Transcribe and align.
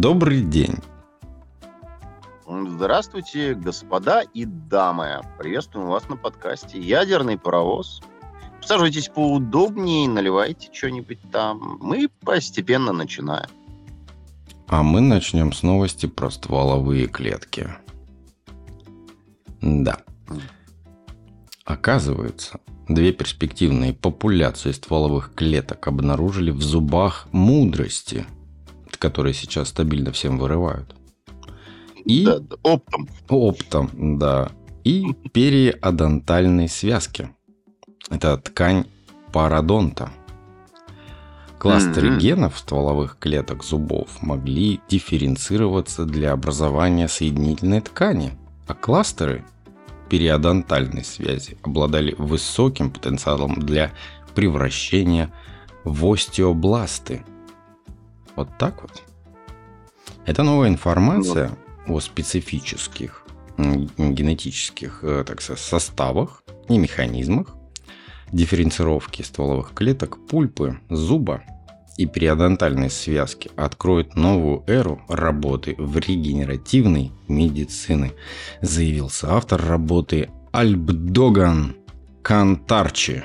Добрый 0.00 0.40
день. 0.40 0.76
Здравствуйте, 2.48 3.54
господа 3.54 4.22
и 4.22 4.46
дамы. 4.46 5.20
Приветствуем 5.38 5.88
вас 5.88 6.08
на 6.08 6.16
подкасте 6.16 6.80
«Ядерный 6.80 7.36
паровоз». 7.36 8.00
Саживайтесь 8.62 9.10
поудобнее, 9.10 10.08
наливайте 10.08 10.70
что-нибудь 10.72 11.18
там. 11.30 11.76
Мы 11.82 12.08
постепенно 12.24 12.92
начинаем. 12.92 13.50
А 14.68 14.82
мы 14.82 15.02
начнем 15.02 15.52
с 15.52 15.62
новости 15.62 16.06
про 16.06 16.30
стволовые 16.30 17.06
клетки. 17.06 17.68
Да. 19.60 19.98
Оказывается, 21.66 22.58
две 22.88 23.12
перспективные 23.12 23.92
популяции 23.92 24.72
стволовых 24.72 25.34
клеток 25.34 25.86
обнаружили 25.86 26.52
в 26.52 26.62
зубах 26.62 27.28
мудрости, 27.32 28.24
которые 29.00 29.34
сейчас 29.34 29.70
стабильно 29.70 30.12
всем 30.12 30.38
вырывают. 30.38 30.94
И 32.04 32.24
да, 32.24 32.40
оптом. 32.62 33.08
Оптом, 33.28 34.18
да. 34.18 34.52
И 34.84 35.12
периодонтальной 35.32 36.68
связки. 36.68 37.30
Это 38.08 38.36
ткань 38.36 38.86
пародонта. 39.32 40.10
Кластеры 41.58 42.10
mm-hmm. 42.10 42.18
генов 42.18 42.58
стволовых 42.58 43.18
клеток 43.18 43.64
зубов 43.64 44.22
могли 44.22 44.80
дифференцироваться 44.88 46.06
для 46.06 46.32
образования 46.32 47.06
соединительной 47.06 47.82
ткани, 47.82 48.32
а 48.66 48.74
кластеры 48.74 49.44
периодонтальной 50.08 51.04
связи 51.04 51.58
обладали 51.62 52.14
высоким 52.16 52.90
потенциалом 52.90 53.60
для 53.60 53.92
превращения 54.34 55.30
в 55.84 56.10
остеобласты. 56.10 57.24
Вот 58.40 58.56
так 58.56 58.80
вот. 58.80 59.02
Это 60.24 60.42
новая 60.42 60.70
информация 60.70 61.50
вот. 61.86 61.96
о 61.96 62.00
специфических 62.00 63.22
генетических 63.58 65.00
э, 65.02 65.24
так 65.26 65.42
сказать, 65.42 65.60
составах 65.60 66.42
и 66.70 66.78
механизмах 66.78 67.54
дифференцировки 68.32 69.20
стволовых 69.20 69.74
клеток 69.74 70.26
пульпы, 70.26 70.78
зуба 70.88 71.42
и 71.98 72.06
периодонтальной 72.06 72.88
связки 72.88 73.50
откроет 73.56 74.16
новую 74.16 74.64
эру 74.66 75.02
работы 75.10 75.74
в 75.76 75.98
регенеративной 75.98 77.12
медицины, 77.28 78.12
заявился 78.62 79.34
автор 79.34 79.62
работы 79.62 80.30
Альбдоган 80.50 81.76
Кантарчи. 82.22 83.24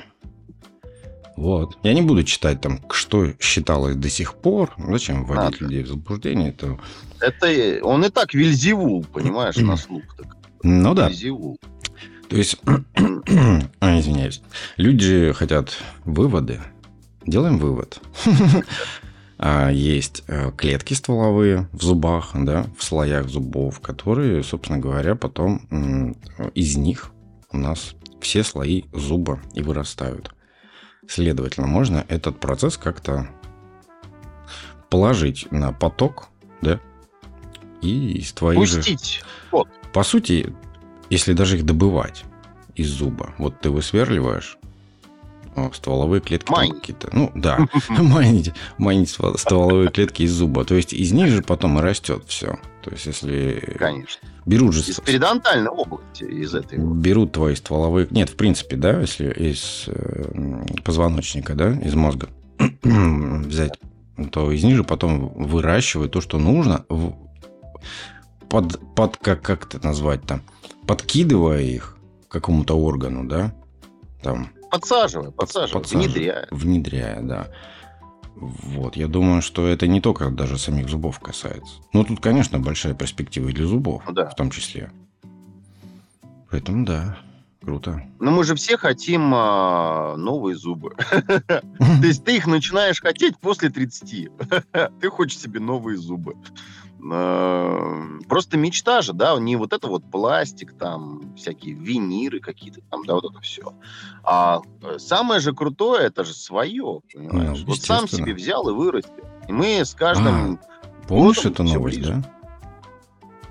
Вот. 1.36 1.78
Я 1.82 1.94
не 1.94 2.02
буду 2.02 2.24
читать 2.24 2.60
там, 2.60 2.80
что 2.90 3.32
считалось 3.38 3.96
до 3.96 4.08
сих 4.08 4.34
пор. 4.34 4.74
Зачем 4.78 5.24
вводить 5.24 5.60
Надо. 5.60 5.64
людей 5.64 5.82
в 5.82 5.88
заблуждение? 5.88 6.48
Это... 6.50 6.78
это 7.20 7.84
он 7.84 8.04
и 8.04 8.08
так 8.08 8.32
Вильзевул, 8.34 9.04
понимаешь, 9.04 9.56
на 9.56 9.76
слух. 9.76 10.02
Так. 10.16 10.36
Ну 10.62 10.94
да. 10.94 11.08
Вильзевул. 11.08 11.58
То 12.28 12.36
есть, 12.36 12.56
а, 13.80 13.98
извиняюсь, 13.98 14.42
люди 14.76 15.32
хотят 15.32 15.76
выводы, 16.04 16.60
Делаем 17.26 17.58
вывод. 17.58 18.00
А, 19.38 19.68
есть 19.68 20.24
э, 20.28 20.50
клетки 20.56 20.94
стволовые 20.94 21.68
в 21.70 21.82
зубах, 21.82 22.30
да, 22.32 22.64
в 22.74 22.82
слоях 22.82 23.28
зубов, 23.28 23.80
которые, 23.80 24.42
собственно 24.42 24.78
говоря, 24.78 25.14
потом 25.14 26.16
из 26.54 26.78
них 26.78 27.10
у 27.52 27.58
нас 27.58 27.96
все 28.22 28.42
слои 28.42 28.84
зуба 28.94 29.38
и 29.52 29.60
вырастают. 29.60 30.34
Следовательно, 31.08 31.66
можно 31.66 32.04
этот 32.08 32.40
процесс 32.40 32.76
как-то 32.76 33.28
положить 34.88 35.50
на 35.50 35.72
поток, 35.72 36.28
да, 36.60 36.80
и 37.80 38.18
из 38.18 38.32
твоих 38.32 38.60
Пустить. 38.60 39.18
же... 39.18 39.20
Вот. 39.50 39.68
По 39.92 40.02
сути, 40.02 40.54
если 41.10 41.32
даже 41.32 41.56
их 41.56 41.64
добывать 41.64 42.24
из 42.74 42.88
зуба, 42.88 43.34
вот 43.38 43.60
ты 43.60 43.70
высверливаешь 43.70 44.58
стволовые 45.72 46.20
клетки 46.20 46.52
какие-то. 46.52 47.08
Ну, 47.12 47.32
да, 47.34 47.66
майнить, 47.88 48.52
майнить 48.78 49.10
стволовые 49.10 49.90
клетки 49.90 50.22
из 50.22 50.32
зуба. 50.32 50.64
То 50.64 50.74
есть 50.74 50.92
из 50.92 51.12
них 51.12 51.28
же 51.28 51.42
потом 51.42 51.78
и 51.78 51.82
растет 51.82 52.24
все. 52.26 52.58
То 52.86 52.92
есть 52.92 53.06
если... 53.06 53.74
Конечно. 53.80 54.28
Берут 54.46 54.72
же... 54.72 54.88
Из 54.88 55.00
перидонтальной 55.00 55.70
области, 55.70 56.22
из 56.22 56.54
этой. 56.54 56.78
Берут 56.78 57.32
твои 57.32 57.56
стволовые... 57.56 58.06
Нет, 58.12 58.30
в 58.30 58.36
принципе, 58.36 58.76
да, 58.76 59.00
если 59.00 59.28
из 59.32 59.86
э, 59.88 60.64
позвоночника, 60.84 61.54
да, 61.54 61.72
из 61.72 61.94
мозга 61.94 62.28
взять, 62.84 63.72
то 64.30 64.52
из 64.52 64.62
них 64.62 64.76
же 64.76 64.84
потом 64.84 65.30
выращивают 65.30 66.12
то, 66.12 66.20
что 66.20 66.38
нужно, 66.38 66.86
под, 68.48 68.94
под 68.94 69.16
как, 69.16 69.42
как 69.42 69.66
это 69.66 69.84
назвать 69.84 70.22
там, 70.22 70.42
подкидывая 70.86 71.62
их 71.62 71.96
какому-то 72.28 72.78
органу, 72.78 73.24
да, 73.24 73.52
там, 74.22 74.50
Подсаживая, 74.70 75.32
подсаживая, 75.32 75.82
подсаживая 75.82 76.06
внедряя. 76.06 76.48
Внедряя, 76.52 77.20
да. 77.20 77.48
Вот, 78.36 78.96
я 78.96 79.08
думаю, 79.08 79.40
что 79.40 79.66
это 79.66 79.86
не 79.86 80.02
только 80.02 80.30
даже 80.30 80.58
самих 80.58 80.90
зубов 80.90 81.20
касается. 81.20 81.76
Но 81.94 82.04
тут, 82.04 82.20
конечно, 82.20 82.58
большая 82.58 82.92
перспектива 82.92 83.48
и 83.48 83.52
для 83.52 83.66
зубов, 83.66 84.02
ну 84.06 84.12
да. 84.12 84.28
в 84.28 84.34
том 84.34 84.50
числе. 84.50 84.90
Поэтому 86.50 86.84
да, 86.84 87.18
круто. 87.62 88.02
Но 88.20 88.30
мы 88.30 88.44
же 88.44 88.54
все 88.54 88.76
хотим 88.76 89.32
а, 89.34 90.16
новые 90.16 90.54
зубы. 90.54 90.94
То 91.48 92.02
есть 92.02 92.24
ты 92.24 92.36
их 92.36 92.46
начинаешь 92.46 93.00
хотеть 93.00 93.38
после 93.38 93.70
30. 93.70 94.28
Ты 95.00 95.08
хочешь 95.08 95.38
себе 95.38 95.58
новые 95.58 95.96
зубы. 95.96 96.36
Э, 97.12 98.18
просто 98.28 98.56
мечта 98.56 99.02
же, 99.02 99.12
да, 99.12 99.38
не 99.38 99.56
вот 99.56 99.72
это 99.72 99.86
вот 99.88 100.10
пластик, 100.10 100.72
там, 100.78 101.34
всякие 101.36 101.74
виниры 101.74 102.40
какие-то, 102.40 102.80
там, 102.90 103.04
да, 103.04 103.14
вот 103.14 103.24
это 103.30 103.40
все. 103.40 103.74
А 104.22 104.60
э, 104.82 104.98
самое 104.98 105.40
же 105.40 105.54
крутое, 105.54 106.06
это 106.06 106.24
же 106.24 106.32
свое, 106.32 107.00
понимаешь? 107.12 107.60
Ну, 107.60 107.66
вот 107.66 107.82
сам 107.82 108.08
себе 108.08 108.34
взял 108.34 108.68
и 108.68 108.72
вырастил. 108.72 109.24
И 109.48 109.52
мы 109.52 109.84
с 109.84 109.94
каждым... 109.94 110.58
А, 110.62 111.06
помнишь 111.06 111.44
эту 111.44 111.62
новость, 111.62 111.98
ближе. 111.98 112.14
да? 112.14 112.36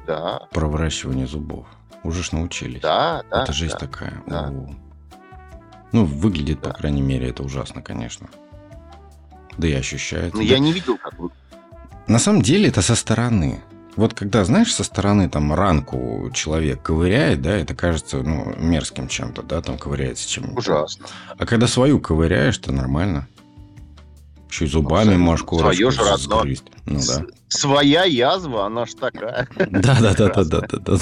Да. 0.06 0.48
Про 0.52 0.68
выращивание 0.68 1.28
зубов. 1.28 1.68
Уже 2.04 2.24
ж 2.24 2.34
научились. 2.34 2.82
Да, 2.82 3.24
да. 3.32 3.44
Это 3.44 3.54
жизнь 3.54 3.74
да, 3.74 3.80
такая. 3.80 4.24
Да. 4.28 4.54
Ну, 5.92 6.06
выглядит, 6.06 6.62
да. 6.62 6.70
по 6.70 6.78
крайней 6.78 7.02
мере, 7.02 7.30
это 7.30 7.42
ужасно, 7.42 7.82
конечно. 7.82 8.30
Да 9.58 9.68
и 9.68 9.74
ощущается. 9.74 10.38
Ну, 10.38 10.44
да. 10.44 10.50
я 10.50 10.60
не 10.60 10.72
видел, 10.72 10.98
как 10.98 11.18
вы 11.18 11.30
на 12.08 12.20
самом 12.20 12.42
деле 12.42 12.70
это 12.70 12.82
со 12.82 12.96
стороны. 12.96 13.62
Вот 13.96 14.14
когда, 14.14 14.44
знаешь, 14.44 14.74
со 14.74 14.84
стороны 14.84 15.30
там 15.30 15.54
ранку 15.54 16.30
человек 16.34 16.82
ковыряет, 16.82 17.42
да, 17.42 17.56
это 17.56 17.74
кажется, 17.74 18.18
ну, 18.18 18.54
мерзким 18.58 19.08
чем-то, 19.08 19.42
да, 19.42 19.62
там 19.62 19.78
ковыряется 19.78 20.28
чем-то. 20.28 20.52
Ужасно. 20.58 21.06
А 21.38 21.46
когда 21.46 21.68
свою 21.68 22.00
ковыряешь, 22.00 22.58
то 22.58 22.74
нормально. 22.74 23.28
Еще 24.50 24.66
и 24.66 24.68
зубами 24.68 25.14
ну, 25.16 25.20
можешь 25.20 25.46
Свое 25.46 25.92
же 25.92 26.02
родно. 26.02 26.44
Ну, 26.86 27.00
да. 27.08 27.26
Своя 27.48 28.04
язва, 28.04 28.66
она 28.66 28.86
ж 28.86 28.94
такая. 28.94 29.48
Да, 29.58 29.98
да, 30.00 30.14
да, 30.14 30.30
да, 30.30 30.44
да, 30.44 30.62
да, 30.62 30.80
да. 30.80 31.00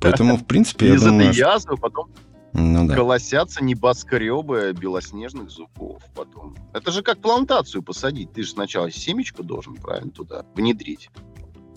Поэтому, 0.00 0.36
в 0.36 0.44
принципе, 0.44 0.88
я 0.88 0.98
думаю... 0.98 1.30
Из 1.30 1.36
этой 1.36 1.38
язвы 1.38 1.76
потом 1.76 2.08
ну, 2.54 2.86
да. 2.86 2.94
колосятся 2.94 3.62
небоскребы 3.64 4.72
белоснежных 4.78 5.50
зубов 5.50 6.02
потом. 6.14 6.54
Это 6.72 6.92
же 6.92 7.02
как 7.02 7.18
плантацию 7.18 7.82
посадить. 7.82 8.32
Ты 8.32 8.44
же 8.44 8.50
сначала 8.50 8.90
семечку 8.92 9.42
должен 9.42 9.74
правильно 9.74 10.12
туда 10.12 10.44
внедрить 10.54 11.10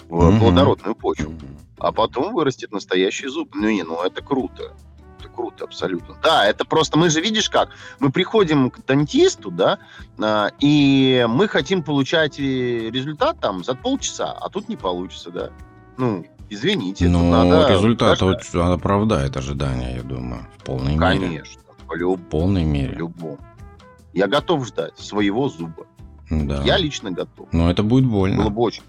в 0.07 0.29
угу. 0.29 0.39
плодородную 0.39 0.95
почву. 0.95 1.31
Угу. 1.31 1.45
А 1.79 1.91
потом 1.91 2.33
вырастет 2.33 2.71
настоящий 2.71 3.27
зуб. 3.27 3.55
Ну 3.55 3.69
не, 3.69 3.83
ну 3.83 4.01
это 4.03 4.21
круто. 4.21 4.75
Это 5.19 5.29
круто, 5.29 5.63
абсолютно. 5.63 6.15
Да, 6.21 6.45
это 6.45 6.63
просто, 6.63 6.95
мы 6.99 7.09
же, 7.09 7.21
видишь 7.21 7.49
как, 7.49 7.69
мы 7.99 8.11
приходим 8.11 8.69
к 8.69 8.85
дантисту, 8.85 9.49
да, 9.49 9.79
а, 10.19 10.51
и 10.59 11.25
мы 11.27 11.47
хотим 11.47 11.81
получать 11.81 12.39
э, 12.39 12.91
результат 12.91 13.39
там 13.39 13.63
за 13.63 13.73
полчаса, 13.73 14.31
а 14.31 14.47
тут 14.49 14.69
не 14.69 14.75
получится, 14.75 15.31
да. 15.31 15.49
Ну, 15.97 16.23
Извините, 16.49 17.09
ну, 17.09 17.29
надо 17.29 17.73
результат 17.73 18.21
вот 18.21 18.41
оправдает 18.55 19.35
ожидания, 19.35 19.97
я 19.97 20.03
думаю, 20.03 20.47
в 20.57 20.63
полной 20.63 20.97
Конечно, 20.97 21.25
мере. 21.25 21.43
Конечно, 21.43 21.61
в 21.87 21.95
люб... 21.95 22.29
полной 22.29 22.63
мере. 22.63 22.95
В 22.95 22.97
любом. 22.97 23.37
Я 24.13 24.27
готов 24.27 24.65
ждать 24.65 24.97
своего 24.97 25.49
зуба. 25.49 25.85
Да. 26.29 26.63
Я 26.63 26.77
лично 26.77 27.11
готов. 27.11 27.47
Но 27.51 27.69
это 27.69 27.83
будет 27.83 28.05
больно. 28.05 28.43
Было 28.43 28.49
бы 28.49 28.61
очень. 28.61 28.83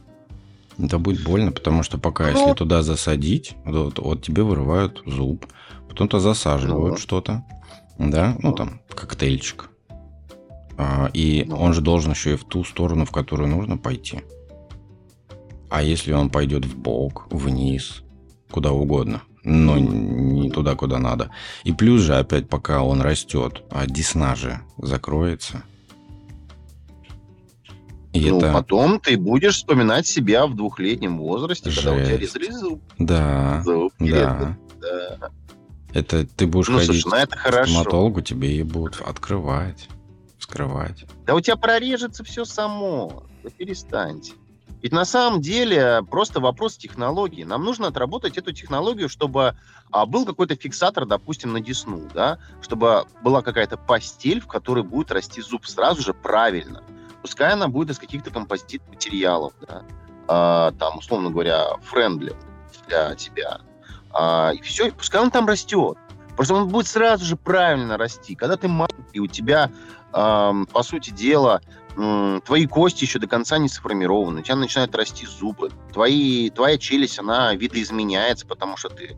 Это 0.78 0.98
будет 0.98 1.24
больно, 1.24 1.50
потому 1.50 1.82
что 1.82 1.98
пока, 1.98 2.30
ну, 2.30 2.38
если 2.38 2.52
туда 2.54 2.82
засадить, 2.82 3.56
вот, 3.64 3.98
вот 3.98 4.22
тебе 4.22 4.44
вырывают 4.44 5.02
зуб, 5.06 5.46
потом-то 5.88 6.20
засаживают 6.20 6.92
ну, 6.92 6.96
что-то, 6.96 7.44
да, 7.98 8.36
ну, 8.38 8.50
ну 8.50 8.54
там 8.54 8.80
коктейльчик. 8.88 9.70
А, 10.76 11.10
и 11.12 11.44
ну, 11.48 11.56
он 11.56 11.72
же 11.72 11.80
должен 11.80 12.12
еще 12.12 12.34
и 12.34 12.36
в 12.36 12.44
ту 12.44 12.62
сторону, 12.62 13.04
в 13.04 13.10
которую 13.10 13.48
нужно 13.48 13.76
пойти. 13.76 14.20
А 15.70 15.82
если 15.82 16.12
он 16.12 16.30
пойдет 16.30 16.64
в 16.64 16.76
бок, 16.76 17.26
вниз, 17.30 18.02
куда 18.50 18.72
угодно, 18.72 19.22
но 19.44 19.78
не 19.78 20.50
туда, 20.50 20.74
куда 20.74 20.98
надо. 20.98 21.30
И 21.64 21.72
плюс 21.72 22.02
же 22.02 22.16
опять, 22.16 22.48
пока 22.48 22.82
он 22.82 23.00
растет, 23.00 23.62
а 23.70 23.86
десна 23.86 24.34
же 24.34 24.60
закроется. 24.78 25.62
И 28.12 28.30
ну, 28.30 28.38
это... 28.38 28.52
потом 28.52 29.00
ты 29.00 29.18
будешь 29.18 29.56
вспоминать 29.56 30.06
себя 30.06 30.46
в 30.46 30.56
двухлетнем 30.56 31.18
возрасте, 31.18 31.70
Жесть. 31.70 31.84
когда 31.84 32.00
у 32.00 32.04
тебя 32.04 32.16
резали 32.16 32.50
зуб. 32.50 32.82
Да, 32.98 33.62
зуб 33.64 33.92
да. 33.98 34.56
да. 34.80 35.30
Это 35.92 36.26
ты 36.26 36.46
будешь 36.46 36.68
ну, 36.68 36.78
ходить 36.78 37.02
слушай, 37.02 37.16
ну, 37.16 37.22
это 37.22 37.36
к 37.36 37.40
хорошо. 37.40 37.72
стоматологу, 37.72 38.20
тебе 38.22 38.56
и 38.56 38.62
будут 38.62 39.00
открывать, 39.00 39.88
вскрывать. 40.38 41.04
Да 41.26 41.34
у 41.34 41.40
тебя 41.40 41.56
прорежется 41.56 42.24
все 42.24 42.44
само. 42.44 43.24
Да 43.42 43.50
перестаньте. 43.50 44.32
Ведь 44.82 44.92
на 44.92 45.04
самом 45.04 45.40
деле 45.40 46.02
просто 46.08 46.40
вопрос 46.40 46.76
технологии. 46.76 47.42
Нам 47.42 47.64
нужно 47.64 47.88
отработать 47.88 48.38
эту 48.38 48.52
технологию, 48.52 49.08
чтобы 49.08 49.56
а, 49.90 50.06
был 50.06 50.24
какой-то 50.24 50.54
фиксатор, 50.54 51.04
допустим, 51.04 51.52
на 51.52 51.60
десну, 51.60 52.08
да, 52.14 52.38
чтобы 52.60 53.06
была 53.22 53.42
какая-то 53.42 53.76
постель, 53.76 54.40
в 54.40 54.46
которой 54.46 54.84
будет 54.84 55.10
расти 55.10 55.40
зуб 55.40 55.66
сразу 55.66 56.02
же 56.02 56.14
правильно. 56.14 56.82
Пускай 57.22 57.52
она 57.52 57.68
будет 57.68 57.90
из 57.90 57.98
каких-то 57.98 58.30
композитных 58.30 58.88
материалов, 58.88 59.52
да, 59.66 59.82
а, 60.28 60.72
там, 60.72 60.98
условно 60.98 61.30
говоря, 61.30 61.76
френдли 61.82 62.36
для 62.86 63.14
тебя. 63.16 63.60
А, 64.12 64.52
и 64.54 64.62
все, 64.62 64.88
и 64.88 64.90
пускай 64.90 65.20
он 65.20 65.30
там 65.30 65.46
растет. 65.48 65.98
Просто 66.36 66.54
он 66.54 66.68
будет 66.68 66.86
сразу 66.86 67.24
же 67.24 67.36
правильно 67.36 67.98
расти. 67.98 68.36
Когда 68.36 68.56
ты 68.56 68.68
маленький, 68.68 69.18
у 69.18 69.26
тебя, 69.26 69.72
э, 70.12 70.64
по 70.72 70.82
сути 70.84 71.10
дела, 71.10 71.60
твои 72.44 72.66
кости 72.66 73.04
еще 73.04 73.18
до 73.18 73.26
конца 73.26 73.58
не 73.58 73.68
сформированы, 73.68 74.40
у 74.40 74.42
тебя 74.42 74.56
начинают 74.56 74.94
расти 74.94 75.26
зубы, 75.26 75.70
твои, 75.92 76.50
твоя 76.50 76.78
челюсть, 76.78 77.18
она 77.18 77.54
видоизменяется, 77.54 78.46
потому 78.46 78.76
что 78.76 78.88
ты 78.88 79.16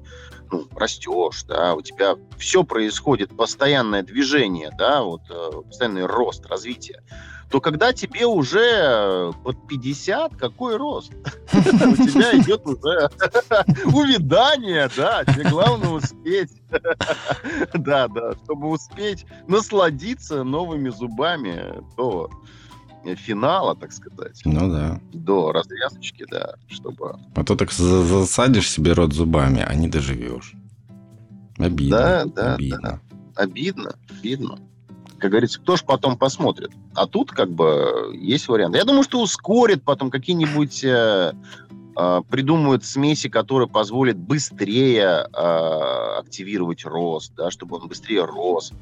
ну, 0.50 0.66
растешь, 0.74 1.44
да, 1.44 1.74
у 1.74 1.82
тебя 1.82 2.16
все 2.38 2.64
происходит, 2.64 3.36
постоянное 3.36 4.02
движение, 4.02 4.70
да, 4.76 5.02
вот, 5.02 5.22
э, 5.30 5.62
постоянный 5.66 6.06
рост, 6.06 6.46
развитие 6.46 7.02
то 7.50 7.60
когда 7.60 7.92
тебе 7.92 8.26
уже 8.26 8.60
э, 8.60 9.32
под 9.42 9.66
50, 9.66 10.36
какой 10.36 10.76
рост? 10.76 11.12
У 11.52 12.06
тебя 12.06 12.38
идет 12.38 12.64
уже 12.64 13.10
увядание, 13.86 14.88
да, 14.96 15.24
тебе 15.24 15.50
главное 15.50 15.90
успеть. 15.90 16.50
Да, 17.74 18.06
да, 18.06 18.34
чтобы 18.44 18.68
успеть 18.68 19.26
насладиться 19.48 20.44
новыми 20.44 20.90
зубами 20.90 21.82
до 21.96 22.30
финала, 23.16 23.74
так 23.76 23.92
сказать. 23.92 24.40
Ну 24.44 24.70
да. 24.70 25.00
До 25.12 25.52
развязочки, 25.52 26.26
да, 26.30 26.54
чтобы... 26.68 27.18
А 27.34 27.44
то 27.44 27.56
так 27.56 27.72
засадишь 27.72 28.70
себе 28.70 28.92
рот 28.92 29.12
зубами, 29.12 29.64
а 29.66 29.74
не 29.74 29.88
доживешь. 29.88 30.54
Обидно. 31.58 31.98
Да, 31.98 32.24
да, 32.24 32.54
обидно. 32.54 32.80
Да. 32.82 33.00
Обидно, 33.42 33.94
обидно 34.10 34.58
как 35.20 35.30
говорится, 35.30 35.60
кто 35.60 35.76
ж 35.76 35.84
потом 35.84 36.16
посмотрит. 36.16 36.72
А 36.94 37.06
тут 37.06 37.30
как 37.30 37.50
бы 37.50 38.12
есть 38.14 38.48
вариант. 38.48 38.74
Я 38.74 38.84
думаю, 38.84 39.04
что 39.04 39.20
ускорит 39.20 39.84
потом 39.84 40.10
какие-нибудь 40.10 40.82
э, 40.82 41.32
э, 41.96 42.20
придумают 42.28 42.84
смеси, 42.84 43.28
которые 43.28 43.68
позволят 43.68 44.16
быстрее 44.16 45.26
э, 45.32 46.18
активировать 46.18 46.84
рост, 46.84 47.34
да, 47.36 47.50
чтобы 47.50 47.76
он 47.76 47.86
быстрее 47.86 48.24
рос. 48.24 48.72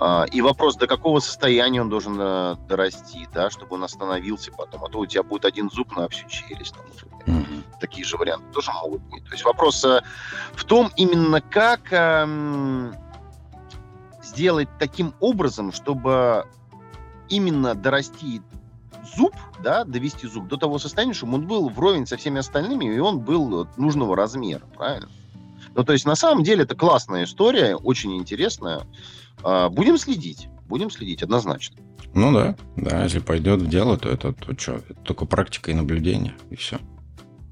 Э, 0.00 0.24
и 0.30 0.40
вопрос, 0.40 0.76
до 0.76 0.86
какого 0.86 1.20
состояния 1.20 1.80
он 1.80 1.88
должен 1.88 2.16
э, 2.18 2.56
дорасти, 2.68 3.28
да, 3.32 3.50
чтобы 3.50 3.76
он 3.76 3.84
остановился 3.84 4.52
потом. 4.52 4.84
А 4.84 4.88
то 4.88 4.98
у 4.98 5.06
тебя 5.06 5.22
будет 5.22 5.44
один 5.44 5.70
зуб 5.70 5.96
на 5.96 6.08
всю 6.08 6.28
челюсть. 6.28 6.74
Там, 6.74 7.36
mm-hmm. 7.36 7.62
Такие 7.80 8.04
же 8.04 8.16
варианты 8.16 8.46
тоже 8.52 8.72
могут 8.72 9.02
быть. 9.02 9.24
То 9.24 9.32
есть 9.32 9.44
вопрос 9.44 9.84
э, 9.84 10.02
в 10.54 10.64
том 10.64 10.90
именно, 10.96 11.40
как... 11.40 11.92
Э, 11.92 12.92
сделать 14.22 14.68
таким 14.78 15.14
образом, 15.20 15.72
чтобы 15.72 16.46
именно 17.28 17.74
дорасти 17.74 18.40
зуб, 19.16 19.34
да, 19.62 19.84
довести 19.84 20.26
зуб 20.26 20.48
до 20.48 20.56
того 20.56 20.78
состояния, 20.78 21.12
чтобы 21.12 21.34
он 21.34 21.46
был 21.46 21.68
вровень 21.68 22.06
со 22.06 22.16
всеми 22.16 22.38
остальными, 22.38 22.84
и 22.84 22.98
он 22.98 23.20
был 23.20 23.68
нужного 23.76 24.16
размера, 24.16 24.62
правильно? 24.76 25.08
Ну, 25.74 25.84
то 25.84 25.92
есть, 25.92 26.04
на 26.04 26.14
самом 26.14 26.44
деле, 26.44 26.64
это 26.64 26.74
классная 26.74 27.24
история, 27.24 27.76
очень 27.76 28.16
интересная. 28.16 28.82
А, 29.42 29.68
будем 29.68 29.98
следить, 29.98 30.48
будем 30.66 30.90
следить, 30.90 31.22
однозначно. 31.22 31.76
Ну 32.14 32.32
да, 32.32 32.56
да, 32.76 33.04
если 33.04 33.20
пойдет 33.20 33.62
в 33.62 33.68
дело, 33.68 33.96
то 33.96 34.08
это 34.08 34.32
то 34.32 34.58
что, 34.58 34.72
это 34.72 34.94
только 35.02 35.24
практика 35.24 35.70
и 35.70 35.74
наблюдение, 35.74 36.34
и 36.50 36.56
все. 36.56 36.78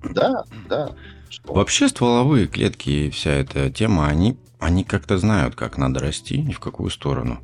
Да, 0.03 0.45
да. 0.69 0.91
Что? 1.29 1.53
Вообще 1.55 1.89
стволовые 1.89 2.47
клетки 2.47 2.91
и 2.91 3.11
вся 3.11 3.31
эта 3.31 3.71
тема, 3.71 4.09
они 4.09 4.37
они 4.61 4.85
как-то 4.85 5.19
знают, 5.19 5.55
как 5.57 5.79
надо 5.79 6.01
расти 6.01 6.43
и 6.43 6.53
в 6.53 6.61
какую 6.61 6.91
сторону. 6.91 7.41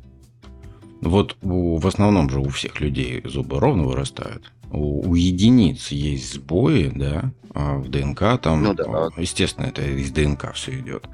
Вот 1.01 1.35
у, 1.41 1.77
в 1.77 1.87
основном 1.87 2.29
же 2.29 2.39
у 2.39 2.49
всех 2.49 2.79
людей 2.79 3.21
зубы 3.25 3.59
ровно 3.59 3.83
вырастают. 3.83 4.51
У, 4.71 5.09
у 5.09 5.15
единиц 5.15 5.89
есть 5.89 6.33
сбои, 6.33 6.91
да, 6.93 7.31
а 7.53 7.77
в 7.77 7.89
ДНК 7.89 8.39
там, 8.41 8.63
ну, 8.63 8.73
да. 8.73 9.09
естественно, 9.17 9.65
это 9.65 9.81
из 9.81 10.11
ДНК 10.11 10.53
все 10.53 10.79
идет. 10.79 11.07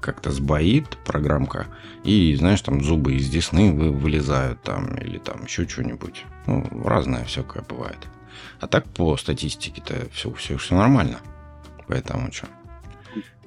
Как-то 0.00 0.30
сбоит 0.30 0.96
программка, 1.04 1.66
и, 2.04 2.34
знаешь, 2.34 2.60
там 2.62 2.82
зубы 2.82 3.14
из 3.14 3.28
десны 3.28 3.72
вы, 3.72 3.90
вылезают 3.90 4.62
там, 4.62 4.96
или 4.96 5.18
там 5.18 5.44
еще 5.44 5.68
что-нибудь. 5.68 6.24
Ну, 6.46 6.66
разное 6.84 7.24
всякое 7.24 7.62
бывает. 7.62 7.98
А 8.60 8.66
так 8.66 8.86
по 8.88 9.16
статистике-то 9.16 10.08
все, 10.12 10.32
все, 10.32 10.56
все 10.56 10.74
нормально. 10.74 11.18
Поэтому 11.86 12.32
что? 12.32 12.46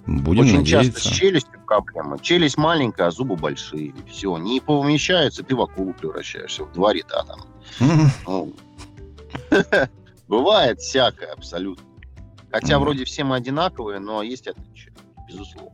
Будем 0.06 0.42
Очень 0.42 0.58
надеяться. 0.60 0.94
часто 0.94 1.10
с 1.10 1.12
челюстью 1.14 1.60
проблема. 1.66 2.18
Челюсть 2.20 2.58
маленькая, 2.58 3.08
а 3.08 3.12
зубы 3.12 3.36
большие. 3.36 3.94
Все, 4.10 4.38
не 4.38 4.60
помещаются, 4.60 5.44
ты 5.44 5.56
в 5.56 5.62
акулу 5.62 5.94
превращаешься 5.94 6.64
в 6.64 6.74
два 6.74 6.94
ряда 6.94 7.24
там. 7.28 7.42
Ну, 8.26 8.54
бывает 10.28 10.80
всякое 10.80 11.32
абсолютно. 11.34 11.86
Хотя 12.52 12.80
вроде 12.80 13.06
все 13.06 13.24
мы 13.24 13.38
одинаковые, 13.38 14.00
но 14.00 14.22
есть 14.24 14.48
отличия, 14.48 14.94
безусловно. 15.28 15.72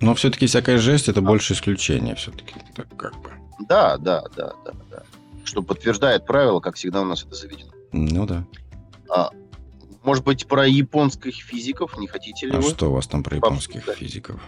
Но 0.00 0.14
все-таки 0.14 0.46
всякая 0.46 0.78
жесть 0.78 1.08
это 1.08 1.20
больше 1.22 1.54
исключение 1.54 2.14
все-таки. 2.14 2.54
Так 2.74 2.88
как 2.96 3.12
бы. 3.22 3.30
Да, 3.68 3.96
да, 3.96 4.24
да, 4.36 4.52
да, 4.64 4.72
да. 4.90 5.02
Что 5.44 5.62
подтверждает 5.62 6.26
правило, 6.26 6.60
как 6.60 6.76
всегда 6.76 7.02
у 7.02 7.04
нас 7.04 7.24
это 7.24 7.34
заведено. 7.34 7.70
Ну 7.92 8.26
да. 8.26 8.44
А, 9.08 9.30
может 10.02 10.24
быть, 10.24 10.46
про 10.46 10.66
японских 10.66 11.34
физиков 11.36 11.96
не 11.98 12.06
хотите 12.06 12.46
ли 12.46 12.52
а 12.52 12.60
вы? 12.60 12.70
что 12.70 12.90
у 12.90 12.94
вас 12.94 13.06
там 13.06 13.22
про 13.22 13.36
японских 13.36 13.86
Пап, 13.86 13.96
физиков? 13.96 14.40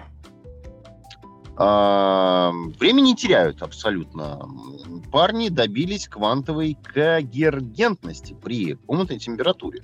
А, 1.57 2.53
время 2.79 3.01
не 3.01 3.17
теряют 3.17 3.63
абсолютно. 3.63 4.49
Парни 5.11 5.49
добились 5.49 6.07
квантовой 6.07 6.77
когергентности 6.81 8.37
при 8.41 8.75
комнатной 8.75 9.19
температуре, 9.19 9.83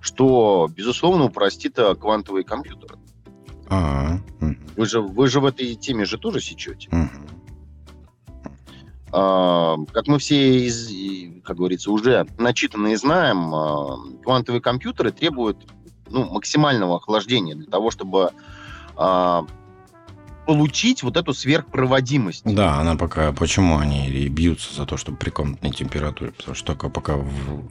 что, 0.00 0.68
безусловно, 0.74 1.24
упростит 1.24 1.78
э, 1.78 1.94
квантовые 1.94 2.42
компьютеры. 2.44 2.96
А, 3.68 4.18
вы 4.76 4.86
же, 4.86 5.00
вы 5.00 5.28
же 5.28 5.40
в 5.40 5.46
этой 5.46 5.74
теме 5.74 6.04
же 6.04 6.18
тоже 6.18 6.40
сечете. 6.40 6.88
Угу. 6.90 7.08
А, 9.12 9.76
как 9.92 10.06
мы 10.06 10.18
все, 10.18 10.66
из, 10.66 10.90
как 11.44 11.58
говорится, 11.58 11.90
уже 11.90 12.26
начитанные 12.38 12.96
знаем, 12.96 13.54
а, 13.54 13.98
квантовые 14.22 14.62
компьютеры 14.62 15.12
требуют 15.12 15.66
ну, 16.08 16.30
максимального 16.30 16.96
охлаждения 16.96 17.54
для 17.54 17.66
того, 17.66 17.90
чтобы 17.90 18.30
а, 18.96 19.44
получить 20.46 21.02
вот 21.02 21.16
эту 21.16 21.34
сверхпроводимость. 21.34 22.42
Да, 22.44 22.80
она 22.80 22.96
пока... 22.96 23.32
Почему 23.32 23.78
они 23.78 24.28
бьются 24.28 24.74
за 24.74 24.86
то, 24.86 24.96
чтобы 24.96 25.18
при 25.18 25.30
комнатной 25.30 25.70
температуре? 25.70 26.32
Потому 26.32 26.54
что 26.54 26.66
только 26.68 26.88
пока 26.88 27.16
в, 27.16 27.68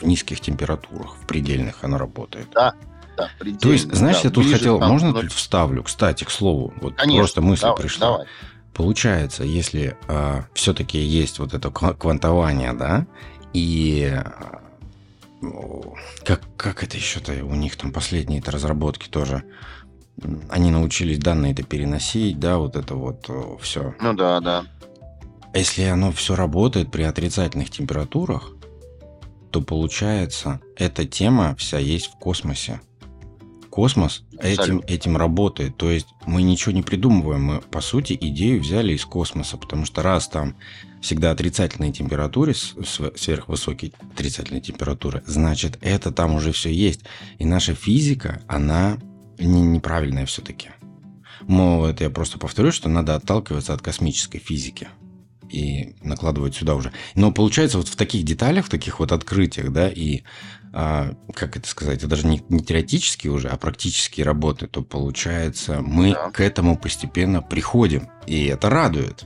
в 0.00 0.02
низких 0.02 0.40
температурах, 0.40 1.16
в 1.16 1.26
предельных 1.26 1.82
она 1.82 1.98
работает. 1.98 2.48
Да, 2.54 2.74
да, 3.16 3.30
То 3.60 3.72
есть, 3.72 3.92
знаешь, 3.94 4.22
да, 4.22 4.28
я 4.28 4.30
тут 4.30 4.50
хотел... 4.50 4.78
Там, 4.78 4.90
можно 4.90 5.12
тут 5.12 5.32
вставлю? 5.32 5.82
Кстати, 5.82 6.24
к 6.24 6.30
слову, 6.30 6.72
вот 6.80 6.96
Конечно, 6.96 7.20
просто 7.20 7.40
мысль 7.40 7.62
давай, 7.62 7.82
пришла. 7.82 8.06
Давай. 8.08 8.26
Получается, 8.74 9.44
если 9.44 9.96
э, 10.08 10.42
все-таки 10.54 10.98
есть 10.98 11.38
вот 11.38 11.54
это 11.54 11.70
квантование, 11.70 12.72
да, 12.74 13.06
и 13.52 14.12
э, 14.12 14.22
как, 16.24 16.42
как 16.56 16.82
это 16.82 16.96
еще-то 16.96 17.32
у 17.44 17.54
них 17.54 17.76
там 17.76 17.92
последние 17.92 18.40
-то 18.40 18.50
разработки 18.50 19.08
тоже, 19.08 19.44
они 20.50 20.70
научились 20.70 21.18
данные-то 21.18 21.62
переносить, 21.62 22.38
да, 22.38 22.58
вот 22.58 22.76
это 22.76 22.94
вот 22.94 23.30
все. 23.60 23.94
Ну 24.00 24.14
да, 24.14 24.40
да. 24.40 24.64
Если 25.54 25.84
оно 25.84 26.12
все 26.12 26.34
работает 26.34 26.90
при 26.90 27.02
отрицательных 27.02 27.70
температурах, 27.70 28.52
то 29.50 29.62
получается, 29.62 30.60
эта 30.76 31.06
тема 31.06 31.54
вся 31.56 31.78
есть 31.78 32.08
в 32.12 32.18
космосе 32.18 32.80
космос 33.76 34.24
этим, 34.40 34.82
этим 34.86 35.18
работает. 35.18 35.76
То 35.76 35.90
есть 35.90 36.06
мы 36.24 36.40
ничего 36.40 36.72
не 36.72 36.82
придумываем. 36.82 37.42
Мы, 37.42 37.60
по 37.60 37.82
сути, 37.82 38.16
идею 38.18 38.62
взяли 38.62 38.94
из 38.94 39.04
космоса. 39.04 39.58
Потому 39.58 39.84
что 39.84 40.00
раз 40.02 40.28
там 40.28 40.56
всегда 41.02 41.30
отрицательные 41.30 41.92
температуры, 41.92 42.54
сверхвысокие 42.54 43.92
отрицательные 44.14 44.62
температуры, 44.62 45.22
значит, 45.26 45.76
это 45.82 46.10
там 46.10 46.34
уже 46.34 46.52
все 46.52 46.72
есть. 46.72 47.02
И 47.38 47.44
наша 47.44 47.74
физика, 47.74 48.40
она 48.48 48.96
не, 49.38 49.60
неправильная 49.60 50.24
все-таки. 50.24 50.70
Мол, 51.42 51.84
это 51.84 52.04
я 52.04 52.08
просто 52.10 52.38
повторю, 52.38 52.72
что 52.72 52.88
надо 52.88 53.14
отталкиваться 53.14 53.74
от 53.74 53.82
космической 53.82 54.38
физики. 54.38 54.88
и 55.50 55.94
накладывают 56.02 56.54
сюда 56.54 56.74
уже. 56.74 56.92
Но 57.14 57.30
получается 57.32 57.78
вот 57.78 57.88
в 57.88 57.96
таких 57.96 58.24
деталях, 58.24 58.66
в 58.66 58.68
таких 58.70 59.00
вот 59.00 59.12
открытиях, 59.12 59.72
да, 59.72 59.88
и 59.88 60.22
как 61.34 61.56
это 61.56 61.66
сказать, 61.66 61.98
это 61.98 62.06
даже 62.06 62.26
не, 62.26 62.42
не 62.50 62.62
теоретические 62.62 63.32
уже, 63.32 63.48
а 63.48 63.56
практические 63.56 64.26
работы, 64.26 64.66
то 64.66 64.82
получается 64.82 65.80
мы 65.80 66.12
да. 66.12 66.30
к 66.30 66.40
этому 66.40 66.76
постепенно 66.76 67.40
приходим, 67.40 68.10
и 68.26 68.44
это 68.46 68.68
радует. 68.68 69.24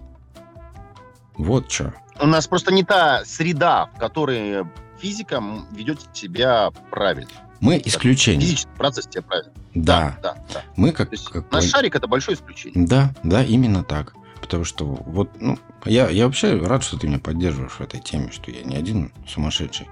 Вот 1.35 1.73
что. 1.73 1.93
У 2.21 2.27
нас 2.27 2.47
просто 2.47 2.73
не 2.73 2.85
та 2.85 3.25
среда, 3.25 3.87
в 3.87 3.99
которой 3.99 4.65
физика 5.01 5.43
ведет 5.73 6.01
себя 6.13 6.71
правильно. 6.91 7.31
Мы 7.61 7.83
исключение. 7.85 8.43
Физический 8.43 8.77
процесс 8.77 9.09
тебя 9.09 9.23
правильно. 9.23 9.53
Да. 9.75 10.19
да, 10.23 10.35
да, 10.35 10.45
да. 10.55 10.63
Мы 10.77 10.93
как, 10.93 11.11
как... 11.11 11.51
Наш 11.51 11.65
шарик 11.65 11.97
это 11.97 12.07
большое 12.07 12.37
исключение. 12.37 12.87
Да, 12.87 13.13
да, 13.25 13.43
именно 13.43 13.83
так. 13.83 14.15
Потому 14.41 14.65
что 14.65 14.85
вот, 14.85 15.31
ну, 15.41 15.59
я, 15.85 16.09
я 16.09 16.27
вообще 16.27 16.59
рад, 16.59 16.85
что 16.85 16.97
ты 16.97 17.09
меня 17.09 17.19
поддерживаешь 17.19 17.73
в 17.73 17.81
этой 17.81 18.01
теме, 18.01 18.31
что 18.31 18.51
я 18.51 18.63
не 18.63 18.77
один 18.77 19.13
сумасшедший. 19.29 19.89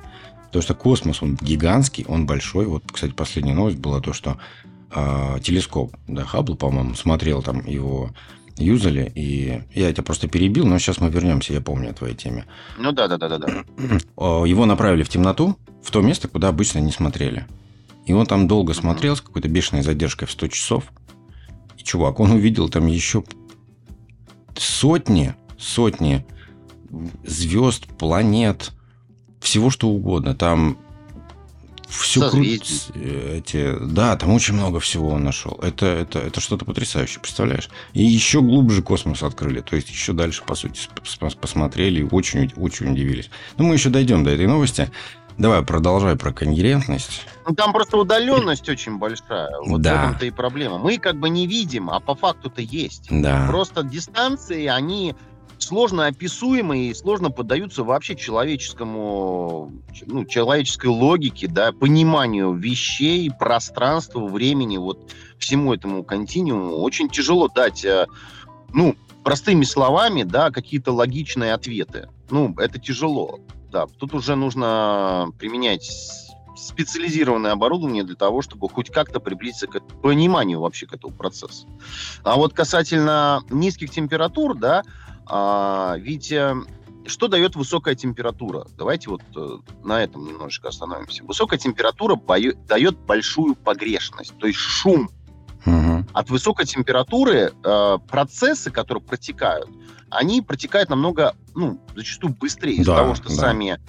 Потому 0.48 0.62
что 0.62 0.74
космос, 0.74 1.22
он 1.22 1.36
гигантский, 1.36 2.04
он 2.08 2.26
большой. 2.26 2.66
Вот, 2.66 2.84
кстати, 2.90 3.12
последняя 3.12 3.54
новость 3.54 3.78
была 3.78 4.00
то, 4.00 4.12
что 4.12 4.38
э, 4.90 5.38
телескоп, 5.42 5.94
да, 6.06 6.24
Хаббл, 6.24 6.56
по-моему, 6.56 6.94
смотрел 6.94 7.42
там 7.42 7.64
его 7.66 8.10
юзали, 8.56 9.12
и 9.14 9.62
я 9.74 9.92
тебя 9.92 10.02
просто 10.02 10.26
перебил, 10.26 10.66
но 10.66 10.78
сейчас 10.78 11.00
мы 11.00 11.10
вернемся, 11.10 11.52
я 11.52 11.60
помню 11.60 11.90
о 11.90 11.92
твоей 11.92 12.14
теме. 12.14 12.44
Ну 12.78 12.92
да, 12.92 13.08
да, 13.08 13.16
да, 13.16 13.28
да, 13.28 13.38
да. 13.38 13.46
Его 14.46 14.66
направили 14.66 15.02
в 15.02 15.08
темноту, 15.08 15.56
в 15.82 15.90
то 15.90 16.00
место, 16.00 16.28
куда 16.28 16.48
обычно 16.48 16.78
не 16.80 16.92
смотрели. 16.92 17.46
И 18.06 18.12
он 18.12 18.26
там 18.26 18.48
долго 18.48 18.74
смотрел 18.74 19.16
с 19.16 19.20
какой-то 19.20 19.48
бешеной 19.48 19.82
задержкой 19.82 20.26
в 20.26 20.32
100 20.32 20.48
часов. 20.48 20.84
И, 21.76 21.82
чувак, 21.82 22.20
он 22.20 22.32
увидел 22.32 22.68
там 22.68 22.86
еще 22.86 23.22
сотни, 24.56 25.34
сотни 25.58 26.24
звезд, 27.24 27.86
планет, 27.98 28.72
всего 29.40 29.70
что 29.70 29.88
угодно. 29.88 30.34
Там 30.34 30.78
все 31.88 32.28
крутится. 32.30 32.92
Эти, 32.94 33.74
да, 33.80 34.16
там 34.16 34.30
очень 34.30 34.54
много 34.54 34.78
всего 34.78 35.08
он 35.08 35.24
нашел. 35.24 35.58
Это, 35.62 35.86
это, 35.86 36.18
это 36.18 36.40
что-то 36.40 36.64
потрясающее, 36.64 37.20
представляешь? 37.20 37.70
И 37.94 38.04
еще 38.04 38.42
глубже 38.42 38.82
космос 38.82 39.22
открыли. 39.22 39.60
То 39.60 39.76
есть 39.76 39.88
еще 39.88 40.12
дальше, 40.12 40.42
по 40.46 40.54
сути, 40.54 40.80
посмотрели 41.40 42.00
и 42.00 42.04
очень, 42.04 42.52
очень 42.56 42.92
удивились. 42.92 43.30
Но 43.56 43.64
мы 43.64 43.74
еще 43.74 43.88
дойдем 43.88 44.22
до 44.22 44.30
этой 44.30 44.46
новости. 44.46 44.90
Давай, 45.38 45.62
продолжай 45.62 46.16
про 46.16 46.32
конкурентность. 46.32 47.22
Ну, 47.48 47.54
там 47.54 47.72
просто 47.72 47.96
удаленность 47.96 48.68
очень 48.68 48.98
большая. 48.98 49.48
Вот 49.64 49.80
да. 49.80 49.92
в 49.92 50.04
этом-то 50.06 50.26
и 50.26 50.30
проблема. 50.30 50.78
Мы 50.78 50.98
как 50.98 51.16
бы 51.16 51.28
не 51.28 51.46
видим, 51.46 51.90
а 51.90 52.00
по 52.00 52.16
факту-то 52.16 52.60
есть. 52.60 53.06
Да. 53.08 53.46
Просто 53.48 53.84
дистанции, 53.84 54.66
они 54.66 55.14
сложно 55.58 56.06
описуемые 56.06 56.90
и 56.90 56.94
сложно 56.94 57.30
поддаются 57.30 57.84
вообще 57.84 58.16
человеческому, 58.16 59.72
ну, 60.06 60.24
человеческой 60.24 60.86
логике, 60.86 61.48
да, 61.48 61.72
пониманию 61.72 62.52
вещей, 62.52 63.30
пространства, 63.30 64.26
времени, 64.26 64.76
вот 64.76 65.10
всему 65.38 65.74
этому 65.74 66.04
континууму 66.04 66.76
очень 66.76 67.08
тяжело 67.08 67.48
дать, 67.48 67.84
э, 67.84 68.06
ну, 68.72 68.96
простыми 69.24 69.64
словами, 69.64 70.22
да, 70.22 70.50
какие-то 70.50 70.92
логичные 70.92 71.52
ответы. 71.52 72.08
Ну, 72.30 72.54
это 72.58 72.78
тяжело. 72.78 73.40
Да, 73.70 73.86
тут 73.86 74.14
уже 74.14 74.34
нужно 74.34 75.30
применять 75.38 75.90
специализированное 76.56 77.52
оборудование 77.52 78.04
для 78.04 78.16
того, 78.16 78.42
чтобы 78.42 78.68
хоть 78.68 78.90
как-то 78.90 79.20
приблизиться 79.20 79.66
к 79.66 79.80
пониманию 80.02 80.60
вообще 80.60 80.86
к 80.86 80.94
этому 80.94 81.14
процессу. 81.14 81.68
А 82.24 82.36
вот 82.36 82.52
касательно 82.52 83.42
низких 83.50 83.90
температур, 83.90 84.56
да, 84.56 84.82
а, 85.28 85.96
ведь 85.98 86.32
что 87.08 87.28
дает 87.28 87.56
высокая 87.56 87.94
температура? 87.94 88.66
Давайте 88.76 89.10
вот 89.10 89.22
э, 89.34 89.58
на 89.82 90.02
этом 90.02 90.26
немножечко 90.26 90.68
остановимся. 90.68 91.24
Высокая 91.24 91.58
температура 91.58 92.14
бою, 92.16 92.54
дает 92.66 92.98
большую 92.98 93.54
погрешность, 93.54 94.36
то 94.38 94.46
есть 94.46 94.58
шум. 94.58 95.10
Угу. 95.66 96.06
От 96.12 96.30
высокой 96.30 96.66
температуры 96.66 97.52
э, 97.64 97.98
процессы, 98.08 98.70
которые 98.70 99.02
протекают, 99.02 99.68
они 100.10 100.42
протекают 100.42 100.90
намного, 100.90 101.34
ну, 101.54 101.80
зачастую 101.96 102.34
быстрее 102.34 102.76
из-за 102.76 102.94
того, 102.94 103.14
что 103.14 103.28
да. 103.28 103.34
сами 103.34 103.80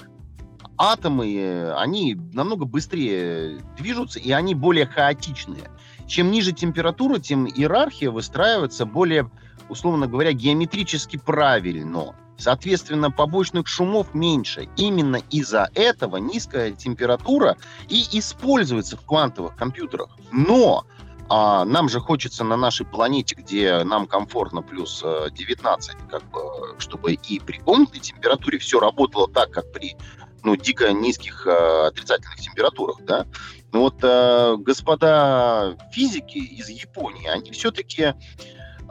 атомы, 0.77 1.73
они 1.75 2.15
намного 2.33 2.65
быстрее 2.65 3.59
движутся, 3.77 4.19
и 4.19 4.31
они 4.31 4.55
более 4.55 4.85
хаотичные. 4.85 5.69
Чем 6.09 6.31
ниже 6.31 6.53
температура, 6.53 7.19
тем 7.19 7.45
иерархия 7.45 8.09
выстраивается 8.09 8.87
более, 8.87 9.29
условно 9.69 10.07
говоря, 10.07 10.33
геометрически 10.33 11.17
правильно. 11.17 12.15
Соответственно, 12.35 13.11
побочных 13.11 13.67
шумов 13.67 14.15
меньше. 14.15 14.67
Именно 14.75 15.17
из-за 15.29 15.69
этого 15.75 16.17
низкая 16.17 16.71
температура 16.71 17.57
и 17.89 18.05
используется 18.17 18.97
в 18.97 19.05
квантовых 19.05 19.55
компьютерах. 19.55 20.09
Но 20.31 20.83
а 21.31 21.63
нам 21.63 21.89
же 21.89 21.99
хочется 21.99 22.43
на 22.43 22.57
нашей 22.57 22.87
планете, 22.87 23.35
где 23.35 23.83
нам 23.83 24.07
комфортно 24.07 24.63
плюс 24.63 25.03
19, 25.03 25.93
э, 25.93 25.97
как 26.09 26.23
бы, 26.31 26.39
чтобы 26.79 27.13
и 27.13 27.39
при 27.39 27.59
комнатной 27.59 27.99
температуре 27.99 28.57
все 28.57 28.79
работало 28.79 29.29
так, 29.29 29.51
как 29.51 29.71
при 29.71 29.95
ну, 30.43 30.55
дико 30.55 30.91
низких 30.91 31.45
э, 31.45 31.87
отрицательных 31.87 32.37
температурах, 32.37 32.97
да. 33.03 33.27
Но 33.71 33.81
вот 33.81 33.95
э, 34.01 34.55
господа 34.57 35.77
физики 35.91 36.37
из 36.37 36.69
Японии, 36.69 37.27
они 37.27 37.51
все-таки 37.51 38.13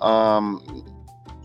э, 0.01 0.41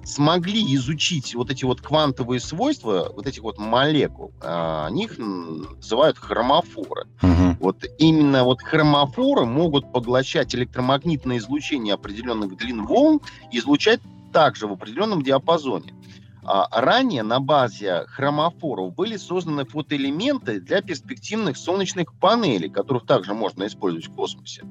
смогли 0.03 0.75
изучить 0.75 1.33
вот 1.33 1.49
эти 1.49 1.65
вот 1.65 1.81
квантовые 1.81 2.39
свойства, 2.39 3.11
вот 3.15 3.25
этих 3.25 3.41
вот 3.41 3.57
молекул, 3.57 4.31
э, 4.41 4.83
они 4.87 5.05
их 5.05 5.17
называют 5.17 6.17
хромофоры. 6.17 7.07
Угу. 7.21 7.57
Вот 7.59 7.85
именно 7.97 8.43
вот 8.43 8.61
хромофоры 8.61 9.45
могут 9.45 9.91
поглощать 9.91 10.53
электромагнитное 10.53 11.37
излучение 11.37 11.93
определенных 11.95 12.55
длин 12.57 12.85
волн 12.85 13.21
и 13.51 13.59
излучать 13.59 14.01
также 14.31 14.67
в 14.67 14.73
определенном 14.73 15.21
диапазоне. 15.21 15.93
А 16.45 16.81
ранее 16.81 17.23
на 17.23 17.39
базе 17.39 18.05
хромофоров 18.07 18.93
были 18.93 19.17
созданы 19.17 19.65
фотоэлементы 19.65 20.59
для 20.59 20.81
перспективных 20.81 21.57
солнечных 21.57 22.13
панелей, 22.13 22.69
которых 22.69 23.05
также 23.05 23.33
можно 23.33 23.65
использовать 23.67 24.07
в 24.07 24.13
космосе. 24.13 24.63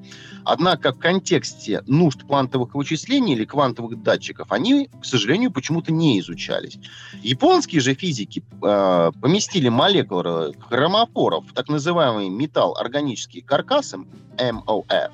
Однако 0.45 0.93
в 0.93 0.99
контексте 0.99 1.83
нужд 1.87 2.23
квантовых 2.23 2.75
вычислений 2.75 3.33
или 3.33 3.45
квантовых 3.45 4.01
датчиков 4.03 4.51
они, 4.51 4.89
к 5.01 5.05
сожалению, 5.05 5.51
почему-то 5.51 5.91
не 5.91 6.19
изучались. 6.19 6.77
Японские 7.21 7.81
же 7.81 7.95
физики 7.95 8.43
э, 8.61 9.11
поместили 9.21 9.69
молекулы 9.69 10.53
хромофоров 10.59 11.45
в 11.49 11.53
так 11.53 11.69
называемый 11.69 12.29
металл 12.29 12.75
органические 12.77 13.43
каркасы, 13.43 13.97
MOF, 14.37 14.85
а, 14.89 15.09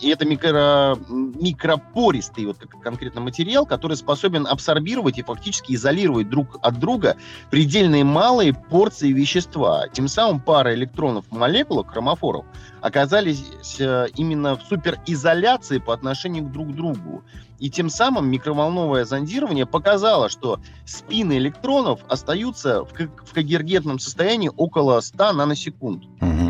и 0.00 0.08
это 0.08 0.24
микро, 0.24 0.96
микропористый 1.08 2.46
вот 2.46 2.56
конкретно 2.82 3.20
материал, 3.20 3.66
который 3.66 3.96
способен 3.96 4.46
абсорбировать 4.46 5.18
и 5.18 5.22
фактически 5.22 5.74
изолировать 5.74 6.30
друг 6.30 6.58
от 6.62 6.78
друга 6.78 7.16
предельные 7.50 8.04
малые 8.04 8.54
порции 8.54 9.12
вещества. 9.12 9.86
Тем 9.92 10.08
самым 10.08 10.40
пара 10.40 10.74
электронов 10.74 11.26
в 11.30 11.84
хромофоров 11.86 12.46
оказались 12.80 13.44
э, 13.78 14.06
именно 14.16 14.56
в 14.56 14.62
суперизоляции 14.62 15.78
по 15.78 15.92
отношению 15.92 16.44
к 16.44 16.52
друг 16.52 16.74
другу. 16.74 17.22
И 17.58 17.70
тем 17.70 17.88
самым 17.88 18.30
микроволновое 18.30 19.04
зондирование 19.04 19.66
показало, 19.66 20.28
что 20.28 20.58
спины 20.84 21.38
электронов 21.38 22.00
остаются 22.08 22.84
в, 22.84 22.92
в 22.92 23.32
когергентном 23.32 23.98
состоянии 23.98 24.50
около 24.56 25.00
100 25.00 25.32
наносекунд. 25.32 26.04
Угу. 26.20 26.43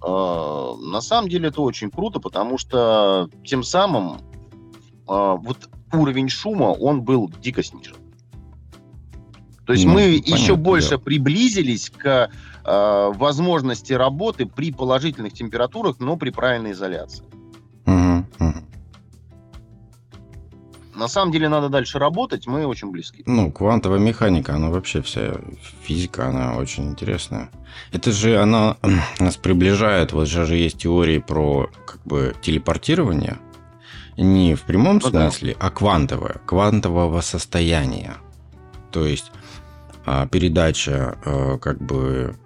А, 0.00 0.76
на 0.76 1.00
самом 1.00 1.28
деле 1.28 1.48
это 1.48 1.60
очень 1.60 1.90
круто, 1.90 2.20
потому 2.20 2.58
что 2.58 3.28
тем 3.44 3.62
самым 3.62 4.20
а, 5.06 5.34
вот 5.34 5.68
уровень 5.92 6.28
шума, 6.28 6.66
он 6.66 7.02
был 7.02 7.30
дико 7.40 7.62
снижен. 7.62 7.96
То 9.66 9.72
есть 9.74 9.84
ну, 9.84 9.92
мы 9.92 10.00
понятно, 10.00 10.34
еще 10.34 10.56
больше 10.56 10.90
да. 10.92 10.98
приблизились 10.98 11.90
к 11.90 12.30
э, 12.64 13.12
возможности 13.14 13.92
работы 13.92 14.46
при 14.46 14.72
положительных 14.72 15.34
температурах, 15.34 15.96
но 16.00 16.16
при 16.16 16.30
правильной 16.30 16.72
изоляции. 16.72 17.22
На 20.98 21.08
самом 21.08 21.32
деле 21.32 21.48
надо 21.48 21.68
дальше 21.68 21.98
работать, 21.98 22.46
мы 22.46 22.66
очень 22.66 22.90
близки. 22.90 23.22
Ну, 23.26 23.52
квантовая 23.52 23.98
механика, 23.98 24.54
она 24.54 24.68
вообще 24.68 25.00
вся 25.00 25.36
физика, 25.82 26.28
она 26.28 26.56
очень 26.56 26.88
интересная. 26.88 27.50
Это 27.92 28.12
же 28.12 28.40
она 28.40 28.76
нас 29.20 29.36
приближает, 29.36 30.12
вот 30.12 30.28
же 30.28 30.56
есть 30.56 30.78
теории 30.78 31.18
про 31.18 31.70
как 31.86 32.02
бы 32.04 32.34
телепортирование, 32.42 33.38
не 34.16 34.54
в 34.54 34.62
прямом 34.62 35.00
ну, 35.02 35.10
смысле, 35.10 35.56
да. 35.58 35.66
а 35.66 35.70
квантовое, 35.70 36.40
квантового 36.44 37.20
состояния. 37.20 38.16
То 38.90 39.06
есть 39.06 39.30
а, 40.04 40.26
передача 40.26 41.18
а, 41.24 41.58
как 41.58 41.80
бы 41.80 42.36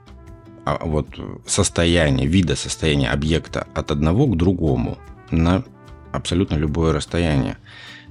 а, 0.64 0.78
вот 0.84 1.06
состояния, 1.46 2.26
вида 2.26 2.56
состояния 2.56 3.10
объекта 3.10 3.66
от 3.74 3.90
одного 3.90 4.26
к 4.26 4.36
другому 4.36 4.98
на 5.30 5.64
абсолютно 6.12 6.56
любое 6.56 6.92
расстояние. 6.92 7.56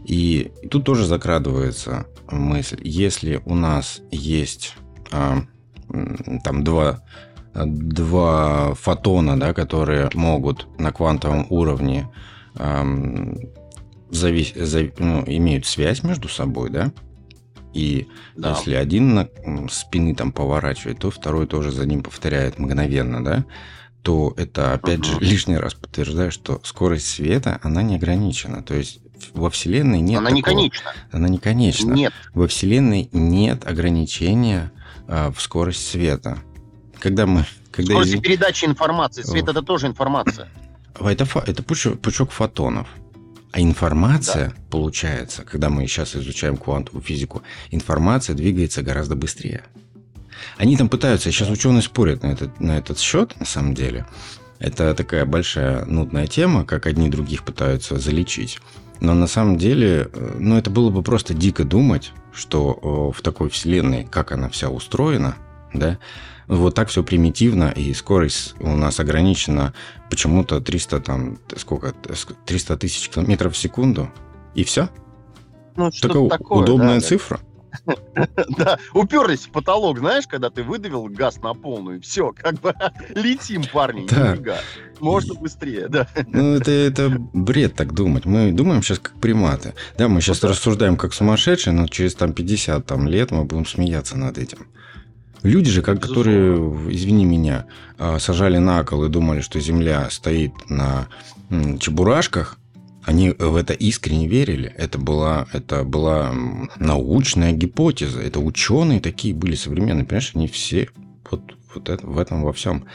И 0.05 0.51
тут 0.69 0.85
тоже 0.85 1.05
закрадывается 1.05 2.07
мысль, 2.29 2.79
если 2.83 3.41
у 3.45 3.53
нас 3.55 4.01
есть 4.09 4.75
а, 5.11 5.43
там 6.43 6.63
два, 6.63 7.03
два 7.53 8.73
фотона, 8.75 9.39
да, 9.39 9.53
которые 9.53 10.09
могут 10.13 10.67
на 10.79 10.91
квантовом 10.91 11.45
уровне 11.49 12.09
а, 12.55 12.85
завис, 14.09 14.53
зав, 14.55 14.87
ну, 14.97 15.23
имеют 15.25 15.65
связь 15.65 16.03
между 16.03 16.29
собой, 16.29 16.69
да, 16.69 16.91
и 17.73 18.07
да. 18.35 18.51
если 18.51 18.73
один 18.75 19.15
на 19.15 19.29
спины 19.69 20.15
там 20.15 20.31
поворачивает, 20.31 20.99
то 20.99 21.09
второй 21.09 21.47
тоже 21.47 21.71
за 21.71 21.85
ним 21.85 22.03
повторяет 22.03 22.59
мгновенно, 22.59 23.23
да, 23.23 23.45
то 24.01 24.33
это 24.35 24.73
опять 24.73 24.99
угу. 24.99 25.05
же 25.05 25.19
лишний 25.19 25.57
раз 25.57 25.73
подтверждает, 25.75 26.33
что 26.33 26.59
скорость 26.63 27.07
света 27.07 27.59
она 27.61 27.81
не 27.81 27.95
ограничена. 27.95 28.63
То 28.63 28.73
есть 28.73 29.00
во 29.33 29.49
Вселенной 29.49 30.01
нет. 30.01 30.19
Она 30.19 30.31
не 30.31 30.41
конечна. 30.41 30.93
Она 31.11 31.29
не 31.29 31.37
конечна. 31.37 31.93
Нет. 31.93 32.13
Во 32.33 32.47
Вселенной 32.47 33.09
нет 33.11 33.65
ограничения 33.67 34.71
а, 35.07 35.31
в 35.31 35.41
скорость 35.41 35.87
света. 35.87 36.39
Когда 36.99 37.25
мы. 37.25 37.45
Когда 37.71 37.93
скорость 37.93 38.15
из... 38.15 38.21
передачи 38.21 38.65
информации. 38.65 39.23
Свет 39.23 39.47
это 39.47 39.61
тоже 39.61 39.87
информация. 39.87 40.49
Это, 40.99 41.25
это 41.45 41.63
пучок, 41.63 41.99
пучок 41.99 42.31
фотонов. 42.31 42.87
А 43.51 43.59
информация, 43.59 44.49
да. 44.49 44.55
получается, 44.69 45.43
когда 45.43 45.69
мы 45.69 45.85
сейчас 45.85 46.15
изучаем 46.15 46.55
квантовую 46.55 47.03
физику, 47.03 47.43
информация 47.69 48.33
двигается 48.35 48.81
гораздо 48.81 49.15
быстрее. 49.15 49.63
Они 50.57 50.77
там 50.77 50.89
пытаются, 50.89 51.31
сейчас 51.31 51.49
ученые 51.49 51.81
спорят 51.81 52.23
на 52.23 52.27
этот, 52.27 52.59
на 52.59 52.77
этот 52.77 52.99
счет, 52.99 53.37
на 53.39 53.45
самом 53.45 53.73
деле. 53.73 54.05
Это 54.59 54.93
такая 54.93 55.25
большая 55.25 55.85
нудная 55.85 56.27
тема, 56.27 56.65
как 56.65 56.85
одни 56.85 57.09
других 57.09 57.43
пытаются 57.43 57.97
залечить. 57.97 58.59
Но 59.01 59.13
на 59.13 59.27
самом 59.27 59.57
деле, 59.57 60.09
э, 60.13 60.35
ну, 60.39 60.57
это 60.57 60.69
было 60.69 60.89
бы 60.89 61.03
просто 61.03 61.33
дико 61.33 61.65
думать, 61.65 62.13
что 62.31 63.11
в 63.13 63.21
такой 63.21 63.49
вселенной, 63.49 64.05
как 64.09 64.31
она 64.31 64.47
вся 64.47 64.69
устроена, 64.69 65.35
да, 65.73 65.97
вот 66.47 66.75
так 66.75 66.89
все 66.89 67.03
примитивно, 67.03 67.69
и 67.75 67.93
скорость 67.93 68.55
у 68.59 68.69
нас 68.69 68.99
ограничена 68.99 69.73
почему-то 70.09 70.61
300, 70.61 70.99
там, 70.99 71.39
сколько, 71.57 71.93
300 72.45 72.77
тысяч 72.77 73.09
километров 73.09 73.53
в 73.53 73.57
секунду, 73.57 74.09
и 74.53 74.63
все. 74.63 74.89
Ну, 75.75 75.89
Такая 75.89 76.27
такое, 76.29 76.63
удобная 76.63 76.99
да, 76.99 77.07
цифра. 77.07 77.37
Да, 77.37 77.43
уперлись 78.93 79.45
в 79.45 79.51
потолок, 79.51 79.99
знаешь, 79.99 80.27
когда 80.27 80.49
ты 80.49 80.63
выдавил 80.63 81.05
газ 81.05 81.37
на 81.41 81.53
полную, 81.53 82.01
все, 82.01 82.31
как 82.31 82.59
бы 82.59 82.73
летим, 83.15 83.63
парни, 83.71 84.07
да. 84.09 84.59
Можно 84.99 85.33
быстрее, 85.33 85.87
да. 85.87 86.07
Ну, 86.27 86.55
это, 86.55 86.71
это 86.71 87.09
бред 87.33 87.73
так 87.73 87.93
думать. 87.93 88.25
Мы 88.25 88.51
думаем 88.51 88.83
сейчас 88.83 88.99
как 88.99 89.19
приматы. 89.19 89.73
Да, 89.97 90.07
мы 90.07 90.21
сейчас 90.21 90.43
ну, 90.43 90.49
рассуждаем 90.49 90.95
как 90.95 91.13
сумасшедшие, 91.13 91.73
но 91.73 91.87
через 91.87 92.13
там 92.13 92.33
50 92.33 92.85
там, 92.85 93.07
лет 93.07 93.31
мы 93.31 93.45
будем 93.45 93.65
смеяться 93.65 94.15
над 94.17 94.37
этим. 94.37 94.67
Люди 95.43 95.71
же, 95.71 95.81
как, 95.81 95.99
которые, 95.99 96.55
извини 96.91 97.25
меня, 97.25 97.65
а, 97.97 98.19
сажали 98.19 98.59
на 98.59 98.83
кол 98.83 99.05
и 99.05 99.09
думали, 99.09 99.41
что 99.41 99.59
Земля 99.59 100.07
стоит 100.11 100.51
на 100.69 101.07
чебурашках, 101.79 102.57
они 103.03 103.31
в 103.31 103.55
это 103.55 103.73
искренне 103.73 104.27
верили. 104.27 104.73
Это 104.77 104.99
была, 104.99 105.47
это 105.53 105.83
была 105.83 106.33
научная 106.77 107.51
гипотеза. 107.51 108.21
Это 108.21 108.39
ученые 108.39 108.99
такие 108.99 109.33
были 109.33 109.55
современные. 109.55 110.05
Понимаешь, 110.05 110.31
они 110.35 110.47
все 110.47 110.89
вот, 111.29 111.41
вот 111.73 111.89
это, 111.89 112.05
в 112.05 112.19
этом 112.19 112.43
во 112.43 112.53
всем. 112.53 112.85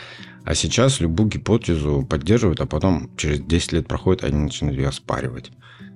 А 0.44 0.54
сейчас 0.54 1.00
любую 1.00 1.28
гипотезу 1.28 2.06
поддерживают, 2.08 2.60
а 2.60 2.66
потом 2.66 3.10
через 3.16 3.40
10 3.40 3.72
лет 3.72 3.88
проходит, 3.88 4.22
они 4.22 4.36
начинают 4.38 4.78
ее 4.78 4.88
оспаривать. 4.88 5.50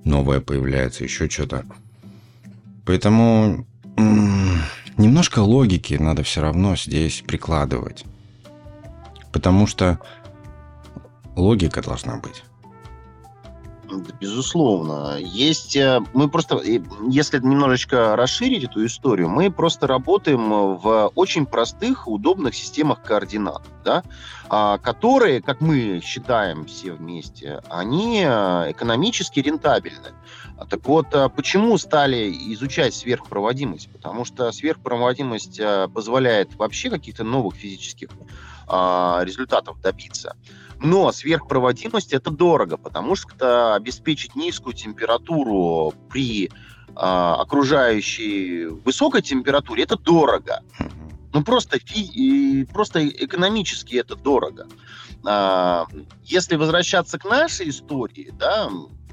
Новое 0.04 0.40
появляется, 0.40 1.04
еще 1.04 1.28
что-то. 1.28 1.64
Поэтому 2.84 3.64
немножко 4.96 5.38
логики 5.38 5.94
надо 5.94 6.24
все 6.24 6.40
равно 6.40 6.74
здесь 6.74 7.22
прикладывать. 7.24 8.04
Потому 9.32 9.68
что 9.68 10.00
логика 11.36 11.80
должна 11.80 12.16
быть. 12.16 12.42
Безусловно. 14.20 15.18
Есть, 15.18 15.76
э, 15.76 16.00
мы 16.14 16.28
просто, 16.28 16.56
э, 16.56 16.80
если 17.08 17.38
немножечко 17.38 18.16
расширить 18.16 18.64
эту 18.64 18.84
историю, 18.86 19.28
мы 19.28 19.50
просто 19.50 19.86
работаем 19.86 20.76
в 20.76 21.10
очень 21.14 21.46
простых, 21.46 22.06
удобных 22.06 22.54
системах 22.54 23.02
координат, 23.02 23.62
да, 23.84 24.02
а, 24.48 24.78
которые, 24.78 25.42
как 25.42 25.60
мы 25.60 26.00
считаем 26.04 26.66
все 26.66 26.92
вместе, 26.92 27.62
они 27.68 28.22
э, 28.24 28.70
экономически 28.70 29.40
рентабельны. 29.40 30.10
Так 30.68 30.86
вот, 30.86 31.06
почему 31.34 31.78
стали 31.78 32.30
изучать 32.52 32.94
сверхпроводимость? 32.94 33.90
Потому 33.90 34.26
что 34.26 34.52
сверхпроводимость 34.52 35.58
позволяет 35.94 36.54
вообще 36.56 36.90
каких-то 36.90 37.24
новых 37.24 37.54
физических 37.54 38.10
а, 38.72 39.22
результатов 39.24 39.80
добиться. 39.80 40.36
Но 40.82 41.12
сверхпроводимость 41.12 42.12
это 42.12 42.30
дорого, 42.30 42.76
потому 42.76 43.14
что 43.14 43.74
обеспечить 43.74 44.34
низкую 44.34 44.74
температуру 44.74 45.92
при 46.08 46.46
э, 46.46 46.50
окружающей 46.94 48.66
высокой 48.66 49.22
температуре 49.22 49.82
это 49.82 49.96
дорого. 49.96 50.62
Ну 51.32 51.44
просто, 51.44 51.78
фи- 51.78 52.64
просто 52.72 53.06
экономически 53.06 53.96
это 53.96 54.16
дорого. 54.16 54.66
А, 55.24 55.86
если 56.24 56.56
возвращаться 56.56 57.18
к 57.18 57.24
нашей 57.24 57.68
истории, 57.68 58.32
да, 58.38 58.68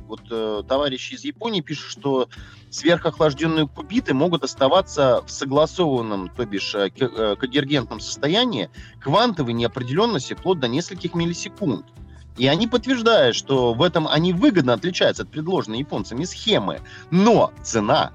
вот 0.08 0.22
э, 0.32 0.64
товарищи 0.68 1.14
из 1.14 1.24
Японии 1.24 1.62
пишут, 1.62 1.92
что 1.92 2.30
сверхохлажденные 2.70 3.68
кубиты 3.68 4.14
могут 4.14 4.44
оставаться 4.44 5.22
в 5.26 5.30
согласованном, 5.30 6.30
то 6.30 6.46
бишь 6.46 6.74
э, 6.76 6.90
э, 6.96 7.36
конвергентном 7.36 8.00
состоянии 8.00 8.70
квантовой 9.00 9.54
неопределенности 9.54 10.34
вплоть 10.34 10.60
до 10.60 10.68
нескольких 10.68 11.14
миллисекунд. 11.14 11.86
И 12.38 12.48
они 12.48 12.68
подтверждают, 12.68 13.36
что 13.36 13.74
в 13.74 13.82
этом 13.82 14.08
они 14.08 14.32
выгодно 14.32 14.74
отличаются 14.74 15.24
от 15.24 15.32
предложенной 15.32 15.80
японцами 15.80 16.24
схемы. 16.24 16.82
Но 17.10 17.52
цена. 17.64 18.12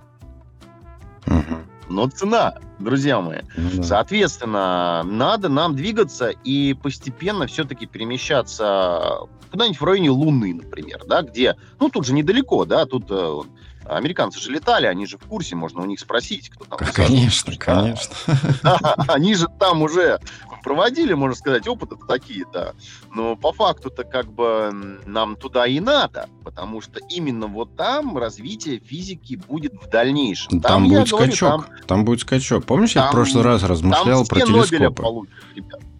Но 1.88 2.08
цена, 2.08 2.54
друзья 2.84 3.20
мои. 3.20 3.40
Ну, 3.56 3.70
да. 3.74 3.82
Соответственно, 3.82 5.02
надо 5.04 5.48
нам 5.48 5.74
двигаться 5.74 6.30
и 6.30 6.74
постепенно 6.74 7.46
все-таки 7.46 7.86
перемещаться 7.86 9.18
куда-нибудь 9.50 9.80
в 9.80 9.84
районе 9.84 10.10
Луны, 10.10 10.54
например, 10.54 11.02
да, 11.06 11.22
где, 11.22 11.56
ну, 11.78 11.90
тут 11.90 12.06
же 12.06 12.14
недалеко, 12.14 12.64
да, 12.64 12.86
тут 12.86 13.04
э, 13.10 13.40
Американцы 13.84 14.38
же 14.38 14.50
летали, 14.50 14.86
они 14.86 15.06
же 15.06 15.18
в 15.18 15.24
курсе, 15.24 15.56
можно 15.56 15.82
у 15.82 15.86
них 15.86 15.98
спросить, 15.98 16.50
кто 16.50 16.64
там. 16.64 16.78
Конечно, 16.92 17.56
конечно. 17.56 18.14
они 19.08 19.34
же 19.34 19.48
там 19.58 19.82
уже 19.82 20.20
проводили, 20.62 21.12
можно 21.14 21.36
сказать, 21.36 21.66
опыты 21.68 21.96
такие, 22.08 22.44
да. 22.52 22.72
Но 23.14 23.36
по 23.36 23.52
факту-то 23.52 24.04
как 24.04 24.32
бы 24.32 25.00
нам 25.06 25.36
туда 25.36 25.66
и 25.66 25.80
надо, 25.80 26.28
потому 26.44 26.80
что 26.80 27.00
именно 27.08 27.46
вот 27.46 27.76
там 27.76 28.16
развитие 28.16 28.78
физики 28.78 29.36
будет 29.48 29.74
в 29.74 29.88
дальнейшем. 29.88 30.60
Там, 30.60 30.60
там 30.60 30.88
будет 30.88 31.08
скачок. 31.08 31.50
Говорю, 31.50 31.76
там, 31.78 31.86
там 31.86 32.04
будет 32.04 32.20
скачок. 32.20 32.64
Помнишь, 32.64 32.92
там, 32.92 33.04
я 33.04 33.08
в 33.08 33.12
прошлый 33.12 33.44
раз 33.44 33.62
размышлял 33.62 34.24
про 34.24 34.40
телескопы? 34.40 35.02
Получат, 35.02 35.38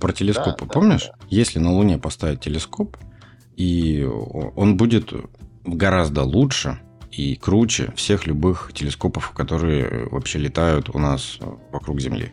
про 0.01 0.13
телескопы, 0.13 0.67
да, 0.67 0.73
помнишь? 0.73 1.07
Да, 1.07 1.17
да. 1.19 1.27
Если 1.29 1.59
на 1.59 1.73
Луне 1.73 1.99
поставить 1.99 2.41
телескоп, 2.41 2.97
и 3.57 4.03
он 4.05 4.77
будет 4.77 5.13
гораздо 5.65 6.23
лучше, 6.23 6.81
и 7.11 7.37
круче 7.37 7.93
всех 7.95 8.27
любых 8.27 8.73
телескопов, 8.75 9.31
которые 9.33 10.09
вообще 10.09 10.39
летают 10.39 10.89
у 10.95 10.99
нас 10.99 11.39
вокруг 11.71 12.01
Земли. 12.01 12.33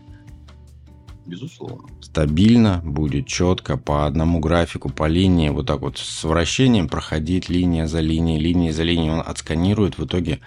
Безусловно. 1.30 1.88
Стабильно 2.02 2.82
будет 2.84 3.28
четко 3.28 3.78
по 3.78 4.08
одному 4.08 4.39
графику, 4.39 4.89
по 4.89 5.08
линии, 5.08 5.50
вот 5.50 5.68
так 5.68 5.82
вот 5.82 6.00
с 6.00 6.24
вращением 6.24 6.89
проходить 6.89 7.50
линия 7.50 7.86
за 7.86 8.00
линией, 8.00 8.39
линия 8.39 8.74
за 8.74 8.82
линией. 8.82 9.12
Он 9.12 9.24
отсканирует 9.26 10.00
в 10.00 10.06
итоге 10.06 10.39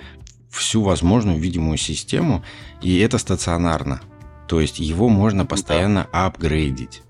всю 0.51 0.83
возможную 0.83 1.39
видимую 1.39 1.79
систему, 1.79 2.43
и 2.83 2.99
это 2.99 3.19
стационарно. 3.19 4.01
То 4.49 4.61
есть 4.61 4.81
его 4.81 5.09
можно 5.09 5.47
постоянно 5.47 6.09
да. 6.13 6.27
апгрейдить. 6.27 7.03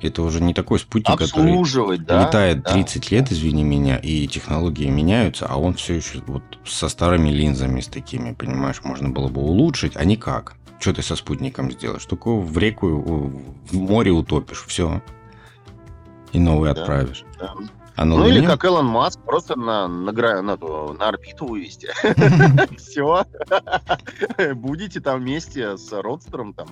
Это 0.00 0.22
уже 0.22 0.40
не 0.40 0.54
такой 0.54 0.78
спутник, 0.78 1.18
который 1.18 1.98
да, 1.98 2.22
летает 2.24 2.64
30 2.64 3.02
да, 3.02 3.16
лет, 3.16 3.32
извини 3.32 3.64
меня, 3.64 3.96
и 3.96 4.28
технологии 4.28 4.88
меняются, 4.88 5.46
а 5.46 5.56
он 5.56 5.74
все 5.74 5.94
еще 5.94 6.22
вот 6.26 6.42
со 6.64 6.88
старыми 6.88 7.30
линзами, 7.30 7.80
с 7.80 7.88
такими, 7.88 8.32
понимаешь, 8.32 8.80
можно 8.84 9.08
было 9.08 9.28
бы 9.28 9.40
улучшить, 9.40 9.96
а 9.96 10.04
никак. 10.04 10.54
Что 10.78 10.92
ты 10.92 11.02
со 11.02 11.16
спутником 11.16 11.70
сделаешь? 11.70 12.04
Только 12.04 12.30
в 12.30 12.56
реку, 12.56 12.88
в 13.70 13.76
море 13.76 14.12
утопишь, 14.12 14.64
все. 14.66 15.02
И 16.32 16.38
новый 16.38 16.72
да, 16.72 16.80
отправишь. 16.80 17.24
Да. 17.38 17.54
А 17.96 18.04
ну 18.04 18.28
или 18.28 18.46
как 18.46 18.64
Элон 18.64 18.86
Маск, 18.86 19.18
просто 19.24 19.58
на, 19.58 19.88
на, 19.88 20.12
на, 20.12 20.42
на, 20.42 21.08
орбиту 21.08 21.46
вывести. 21.46 21.88
Все. 22.76 23.24
Будете 24.54 25.00
там 25.00 25.20
вместе 25.20 25.76
с 25.76 25.90
родстером 25.90 26.54
там 26.54 26.68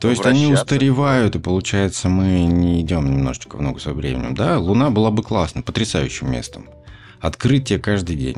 то 0.00 0.08
есть 0.08 0.24
они 0.24 0.52
устаревают, 0.52 1.34
и 1.34 1.40
получается 1.40 2.08
мы 2.08 2.44
не 2.44 2.80
идем 2.80 3.10
немножечко 3.10 3.56
в 3.56 3.62
ногу 3.62 3.80
со 3.80 3.92
временем. 3.92 4.34
Да, 4.34 4.58
Луна 4.58 4.90
была 4.90 5.10
бы 5.10 5.22
классно, 5.22 5.62
потрясающим 5.62 6.30
местом. 6.30 6.68
Открытие 7.20 7.80
каждый 7.80 8.16
день. 8.16 8.36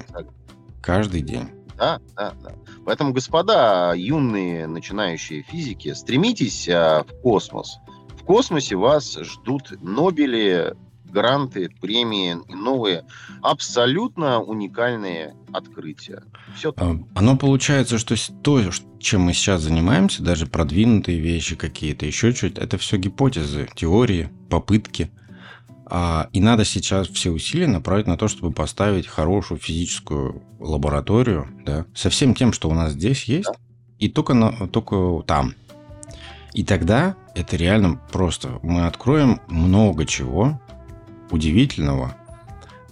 Каждый 0.80 1.20
день. 1.20 1.50
Да, 1.80 1.98
да, 2.14 2.34
да. 2.42 2.52
Поэтому, 2.84 3.14
господа, 3.14 3.94
юные 3.94 4.66
начинающие 4.66 5.42
физики, 5.42 5.94
стремитесь 5.94 6.68
а, 6.68 7.04
в 7.04 7.22
космос. 7.22 7.78
В 8.20 8.24
космосе 8.24 8.76
вас 8.76 9.16
ждут 9.18 9.72
Нобели, 9.80 10.74
гранты, 11.06 11.70
премии 11.80 12.36
и 12.48 12.54
новые 12.54 13.06
абсолютно 13.40 14.40
уникальные 14.42 15.34
открытия. 15.54 16.22
Все 16.54 16.74
а, 16.76 16.98
Оно 17.14 17.38
получается, 17.38 17.96
что 17.96 18.14
то, 18.42 18.60
чем 18.98 19.22
мы 19.22 19.32
сейчас 19.32 19.62
занимаемся, 19.62 20.22
даже 20.22 20.46
продвинутые 20.46 21.18
вещи 21.18 21.56
какие-то, 21.56 22.04
еще 22.04 22.34
чуть, 22.34 22.58
это 22.58 22.76
все 22.76 22.98
гипотезы, 22.98 23.70
теории, 23.74 24.28
попытки. 24.50 25.10
А, 25.92 26.28
и 26.32 26.40
надо 26.40 26.64
сейчас 26.64 27.08
все 27.08 27.30
усилия 27.30 27.66
направить 27.66 28.06
на 28.06 28.16
то, 28.16 28.28
чтобы 28.28 28.52
поставить 28.52 29.08
хорошую 29.08 29.58
физическую 29.58 30.40
лабораторию, 30.60 31.48
да, 31.66 31.84
со 31.94 32.10
всем 32.10 32.34
тем, 32.36 32.52
что 32.52 32.68
у 32.68 32.74
нас 32.74 32.92
здесь 32.92 33.24
есть, 33.24 33.46
да. 33.46 33.54
и 33.98 34.08
только, 34.08 34.34
на, 34.34 34.68
только 34.68 35.22
там. 35.26 35.54
И 36.54 36.62
тогда 36.62 37.16
это 37.34 37.56
реально 37.56 38.00
просто. 38.12 38.60
Мы 38.62 38.86
откроем 38.86 39.40
много 39.48 40.06
чего, 40.06 40.60
удивительного. 41.30 42.14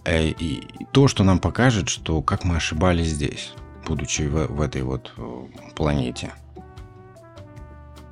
Э, 0.05 0.29
и 0.29 0.63
то, 0.91 1.07
что 1.07 1.23
нам 1.23 1.39
покажет, 1.39 1.89
что 1.89 2.21
как 2.21 2.43
мы 2.43 2.57
ошибались 2.57 3.09
здесь, 3.09 3.53
будучи 3.87 4.23
в, 4.23 4.49
в 4.49 4.61
этой 4.61 4.83
вот 4.83 5.13
э, 5.17 5.47
планете. 5.77 6.33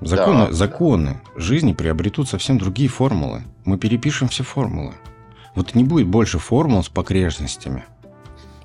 Законы, 0.00 0.46
да, 0.46 0.52
законы 0.52 1.20
жизни 1.34 1.72
приобретут 1.72 2.28
совсем 2.28 2.58
другие 2.58 2.88
формулы. 2.88 3.42
Мы 3.66 3.78
перепишем 3.78 4.28
все 4.28 4.44
формулы. 4.44 4.94
Вот 5.54 5.74
не 5.74 5.84
будет 5.84 6.06
больше 6.06 6.38
формул 6.38 6.82
с 6.82 6.88
погрешностями. 6.88 7.84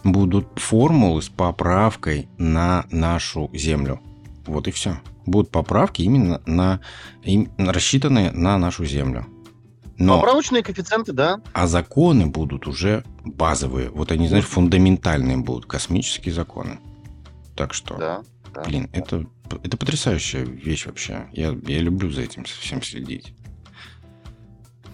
Будут 0.03 0.47
формулы 0.55 1.21
с 1.21 1.29
поправкой 1.29 2.29
на 2.37 2.85
нашу 2.91 3.49
Землю. 3.53 3.99
Вот 4.45 4.67
и 4.67 4.71
все. 4.71 5.01
Будут 5.25 5.51
поправки 5.51 6.03
именно 6.03 6.41
на, 6.45 6.81
им, 7.23 7.51
рассчитанные 7.57 8.31
на 8.31 8.57
нашу 8.57 8.85
Землю. 8.85 9.25
Но, 9.97 10.15
Поправочные 10.15 10.63
коэффициенты, 10.63 11.13
да. 11.13 11.41
А 11.53 11.67
законы 11.67 12.27
будут 12.27 12.67
уже 12.67 13.03
базовые. 13.23 13.89
Вот 13.89 14.11
они, 14.11 14.27
знаешь, 14.27 14.45
фундаментальные 14.45 15.37
будут. 15.37 15.65
Космические 15.65 16.33
законы. 16.33 16.79
Так 17.55 17.73
что, 17.73 17.97
да, 17.97 18.23
да, 18.53 18.63
блин, 18.63 18.89
да. 18.91 18.99
Это, 18.99 19.25
это 19.63 19.77
потрясающая 19.77 20.43
вещь 20.43 20.85
вообще. 20.85 21.27
Я, 21.31 21.55
я 21.67 21.79
люблю 21.79 22.11
за 22.11 22.21
этим 22.21 22.43
всем 22.45 22.81
следить. 22.81 23.33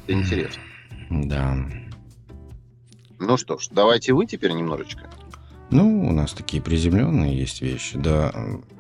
Это 0.08 0.13
интересно. 0.13 0.62
Да. 1.10 1.58
Ну 3.20 3.36
что 3.36 3.58
ж, 3.58 3.67
давайте 3.72 4.13
вы 4.13 4.26
теперь 4.26 4.54
немножечко. 4.54 5.10
Ну, 5.70 6.08
у 6.08 6.13
нас 6.13 6.32
такие 6.32 6.63
приземленные 6.63 7.38
есть 7.38 7.62
вещи. 7.62 7.98
До, 7.98 8.34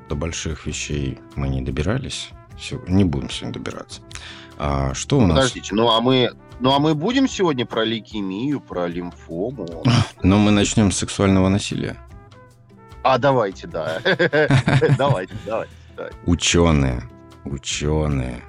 до 0.07 0.15
больших 0.15 0.65
вещей 0.65 1.19
мы 1.35 1.49
не 1.49 1.61
добирались. 1.61 2.29
Все, 2.57 2.81
не 2.87 3.03
будем 3.03 3.29
сегодня 3.29 3.59
добираться. 3.59 4.01
А 4.57 4.93
что 4.93 5.17
у 5.17 5.27
нас? 5.27 5.35
Подождите, 5.37 5.75
ну 5.75 5.89
а 5.91 5.99
мы, 5.99 6.31
ну 6.61 6.73
а 6.73 6.79
мы 6.79 6.95
будем 6.95 7.27
сегодня 7.27 7.65
про 7.65 7.83
лейкемию, 7.83 8.61
про 8.61 8.87
лимфому? 8.87 9.83
Но 10.23 10.37
мы 10.37 10.51
начнем 10.51 10.91
с 10.91 10.97
сексуального 10.97 11.49
насилия. 11.49 11.97
А 13.03 13.17
давайте, 13.17 13.67
да. 13.67 14.01
Давайте, 14.97 15.33
давайте. 15.45 15.71
Ученые, 16.25 17.03
ученые. 17.45 18.43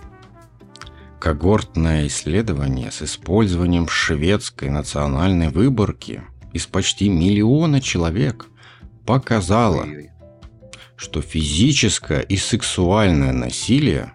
Когортное 1.21 2.07
исследование 2.07 2.91
с 2.91 3.03
использованием 3.03 3.89
шведской 3.89 4.71
национальной 4.71 5.49
выборки 5.49 6.23
из 6.53 6.67
почти 6.67 7.09
миллиона 7.09 7.81
человек 7.81 8.47
показало, 9.05 9.87
что 10.97 11.21
физическое 11.21 12.21
и 12.21 12.37
сексуальное 12.37 13.33
насилие 13.33 14.13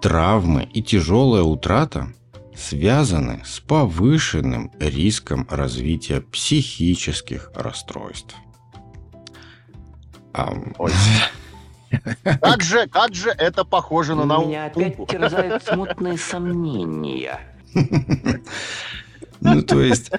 Травмы 0.00 0.64
и 0.72 0.82
тяжелая 0.82 1.42
утрата 1.42 2.12
связаны 2.56 3.42
с 3.44 3.60
повышенным 3.60 4.72
риском 4.80 5.46
развития 5.50 6.22
психических 6.22 7.50
расстройств. 7.54 8.34
А... 10.32 10.54
Как 12.40 12.62
же, 12.62 12.86
как 12.86 13.14
же 13.14 13.30
это 13.30 13.64
похоже 13.64 14.14
на 14.14 14.24
науку? 14.24 14.48
Меня 14.48 14.66
опять 14.66 14.96
терзают 15.08 15.64
смутные 15.64 16.18
сомнения. 16.18 17.40
Ну, 19.40 19.62
то 19.62 19.80
есть, 19.80 20.10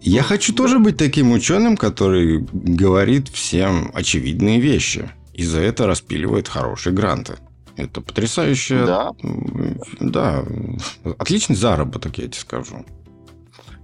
я 0.00 0.22
хочу 0.22 0.54
тоже 0.54 0.78
быть 0.78 0.96
таким 0.96 1.32
ученым, 1.32 1.76
который 1.76 2.46
говорит 2.52 3.28
всем 3.28 3.90
очевидные 3.94 4.60
вещи. 4.60 5.10
И 5.32 5.44
за 5.44 5.60
это 5.60 5.86
распиливает 5.86 6.48
хорошие 6.48 6.92
гранты. 6.92 7.34
Это 7.76 8.00
потрясающе. 8.00 8.84
Да. 8.86 9.10
Да. 9.98 10.44
Отличный 11.18 11.56
заработок, 11.56 12.18
я 12.18 12.24
тебе 12.24 12.38
скажу. 12.38 12.84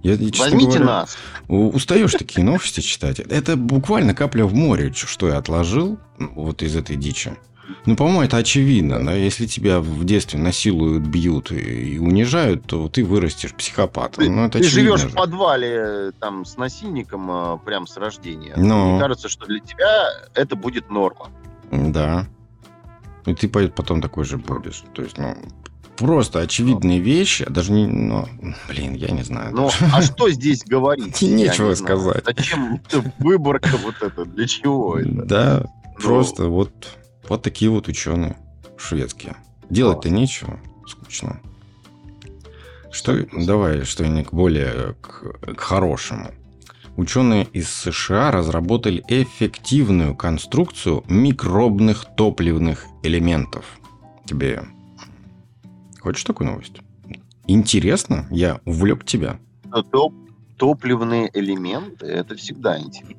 Я, 0.03 0.17
Возьмите 0.39 0.79
говоря, 0.79 0.85
нас. 0.85 1.17
Устаешь 1.47 2.11
такие 2.11 2.43
новости 2.43 2.81
читать. 2.81 3.19
Это 3.19 3.55
буквально 3.55 4.15
капля 4.15 4.45
в 4.45 4.53
море, 4.53 4.91
что 4.93 5.27
я 5.27 5.37
отложил 5.37 5.99
вот 6.17 6.63
из 6.63 6.75
этой 6.75 6.95
дичи. 6.95 7.37
Ну, 7.85 7.95
по-моему, 7.95 8.23
это 8.23 8.37
очевидно. 8.37 9.03
Да? 9.03 9.13
Если 9.13 9.45
тебя 9.45 9.79
в 9.79 10.03
детстве 10.03 10.39
насилуют, 10.39 11.03
бьют 11.03 11.51
и 11.51 11.99
унижают, 11.99 12.65
то 12.65 12.87
ты 12.89 13.03
вырастешь 13.03 13.53
психопатом. 13.53 14.23
Ты, 14.23 14.29
ну, 14.29 14.45
это 14.45 14.59
ты 14.59 14.63
живешь 14.65 15.01
же. 15.01 15.09
в 15.09 15.13
подвале 15.13 16.11
там, 16.19 16.45
с 16.45 16.57
насильником 16.57 17.29
а, 17.31 17.57
прям 17.57 17.87
с 17.87 17.97
рождения. 17.97 18.53
Но... 18.57 18.91
Мне 18.91 18.99
кажется, 18.99 19.29
что 19.29 19.45
для 19.45 19.59
тебя 19.59 20.09
это 20.33 20.55
будет 20.55 20.89
норма. 20.89 21.29
Да. 21.71 22.27
И 23.25 23.33
ты 23.33 23.47
потом 23.47 24.01
такой 24.01 24.25
же 24.25 24.37
будешь. 24.37 24.83
То 24.93 25.03
есть, 25.03 25.17
ну, 25.17 25.35
просто 26.01 26.39
очевидные 26.39 26.97
ну. 26.97 27.05
вещи, 27.05 27.45
даже 27.47 27.71
не, 27.71 27.85
ну, 27.85 28.27
блин, 28.67 28.95
я 28.95 29.11
не 29.11 29.21
знаю. 29.21 29.55
Ну, 29.55 29.69
а 29.93 30.01
что 30.01 30.29
здесь 30.29 30.63
говорить? 30.65 31.21
Нечего 31.21 31.75
сказать. 31.75 32.23
Зачем 32.25 32.81
выборка 33.19 33.69
вот 33.83 33.95
это? 34.01 34.25
Для 34.25 34.47
чего 34.47 34.97
это? 34.97 35.25
Да, 35.25 35.65
ну. 35.85 35.93
просто 36.01 36.45
вот, 36.45 36.71
вот 37.29 37.41
такие 37.43 37.69
вот 37.69 37.87
ученые 37.87 38.35
шведские. 38.77 39.35
Делать-то 39.69 40.09
нечего, 40.09 40.59
скучно. 40.87 41.39
Что, 42.91 43.25
давай 43.31 43.83
что-нибудь 43.83 44.31
более 44.31 44.95
к, 45.01 45.55
к 45.55 45.59
хорошему. 45.59 46.31
Ученые 46.97 47.45
из 47.45 47.69
США 47.69 48.31
разработали 48.31 49.03
эффективную 49.07 50.15
конструкцию 50.15 51.03
микробных 51.07 52.05
топливных 52.17 52.85
элементов. 53.03 53.65
Тебе 54.25 54.63
хочешь 56.01 56.23
такую 56.23 56.49
новость? 56.49 56.81
Интересно? 57.47 58.27
Я 58.29 58.59
увлек 58.65 59.05
тебя. 59.05 59.39
Топ 59.91 60.13
топливные 60.57 61.29
элементы– 61.33 62.05
это 62.07 62.35
всегда 62.35 62.77
интересно. 62.77 63.15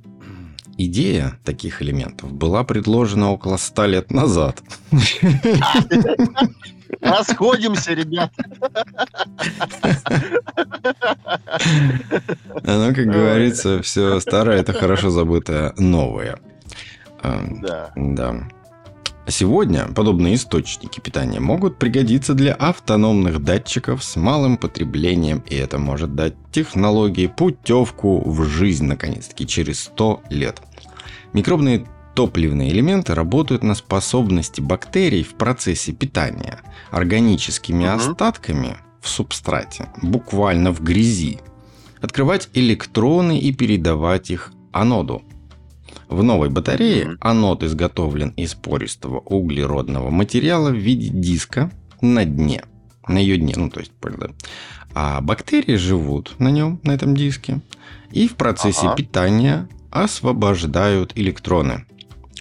Идея 0.79 1.38
таких 1.45 1.83
элементов 1.83 2.33
была 2.33 2.62
предложена 2.62 3.33
около 3.33 3.57
ста 3.57 3.87
лет 3.88 4.12
назад. 4.12 4.62
Расходимся, 7.01 7.95
ребят. 7.95 8.33
Ну, 12.64 12.95
как 12.95 13.07
говорится, 13.07 13.83
все 13.83 14.21
старое– 14.21 14.61
это 14.61 14.73
хорошо 14.73 15.11
забытое 15.11 15.75
новое. 15.79 16.38
Да. 17.23 17.92
Да. 17.97 18.49
Сегодня 19.29 19.87
подобные 19.87 20.35
источники 20.35 21.01
питания 21.01 21.41
могут 21.41 21.79
пригодиться 21.79 22.35
для 22.35 22.55
автономных 22.55 23.43
датчиков 23.43 24.03
с 24.03 24.17
малым 24.17 24.57
потреблением, 24.57 25.43
и 25.49 25.55
это 25.55 25.79
может 25.79 26.15
дать 26.15 26.35
технологии 26.51 27.29
путевку 27.29 28.29
в 28.29 28.45
жизнь, 28.45 28.85
наконец-таки, 28.85 29.47
через 29.47 29.85
100 29.85 30.23
лет. 30.31 30.61
Микробные 31.33 31.87
Топливные 32.15 32.71
элементы 32.71 33.15
работают 33.15 33.63
на 33.63 33.75
способности 33.75 34.61
бактерий 34.61 35.23
в 35.23 35.35
процессе 35.35 35.93
питания 35.93 36.61
органическими 36.91 37.85
угу. 37.85 37.95
остатками 37.95 38.77
в 39.01 39.09
субстрате, 39.09 39.89
буквально 40.03 40.73
в 40.73 40.83
грязи, 40.83 41.41
открывать 42.03 42.51
электроны 42.53 43.39
и 43.39 43.53
передавать 43.55 44.31
их 44.31 44.53
аноду. 44.73 45.23
В 46.09 46.23
новой 46.23 46.51
батарее 46.51 47.17
анод 47.21 47.63
изготовлен 47.63 48.31
из 48.37 48.55
пористого 48.55 49.21
углеродного 49.21 50.11
материала 50.11 50.71
в 50.71 50.77
виде 50.77 51.09
диска 51.09 51.71
на 52.01 52.25
дне. 52.25 52.65
На 53.09 53.19
ее 53.19 53.37
дне, 53.37 53.55
ну 53.57 53.71
то 53.71 53.81
есть, 53.81 53.93
да. 54.03 54.29
А 54.95 55.21
бактерии 55.21 55.77
живут 55.77 56.35
на 56.39 56.51
нем, 56.51 56.81
на 56.83 56.93
этом 56.93 57.17
диске, 57.17 57.61
и 58.11 58.29
в 58.29 58.37
процессе 58.37 58.87
ага. 58.87 58.97
питания 58.97 59.69
освобождают 59.91 61.13
электроны. 61.17 61.87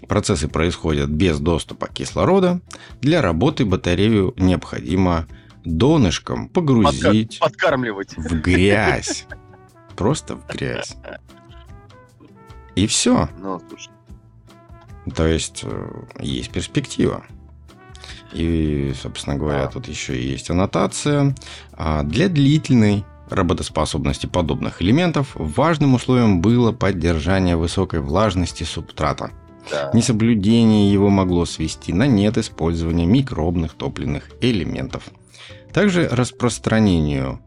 Процессы 0.08 0.48
происходят 0.48 1.10
без 1.10 1.40
доступа 1.40 1.88
кислорода. 1.88 2.60
Для 3.02 3.22
работы 3.22 3.66
батарею 3.66 4.34
необходимо 4.38 5.28
донышком 5.64 6.50
погрузить 6.50 7.40
Подка- 7.40 7.50
подкармливать 7.52 8.18
в 8.18 8.42
грязь. 8.42 9.26
Просто 9.96 10.36
в 10.36 10.48
грязь. 10.48 10.98
И 12.75 12.88
все. 12.88 13.29
Ну, 13.38 13.62
слушай, 13.67 13.91
То 15.15 15.27
есть 15.27 15.62
э, 15.63 16.03
есть 16.19 16.51
перспектива. 16.51 17.23
И, 18.34 18.93
собственно 19.01 19.36
говоря, 19.36 19.67
тут 19.67 19.88
еще 19.88 20.17
и 20.17 20.27
есть 20.27 20.49
аннотация. 20.49 21.36
А 21.73 22.03
для 22.03 22.29
длительной 22.29 23.03
работоспособности 23.29 24.25
подобных 24.25 24.81
элементов 24.81 25.31
важным 25.36 25.93
условием 25.95 26.41
было 26.41 26.71
поддержание 26.71 27.55
высокой 27.55 27.99
влажности 27.99 28.63
субстрата. 28.63 29.31
Да. 29.69 29.91
Несоблюдение 29.93 30.91
его 30.91 31.10
могло 31.10 31.45
свести 31.45 31.93
на 31.93 32.07
нет 32.07 32.38
использования 32.38 33.05
микробных 33.05 33.73
топливных 33.73 34.29
элементов. 34.41 35.03
Также 35.71 36.07
распространению 36.10 37.39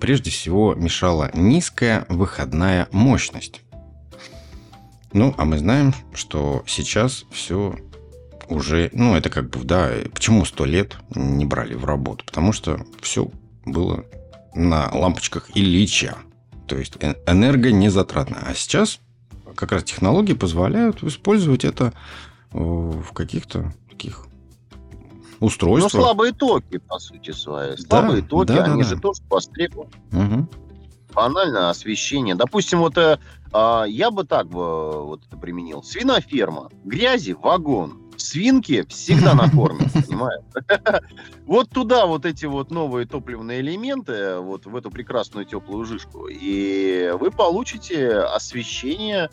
прежде 0.00 0.30
всего 0.30 0.74
мешала 0.74 1.30
низкая 1.34 2.06
выходная 2.08 2.88
мощность. 2.92 3.62
Ну, 5.12 5.34
а 5.38 5.44
мы 5.44 5.58
знаем, 5.58 5.94
что 6.12 6.64
сейчас 6.66 7.24
все 7.30 7.76
уже, 8.48 8.90
ну, 8.92 9.14
это 9.16 9.30
как 9.30 9.48
бы, 9.50 9.62
да, 9.64 9.90
почему 10.12 10.44
сто 10.44 10.64
лет 10.64 10.96
не 11.14 11.44
брали 11.44 11.74
в 11.74 11.84
работу? 11.84 12.24
Потому 12.24 12.52
что 12.52 12.84
все 13.00 13.30
было 13.64 14.04
на 14.54 14.90
лампочках 14.92 15.50
Ильича. 15.54 16.16
То 16.66 16.76
есть 16.76 16.96
энерго 17.26 17.70
не 17.72 17.90
затратно. 17.90 18.42
А 18.46 18.54
сейчас 18.54 18.98
как 19.54 19.72
раз 19.72 19.84
технологии 19.84 20.34
позволяют 20.34 21.02
использовать 21.04 21.64
это 21.64 21.92
в 22.50 23.12
каких-то 23.12 23.72
таких 23.88 24.26
устройствах. 25.44 25.94
Ну, 25.94 26.00
слабые 26.00 26.32
токи, 26.32 26.78
по 26.78 26.98
сути 26.98 27.30
своей. 27.30 27.76
Слабые 27.76 28.22
да, 28.22 28.28
токи, 28.28 28.48
да, 28.48 28.64
они 28.64 28.82
да, 28.82 28.88
же 28.88 28.94
да. 28.96 29.00
тоже 29.00 29.22
востребованы. 29.28 29.90
Угу. 30.12 30.48
Банально 31.14 31.70
освещение. 31.70 32.34
Допустим, 32.34 32.80
вот 32.80 32.98
э, 32.98 33.18
а, 33.52 33.84
я 33.84 34.10
бы 34.10 34.24
так 34.24 34.48
бы 34.48 35.04
вот 35.04 35.24
это 35.26 35.36
применил. 35.36 35.82
Свиноферма, 35.82 36.70
грязи, 36.84 37.32
вагон 37.32 38.04
свинки 38.16 38.84
всегда 38.88 39.34
накормят, 39.34 39.92
понимаешь? 40.06 40.42
Вот 41.46 41.68
туда 41.68 42.06
вот 42.06 42.24
эти 42.24 42.46
вот 42.46 42.70
новые 42.70 43.06
топливные 43.06 43.60
элементы, 43.60 44.38
вот 44.38 44.64
в 44.64 44.74
эту 44.74 44.90
прекрасную 44.90 45.44
теплую 45.44 45.84
жижку, 45.84 46.26
и 46.26 47.12
вы 47.20 47.30
получите 47.30 48.20
освещение, 48.20 49.28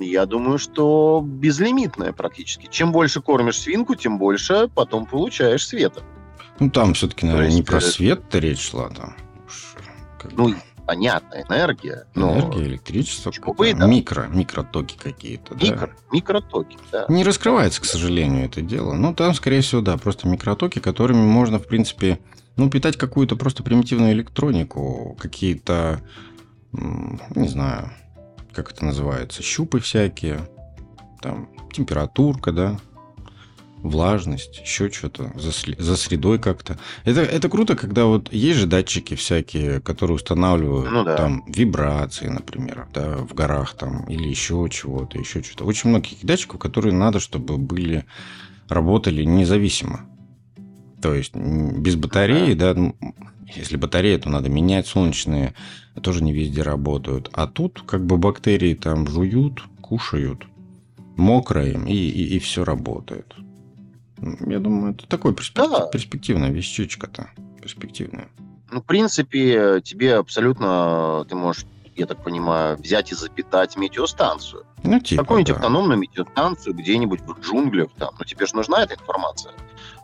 я 0.00 0.26
думаю, 0.26 0.58
что 0.58 1.22
безлимитное 1.24 2.12
практически. 2.12 2.68
Чем 2.70 2.92
больше 2.92 3.20
кормишь 3.20 3.58
свинку, 3.58 3.94
тем 3.94 4.18
больше 4.18 4.68
потом 4.74 5.06
получаешь 5.06 5.66
света. 5.66 6.02
Ну, 6.58 6.70
там 6.70 6.94
все-таки, 6.94 7.26
наверное, 7.26 7.52
не 7.52 7.62
про 7.62 7.78
э, 7.78 7.80
свет-то 7.80 8.38
речь 8.38 8.70
шла 8.70 8.90
там. 8.90 9.14
Ну, 10.32 10.54
понятная 10.86 11.44
энергия. 11.48 12.04
Но... 12.14 12.38
Энергия, 12.38 12.64
электричество, 12.64 13.32
Чубы, 13.32 13.72
да. 13.72 13.86
микро, 13.86 14.26
микротоки 14.26 14.96
какие-то. 14.98 15.54
Микро, 15.54 15.86
да. 15.86 15.92
Микротоки, 16.12 16.76
да. 16.90 17.06
Не 17.08 17.24
раскрывается, 17.24 17.80
к 17.80 17.84
сожалению, 17.84 18.44
это 18.44 18.60
дело. 18.60 18.94
Ну, 18.94 19.14
там, 19.14 19.34
скорее 19.34 19.60
всего, 19.60 19.80
да, 19.80 19.96
просто 19.96 20.28
микротоки, 20.28 20.80
которыми 20.80 21.22
можно, 21.22 21.58
в 21.58 21.66
принципе, 21.66 22.18
ну, 22.56 22.68
питать 22.68 22.96
какую-то 22.96 23.36
просто 23.36 23.62
примитивную 23.62 24.12
электронику, 24.12 25.16
какие-то, 25.18 26.02
не 26.72 27.48
знаю, 27.48 27.92
как 28.52 28.72
это 28.72 28.84
называется, 28.84 29.42
щупы 29.42 29.80
всякие, 29.80 30.48
там, 31.20 31.48
температурка, 31.72 32.52
да, 32.52 32.78
влажность, 33.82 34.60
еще 34.60 34.90
что-то, 34.90 35.32
за, 35.36 35.52
за 35.78 35.96
средой 35.96 36.38
как-то. 36.38 36.78
Это, 37.04 37.22
это 37.22 37.48
круто, 37.48 37.76
когда 37.76 38.04
вот 38.04 38.32
есть 38.32 38.58
же 38.58 38.66
датчики 38.66 39.14
всякие, 39.14 39.80
которые 39.80 40.16
устанавливают 40.16 40.90
ну, 40.90 41.04
да. 41.04 41.16
там 41.16 41.44
вибрации, 41.46 42.28
например, 42.28 42.86
да, 42.92 43.16
в 43.16 43.34
горах 43.34 43.74
там, 43.74 44.04
или 44.04 44.28
еще 44.28 44.68
чего-то, 44.70 45.18
еще 45.18 45.42
что-то. 45.42 45.64
Очень 45.64 45.90
много 45.90 46.06
датчиков, 46.22 46.60
которые 46.60 46.94
надо, 46.94 47.20
чтобы 47.20 47.56
были, 47.56 48.04
работали 48.68 49.24
независимо. 49.24 50.09
То 51.02 51.14
есть 51.14 51.34
без 51.34 51.96
батареи, 51.96 52.54
да, 52.54 52.76
если 53.54 53.76
батарея, 53.76 54.18
то 54.18 54.28
надо 54.28 54.48
менять 54.48 54.86
солнечные, 54.86 55.54
тоже 56.02 56.22
не 56.22 56.32
везде 56.32 56.62
работают. 56.62 57.30
А 57.32 57.46
тут 57.46 57.82
как 57.86 58.04
бы 58.04 58.16
бактерии 58.16 58.74
там 58.74 59.06
жуют, 59.06 59.62
кушают, 59.80 60.46
мокрое 61.16 61.72
им, 61.72 61.86
и, 61.86 61.94
и, 61.94 62.36
и 62.36 62.38
все 62.38 62.64
работает. 62.64 63.34
Я 64.46 64.58
думаю, 64.58 64.94
это 64.94 65.06
такой 65.06 65.34
перспектив, 65.34 65.70
да. 65.70 65.86
перспективная 65.86 66.50
вещичка-то. 66.50 67.30
Перспективная. 67.60 68.28
Ну, 68.70 68.80
в 68.80 68.84
принципе, 68.84 69.80
тебе 69.82 70.16
абсолютно, 70.16 71.24
ты 71.28 71.34
можешь, 71.34 71.66
я 71.96 72.06
так 72.06 72.22
понимаю, 72.22 72.76
взять 72.76 73.12
и 73.12 73.14
запитать 73.14 73.76
метеостанцию. 73.76 74.64
Ну, 74.82 75.00
типа, 75.00 75.22
Какую-нибудь 75.22 75.48
да. 75.48 75.54
автономную 75.56 75.98
метеостанцию 75.98 76.74
где-нибудь 76.74 77.20
в 77.20 77.40
джунглях 77.40 77.88
там. 77.98 78.14
Ну, 78.18 78.24
тебе 78.24 78.46
же 78.46 78.54
нужна 78.54 78.82
эта 78.82 78.94
информация, 78.94 79.52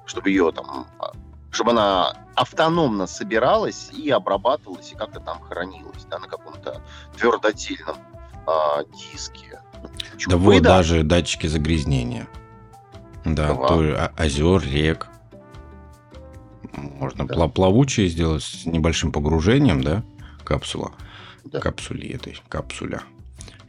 чтобы 0.07 0.31
ее 0.31 0.53
там 0.53 0.87
а, 0.99 1.13
чтобы 1.51 1.71
она 1.71 2.15
автономно 2.35 3.07
собиралась 3.07 3.91
и 3.91 4.11
обрабатывалась, 4.11 4.93
и 4.93 4.95
как-то 4.95 5.21
там 5.21 5.41
хранилась, 5.41 6.05
да, 6.11 6.19
на 6.19 6.29
каком-то 6.29 6.83
твердотельном 7.17 7.97
а, 8.47 8.85
диске. 8.85 9.61
Чубы, 10.19 10.33
да 10.33 10.37
вот 10.37 10.63
да? 10.63 10.77
даже 10.79 11.03
датчики 11.03 11.47
загрязнения. 11.47 12.29
Да, 13.25 13.51
Ага. 13.51 13.69
то 13.69 14.13
озер, 14.17 14.63
рек. 14.63 15.09
Можно 16.73 17.27
Да. 17.27 17.49
плавучие 17.49 18.09
сделать 18.09 18.43
с 18.43 18.67
небольшим 18.67 19.11
погружением, 19.11 19.83
да, 19.83 20.03
капсула. 20.45 20.93
Да. 21.45 21.61
Капсули 21.61 22.09
этой, 22.09 22.41
капсуля. 22.49 23.03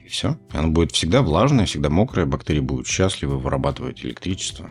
И 0.03 0.09
все. 0.09 0.37
И 0.53 0.57
оно 0.57 0.69
будет 0.69 0.91
всегда 0.91 1.21
влажное, 1.21 1.65
всегда 1.65 1.89
мокрое, 1.89 2.25
бактерии 2.25 2.59
будут 2.59 2.87
счастливы 2.87 3.39
вырабатывать 3.39 4.03
электричество. 4.03 4.69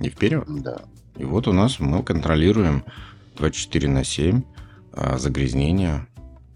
И 0.00 0.08
вперед. 0.08 0.44
Да. 0.48 0.82
И 1.16 1.24
вот 1.24 1.46
у 1.46 1.52
нас 1.52 1.78
мы 1.78 2.02
контролируем 2.02 2.84
24 3.36 3.88
на 3.88 4.04
7 4.04 4.42
а, 4.92 5.18
загрязнения, 5.18 6.06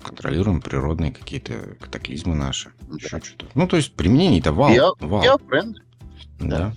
контролируем 0.03 0.61
природные 0.61 1.13
какие-то 1.13 1.77
катаклизмы 1.81 2.35
наши. 2.35 2.71
Еще 2.93 3.21
что-то. 3.21 3.47
Ну, 3.55 3.67
то 3.69 3.77
есть 3.77 3.95
применение-то 3.95 4.53
вал. 4.53 4.71
Я, 4.71 4.91
вал. 5.01 5.23
я 5.23 5.35
friend. 5.35 5.77
Да. 6.41 6.73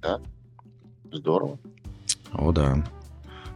Да. 0.00 0.20
Здорово. 1.12 1.58
О, 2.32 2.52
да. 2.52 2.84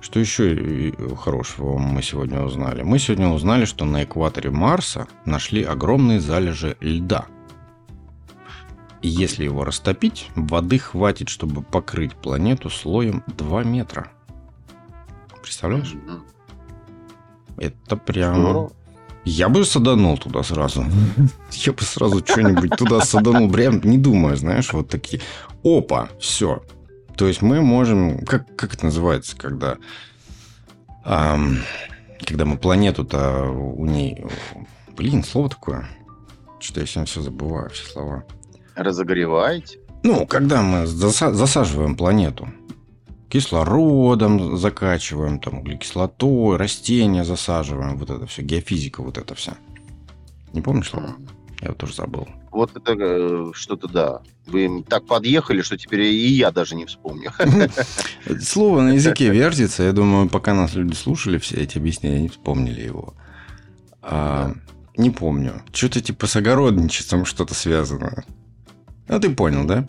Что 0.00 0.20
еще 0.20 0.92
хорошего 1.16 1.78
мы 1.78 2.02
сегодня 2.02 2.42
узнали? 2.42 2.82
Мы 2.82 2.98
сегодня 2.98 3.28
узнали, 3.28 3.64
что 3.64 3.84
на 3.84 4.04
экваторе 4.04 4.50
Марса 4.50 5.08
нашли 5.24 5.62
огромные 5.62 6.20
залежи 6.20 6.76
льда. 6.80 7.26
И 9.06 9.08
если 9.08 9.44
его 9.44 9.62
растопить, 9.62 10.30
воды 10.34 10.80
хватит, 10.80 11.28
чтобы 11.28 11.62
покрыть 11.62 12.16
планету 12.16 12.70
слоем 12.70 13.22
2 13.28 13.62
метра. 13.62 14.10
Представляешь? 15.40 15.94
Mm-hmm. 15.94 16.22
Это 17.58 17.96
прям... 17.96 18.34
Здорово. 18.34 18.72
Я 19.24 19.48
бы 19.48 19.64
саданул 19.64 20.18
туда 20.18 20.42
сразу. 20.42 20.84
Я 21.52 21.72
бы 21.72 21.82
сразу 21.82 22.18
что-нибудь 22.18 22.72
туда 22.76 23.00
саданул, 23.00 23.48
прям 23.48 23.80
не 23.84 23.96
думая, 23.96 24.34
знаешь, 24.34 24.72
вот 24.72 24.88
такие. 24.88 25.22
Опа, 25.62 26.08
все. 26.18 26.64
То 27.16 27.28
есть 27.28 27.42
мы 27.42 27.60
можем... 27.60 28.24
Как, 28.24 28.56
как 28.56 28.74
это 28.74 28.86
называется, 28.86 29.36
когда... 29.36 29.76
Эм, 31.04 31.60
когда 32.26 32.44
мы 32.44 32.56
планету-то 32.56 33.50
у 33.50 33.86
ней... 33.86 34.24
Блин, 34.96 35.22
слово 35.22 35.48
такое. 35.48 35.88
Что 36.58 36.80
я 36.80 36.86
сегодня 36.86 37.06
все 37.06 37.20
забываю, 37.20 37.70
все 37.70 37.86
слова. 37.86 38.24
Разогреваете? 38.76 39.80
Ну, 40.02 40.26
когда 40.26 40.62
мы 40.62 40.86
засаживаем 40.86 41.96
планету 41.96 42.48
кислородом 43.28 44.56
закачиваем, 44.56 45.40
там, 45.40 45.58
углекислотой, 45.58 46.56
растения 46.56 47.24
засаживаем, 47.24 47.98
вот 47.98 48.10
это 48.10 48.26
все, 48.26 48.42
геофизика 48.42 49.02
вот 49.02 49.18
это 49.18 49.34
вся. 49.34 49.56
Не 50.52 50.62
помнишь 50.62 50.90
слово? 50.90 51.16
Я 51.60 51.72
тоже 51.72 51.94
забыл. 51.94 52.28
Вот 52.52 52.74
это 52.76 52.94
э, 52.98 53.50
что-то 53.52 53.88
да. 53.88 54.22
Вы 54.46 54.84
так 54.88 55.06
подъехали, 55.06 55.62
что 55.62 55.76
теперь 55.76 56.02
и 56.02 56.28
я 56.28 56.50
даже 56.50 56.76
не 56.76 56.86
вспомню. 56.86 57.32
Слово 58.40 58.82
на 58.82 58.90
языке 58.90 59.30
вертится. 59.30 59.82
Я 59.82 59.92
думаю, 59.92 60.28
пока 60.28 60.54
нас 60.54 60.74
люди 60.74 60.94
слушали 60.94 61.38
все 61.38 61.56
эти 61.56 61.78
объяснения, 61.78 62.22
не 62.22 62.28
вспомнили 62.28 62.80
его. 62.82 63.14
А, 64.02 64.52
не 64.96 65.10
помню. 65.10 65.62
Что-то 65.72 66.00
типа 66.00 66.26
с 66.26 66.36
огородничеством 66.36 67.24
что-то 67.24 67.54
связано. 67.54 68.24
Ну, 69.08 69.20
ты 69.20 69.30
понял, 69.30 69.64
да? 69.64 69.86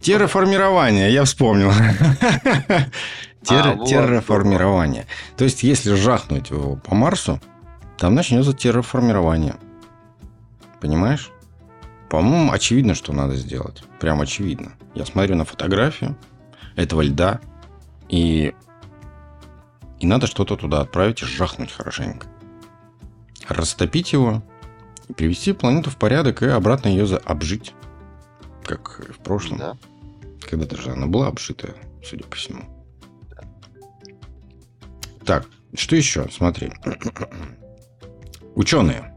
Терраформирование, 0.00 1.12
я 1.12 1.24
вспомнил. 1.24 1.72
А, 3.48 3.86
терраформирование. 3.86 5.06
То 5.38 5.44
есть, 5.44 5.62
если 5.62 5.94
жахнуть 5.94 6.50
его 6.50 6.76
по 6.76 6.94
Марсу, 6.94 7.40
там 7.96 8.14
начнется 8.14 8.52
терраформирование. 8.52 9.56
Понимаешь? 10.78 11.30
По-моему, 12.10 12.52
очевидно, 12.52 12.94
что 12.94 13.12
надо 13.12 13.36
сделать. 13.36 13.82
Прям 13.98 14.20
очевидно. 14.20 14.72
Я 14.94 15.06
смотрю 15.06 15.36
на 15.36 15.44
фотографию 15.44 16.18
этого 16.76 17.00
льда, 17.00 17.40
и, 18.08 18.54
и 20.00 20.06
надо 20.06 20.26
что-то 20.26 20.56
туда 20.56 20.80
отправить 20.80 21.22
и 21.22 21.26
жахнуть 21.26 21.72
хорошенько. 21.72 22.26
Растопить 23.48 24.12
его, 24.12 24.42
и 25.08 25.12
привести 25.12 25.52
планету 25.52 25.90
в 25.90 25.96
порядок 25.96 26.42
и 26.42 26.46
обратно 26.46 26.88
ее 26.88 27.16
обжить. 27.16 27.74
Как 28.76 29.14
в 29.14 29.18
прошлом. 29.22 29.58
Да. 29.58 29.76
Когда-то 30.40 30.76
же 30.76 30.90
она 30.90 31.06
была 31.06 31.28
обшита, 31.28 31.74
судя 32.04 32.24
по 32.24 32.36
всему. 32.36 32.62
Да. 33.30 33.42
Так, 35.24 35.46
что 35.74 35.96
еще? 35.96 36.28
Смотри. 36.30 36.72
Ученые. 38.54 39.14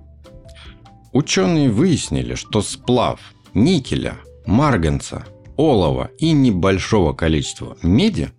Ученые 1.11 1.69
выяснили, 1.69 2.35
что 2.35 2.61
сплав 2.61 3.19
никеля, 3.53 4.17
марганца, 4.45 5.25
олова 5.57 6.09
и 6.17 6.31
небольшого 6.31 7.13
количества 7.13 7.77
меди 7.83 8.31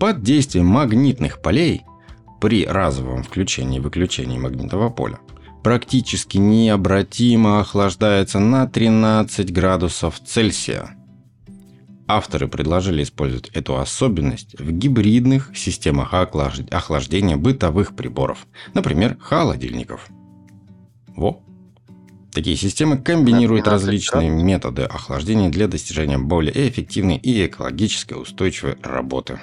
под 0.00 0.22
действием 0.22 0.66
магнитных 0.66 1.40
полей 1.42 1.82
при 2.40 2.66
разовом 2.66 3.22
включении 3.22 3.78
и 3.78 3.80
выключении 3.80 4.38
магнитного 4.38 4.90
поля 4.90 5.18
практически 5.62 6.38
необратимо 6.38 7.60
охлаждается 7.60 8.38
на 8.38 8.66
13 8.66 9.52
градусов 9.52 10.20
Цельсия. 10.24 10.96
Авторы 12.08 12.46
предложили 12.46 13.02
использовать 13.02 13.48
эту 13.48 13.78
особенность 13.78 14.58
в 14.60 14.70
гибридных 14.70 15.50
системах 15.56 16.14
охлаждения 16.14 17.36
бытовых 17.36 17.96
приборов, 17.96 18.46
например, 18.74 19.16
холодильников. 19.18 20.08
Во! 21.08 21.42
Такие 22.32 22.56
системы 22.56 22.98
комбинируют 22.98 23.66
различные 23.66 24.28
методы 24.28 24.82
охлаждения 24.82 25.48
для 25.48 25.68
достижения 25.68 26.18
более 26.18 26.68
эффективной 26.68 27.16
и 27.16 27.46
экологически 27.46 28.12
устойчивой 28.12 28.76
работы. 28.82 29.40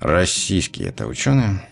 Российские 0.00 0.88
это 0.88 1.06
ученые. 1.06 1.68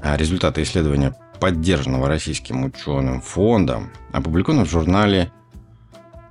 А 0.00 0.16
результаты 0.16 0.62
исследования 0.62 1.14
поддержанного 1.42 2.06
российским 2.06 2.62
ученым 2.62 3.20
фондом, 3.20 3.90
опубликовано 4.12 4.64
в 4.64 4.70
журнале 4.70 5.32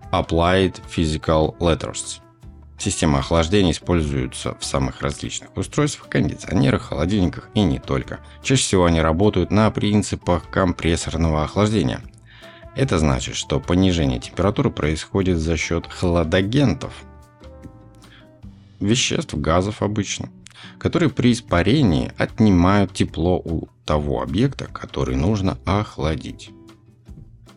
Applied 0.10 0.80
Physical 0.90 1.58
Letters. 1.58 2.22
Система 2.78 3.20
охлаждения 3.20 3.72
используется 3.72 4.56
в 4.58 4.64
самых 4.64 5.02
различных 5.02 5.50
устройствах, 5.58 6.08
кондиционерах, 6.08 6.84
холодильниках 6.84 7.50
и 7.54 7.62
не 7.62 7.78
только. 7.80 8.22
Чаще 8.42 8.64
всего 8.64 8.86
они 8.86 9.02
работают 9.02 9.52
на 9.52 9.70
принципах 9.70 10.50
компрессорного 10.50 11.44
охлаждения. 11.44 12.02
Это 12.78 12.98
значит, 12.98 13.36
что 13.36 13.60
понижение 13.60 14.22
температуры 14.22 14.72
происходит 14.72 15.40
за 15.40 15.58
счет 15.58 15.88
хладагентов, 15.88 16.94
веществ, 18.80 19.34
газов 19.34 19.82
обычно– 19.82 20.30
которые 20.82 21.12
при 21.12 21.32
испарении 21.32 22.12
отнимают 22.18 22.92
тепло 22.92 23.38
у 23.38 23.68
того 23.86 24.24
объекта, 24.24 24.66
который 24.66 25.16
нужно 25.16 25.60
охладить. 25.64 26.50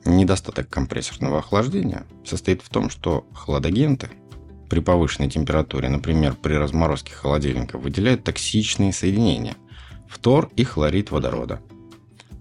Недостаток 0.05 0.69
компрессорного 0.69 1.39
охлаждения 1.39 2.05
состоит 2.23 2.61
в 2.61 2.69
том, 2.69 2.91
что 2.91 3.27
хладагенты 3.33 4.11
при 4.69 4.81
повышенной 4.81 5.31
температуре, 5.31 5.89
например, 5.89 6.35
при 6.35 6.53
разморозке 6.53 7.15
холодильника, 7.15 7.79
выделяют 7.79 8.25
токсичные 8.25 8.93
соединения– 8.93 9.57
фтор 10.11 10.51
и 10.55 10.65
хлорид 10.65 11.11
водорода. 11.11 11.63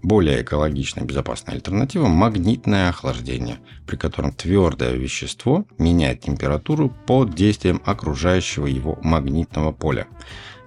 Более 0.02 0.42
экологичная 0.42 1.04
и 1.04 1.06
безопасная 1.06 1.54
альтернатива– 1.54 2.06
магнитное 2.08 2.90
охлаждение, 2.90 3.56
при 3.86 3.96
котором 3.96 4.32
твердое 4.32 4.92
вещество 4.92 5.64
меняет 5.78 6.20
температуру 6.20 6.92
под 7.06 7.34
действием 7.34 7.80
окружающего 7.86 8.66
его 8.66 8.98
магнитного 9.00 9.72
поля. 9.72 10.06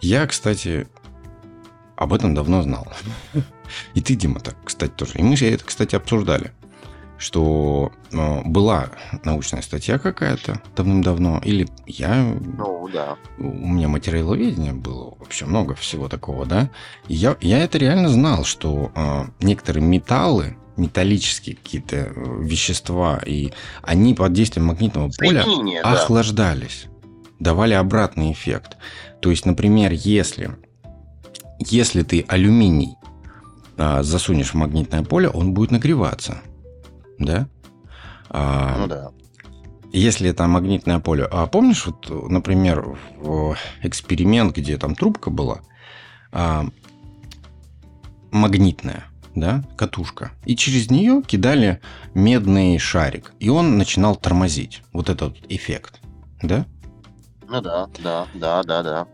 Я, 0.01 0.27
кстати, 0.27 0.87
об 1.95 2.13
этом 2.13 2.35
давно 2.35 2.61
знал. 2.61 2.87
И 3.93 4.01
ты, 4.01 4.15
Дима, 4.15 4.39
так, 4.39 4.55
кстати, 4.63 4.91
тоже. 4.91 5.13
И 5.15 5.23
мы 5.23 5.35
же 5.35 5.45
это, 5.47 5.65
кстати, 5.65 5.95
обсуждали, 5.95 6.51
что 7.17 7.91
э, 8.11 8.41
была 8.45 8.89
научная 9.23 9.61
статья 9.61 9.97
какая-то 9.97 10.61
давным-давно, 10.75 11.41
или 11.43 11.67
я... 11.85 12.23
Ну, 12.57 12.87
да. 12.93 13.17
У 13.37 13.43
меня 13.43 13.87
материаловедение 13.87 14.73
было 14.73 15.15
вообще 15.19 15.45
много 15.45 15.75
всего 15.75 16.07
такого, 16.07 16.45
да. 16.45 16.69
И 17.07 17.15
я, 17.15 17.35
я 17.41 17.59
это 17.59 17.77
реально 17.77 18.09
знал, 18.09 18.45
что 18.45 18.91
э, 18.95 19.23
некоторые 19.41 19.83
металлы, 19.83 20.57
металлические 20.77 21.55
какие-то 21.55 21.95
э, 21.95 22.11
вещества, 22.41 23.19
и 23.25 23.51
они 23.81 24.13
под 24.13 24.33
действием 24.33 24.67
магнитного 24.67 25.09
поля 25.17 25.43
охлаждались, 25.83 26.85
да. 26.85 27.51
давали 27.51 27.73
обратный 27.73 28.31
эффект. 28.31 28.77
То 29.21 29.31
есть, 29.31 29.45
например, 29.45 29.91
если, 29.91 30.51
если 31.59 32.03
ты 32.03 32.25
алюминий 32.27 32.95
а, 33.77 34.03
засунешь 34.03 34.51
в 34.51 34.55
магнитное 34.55 35.03
поле, 35.03 35.29
он 35.29 35.53
будет 35.53 35.71
нагреваться. 35.71 36.39
Да? 37.19 37.47
А, 38.29 38.77
ну 38.77 38.87
да. 38.87 39.11
Если 39.91 40.29
это 40.29 40.47
магнитное 40.47 40.99
поле. 40.99 41.27
А 41.29 41.47
помнишь, 41.47 41.85
вот, 41.85 42.09
например, 42.29 42.97
в 43.17 43.55
эксперимент, 43.81 44.55
где 44.55 44.77
там 44.77 44.95
трубка 44.95 45.29
была, 45.29 45.61
а, 46.31 46.67
магнитная, 48.31 49.05
да, 49.35 49.63
катушка. 49.77 50.31
И 50.45 50.55
через 50.55 50.89
нее 50.89 51.21
кидали 51.25 51.79
медный 52.13 52.77
шарик. 52.79 53.33
И 53.39 53.49
он 53.49 53.77
начинал 53.77 54.15
тормозить. 54.15 54.83
Вот 54.91 55.09
этот 55.09 55.37
эффект. 55.49 56.01
Да? 56.41 56.65
Ну 57.49 57.61
да, 57.61 57.89
да, 57.99 58.27
да, 58.33 58.63
да, 58.63 58.83
да. 58.83 59.07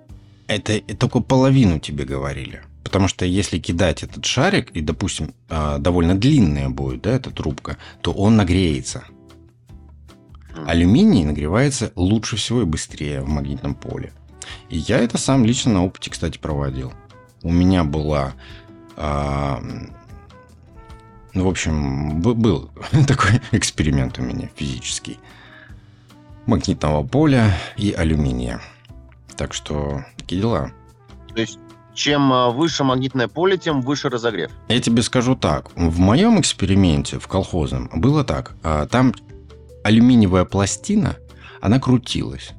Это 0.48 0.82
только 0.96 1.20
половину 1.20 1.80
тебе 1.80 2.06
говорили. 2.06 2.62
Потому 2.84 3.08
что 3.08 3.26
если 3.26 3.60
кидать 3.60 4.04
этот 4.04 4.26
шарик, 4.26 4.70
и, 4.72 4.82
допустим, 4.82 5.34
а, 5.50 5.78
довольно 5.78 6.16
длинная 6.16 6.70
будет, 6.70 7.02
да, 7.04 7.12
эта 7.12 7.32
трубка, 7.32 7.78
то 8.02 8.12
он 8.12 8.36
нагреется. 8.36 9.06
Алюминий 10.68 11.24
нагревается 11.24 11.92
лучше 11.96 12.36
всего 12.36 12.62
и 12.62 12.66
быстрее 12.66 13.22
в 13.22 13.30
магнитном 13.30 13.74
поле. 13.74 14.14
И 14.70 14.78
я 14.78 15.00
это 15.00 15.18
сам 15.18 15.46
лично 15.46 15.74
на 15.74 15.86
опыте, 15.86 16.12
кстати, 16.12 16.38
проводил. 16.38 16.94
У 17.42 17.52
меня 17.52 17.84
была... 17.84 18.34
А, 18.96 19.60
ну, 21.34 21.46
в 21.46 21.48
общем, 21.48 22.22
был 22.22 22.70
такой 23.08 23.42
эксперимент 23.52 24.20
у 24.20 24.22
меня 24.22 24.50
физический. 24.56 25.18
Магнитного 26.46 27.06
поля 27.06 27.58
и 27.78 27.92
алюминия. 27.92 28.62
Так 29.38 29.54
что 29.54 30.04
такие 30.18 30.42
дела. 30.42 30.72
То 31.34 31.42
есть 31.42 31.58
чем 31.94 32.34
а, 32.34 32.50
выше 32.50 32.84
магнитное 32.84 33.28
поле, 33.28 33.58
тем 33.58 33.82
выше 33.82 34.10
разогрев. 34.10 34.52
Я 34.68 34.80
тебе 34.82 35.02
скажу 35.04 35.36
так. 35.36 35.70
В 35.76 36.00
моем 36.00 36.40
эксперименте 36.40 37.20
в 37.20 37.28
колхозном 37.28 37.90
было 37.94 38.24
так. 38.24 38.56
А, 38.64 38.88
там 38.88 39.14
алюминиевая 39.84 40.46
пластина, 40.46 41.18
она 41.62 41.80
крутилась. 41.80 42.52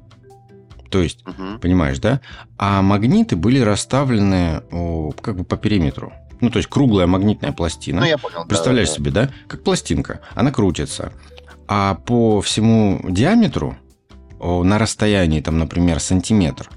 То 0.90 1.00
есть, 1.02 1.26
угу. 1.26 1.58
понимаешь, 1.60 1.98
да? 1.98 2.20
А 2.56 2.80
магниты 2.80 3.34
были 3.34 3.58
расставлены 3.58 4.62
как 5.20 5.36
бы 5.36 5.44
по 5.44 5.56
периметру. 5.56 6.12
Ну, 6.40 6.50
то 6.50 6.58
есть 6.58 6.68
круглая 6.68 7.06
магнитная 7.06 7.52
пластина. 7.52 8.00
Ну, 8.00 8.06
я 8.06 8.18
понял. 8.18 8.44
Представляешь 8.46 8.88
да, 8.90 8.94
да. 8.94 9.00
себе, 9.00 9.10
да? 9.10 9.30
Как 9.48 9.64
пластинка. 9.64 10.20
Она 10.34 10.52
крутится. 10.52 11.12
А 11.66 11.94
по 11.94 12.40
всему 12.40 13.00
диаметру 13.08 13.76
на 14.40 14.78
расстоянии, 14.78 15.40
там, 15.40 15.58
например, 15.58 16.00
сантиметр, 16.00 16.68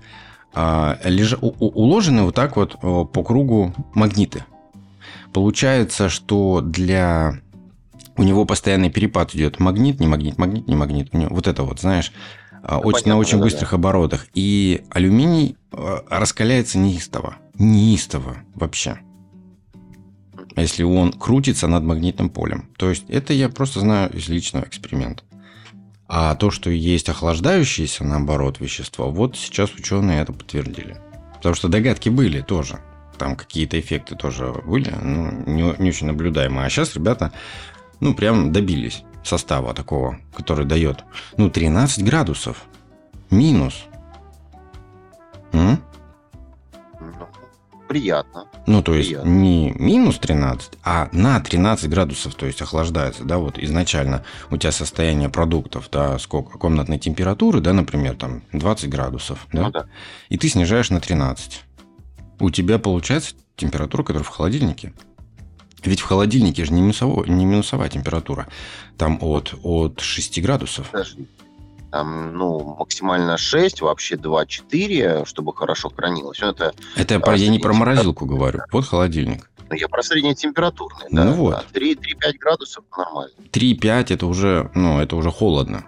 а, 0.53 0.97
леж... 1.03 1.35
уложены 1.41 2.23
вот 2.23 2.35
так 2.35 2.55
вот 2.55 2.79
по 2.79 3.23
кругу 3.23 3.73
магниты. 3.93 4.45
Получается, 5.33 6.09
что 6.09 6.61
для... 6.61 7.39
У 8.15 8.23
него 8.23 8.45
постоянный 8.45 8.89
перепад 8.89 9.35
идет. 9.35 9.59
Магнит, 9.59 9.99
не 9.99 10.07
магнит, 10.07 10.37
магнит, 10.37 10.67
не 10.67 10.75
магнит. 10.75 11.09
Вот 11.13 11.47
это 11.47 11.63
вот, 11.63 11.79
знаешь, 11.81 12.11
ну, 12.51 12.79
очень, 12.79 13.03
понятно, 13.03 13.13
на 13.13 13.17
очень 13.19 13.37
да, 13.37 13.43
быстрых 13.43 13.69
да. 13.71 13.75
оборотах. 13.75 14.27
И 14.33 14.83
алюминий 14.89 15.57
раскаляется 16.09 16.79
неистово. 16.79 17.35
Неистово 17.59 18.37
вообще. 18.55 18.99
Если 20.57 20.83
он 20.83 21.13
крутится 21.13 21.67
над 21.67 21.83
магнитным 21.83 22.29
полем. 22.29 22.69
То 22.77 22.89
есть, 22.89 23.05
это 23.09 23.31
я 23.31 23.47
просто 23.47 23.79
знаю 23.79 24.11
из 24.11 24.27
личного 24.27 24.65
эксперимента. 24.65 25.23
А 26.07 26.35
то, 26.35 26.51
что 26.51 26.69
есть 26.69 27.09
охлаждающиеся, 27.09 28.03
наоборот, 28.03 28.59
вещества, 28.59 29.05
вот 29.05 29.37
сейчас 29.37 29.73
ученые 29.73 30.21
это 30.21 30.33
подтвердили. 30.33 30.97
Потому 31.35 31.55
что 31.55 31.67
догадки 31.67 32.09
были 32.09 32.41
тоже. 32.41 32.79
Там 33.17 33.35
какие-то 33.35 33.79
эффекты 33.79 34.15
тоже 34.15 34.53
были, 34.65 34.93
ну, 35.01 35.31
не, 35.45 35.75
не 35.79 35.89
очень 35.89 36.07
наблюдаемые. 36.07 36.65
А 36.65 36.69
сейчас 36.69 36.95
ребята, 36.95 37.31
ну, 37.99 38.13
прям 38.13 38.51
добились 38.51 39.03
состава 39.23 39.73
такого, 39.73 40.19
который 40.35 40.65
дает, 40.65 41.03
ну, 41.35 41.49
13 41.49 42.03
градусов. 42.03 42.63
Минус. 43.29 43.85
М? 45.51 45.81
Приятно. 47.87 48.45
Ну, 48.65 48.81
то 48.81 48.93
есть 48.93 49.09
приятно. 49.09 49.29
не 49.29 49.71
минус 49.71 50.19
13, 50.19 50.73
а 50.83 51.09
на 51.11 51.39
13 51.39 51.89
градусов, 51.89 52.35
то 52.35 52.45
есть 52.45 52.61
охлаждается, 52.61 53.23
да, 53.23 53.37
вот 53.37 53.57
изначально 53.57 54.23
у 54.51 54.57
тебя 54.57 54.71
состояние 54.71 55.29
продуктов, 55.29 55.89
да, 55.91 56.19
сколько, 56.19 56.57
комнатной 56.57 56.99
температуры, 56.99 57.61
да, 57.61 57.73
например, 57.73 58.15
там 58.15 58.43
20 58.53 58.89
градусов, 58.89 59.47
да, 59.51 59.61
ну, 59.63 59.71
да. 59.71 59.85
и 60.29 60.37
ты 60.37 60.49
снижаешь 60.49 60.89
на 60.89 60.99
13. 60.99 61.63
У 62.39 62.49
тебя 62.49 62.77
получается 62.77 63.35
температура, 63.55 64.03
которая 64.03 64.23
в 64.23 64.29
холодильнике. 64.29 64.93
Ведь 65.83 66.01
в 66.01 66.05
холодильнике 66.05 66.65
же 66.65 66.73
не, 66.73 66.81
минусово, 66.81 67.25
не 67.25 67.45
минусовая 67.45 67.89
температура. 67.89 68.47
Там 68.97 69.19
от, 69.21 69.53
от 69.63 69.99
6 70.01 70.41
градусов. 70.41 70.91
Там, 71.97 72.37
ну, 72.37 72.75
максимально 72.77 73.37
6, 73.37 73.81
вообще 73.81 74.15
2-4, 74.15 75.25
чтобы 75.25 75.51
хорошо 75.53 75.89
хранилось. 75.89 76.39
Ну, 76.41 76.49
это 76.49 76.73
это 76.95 77.15
я, 77.25 77.33
я 77.33 77.49
не 77.49 77.57
про 77.57 77.73
морозилку 77.73 78.27
говорю. 78.27 78.59
Вот 78.71 78.85
холодильник. 78.85 79.49
Ну, 79.69 79.75
я 79.75 79.87
про 79.87 80.03
среднетемпературный, 80.03 81.07
да. 81.09 81.23
Ну 81.25 81.33
вот. 81.33 81.65
Да, 81.73 81.79
3-5 81.79 82.37
градусов 82.39 82.83
нормально. 82.95 83.33
3-5 83.51 84.13
это 84.13 84.27
уже, 84.27 84.69
ну, 84.75 84.99
это 85.01 85.15
уже 85.15 85.31
холодно. 85.31 85.85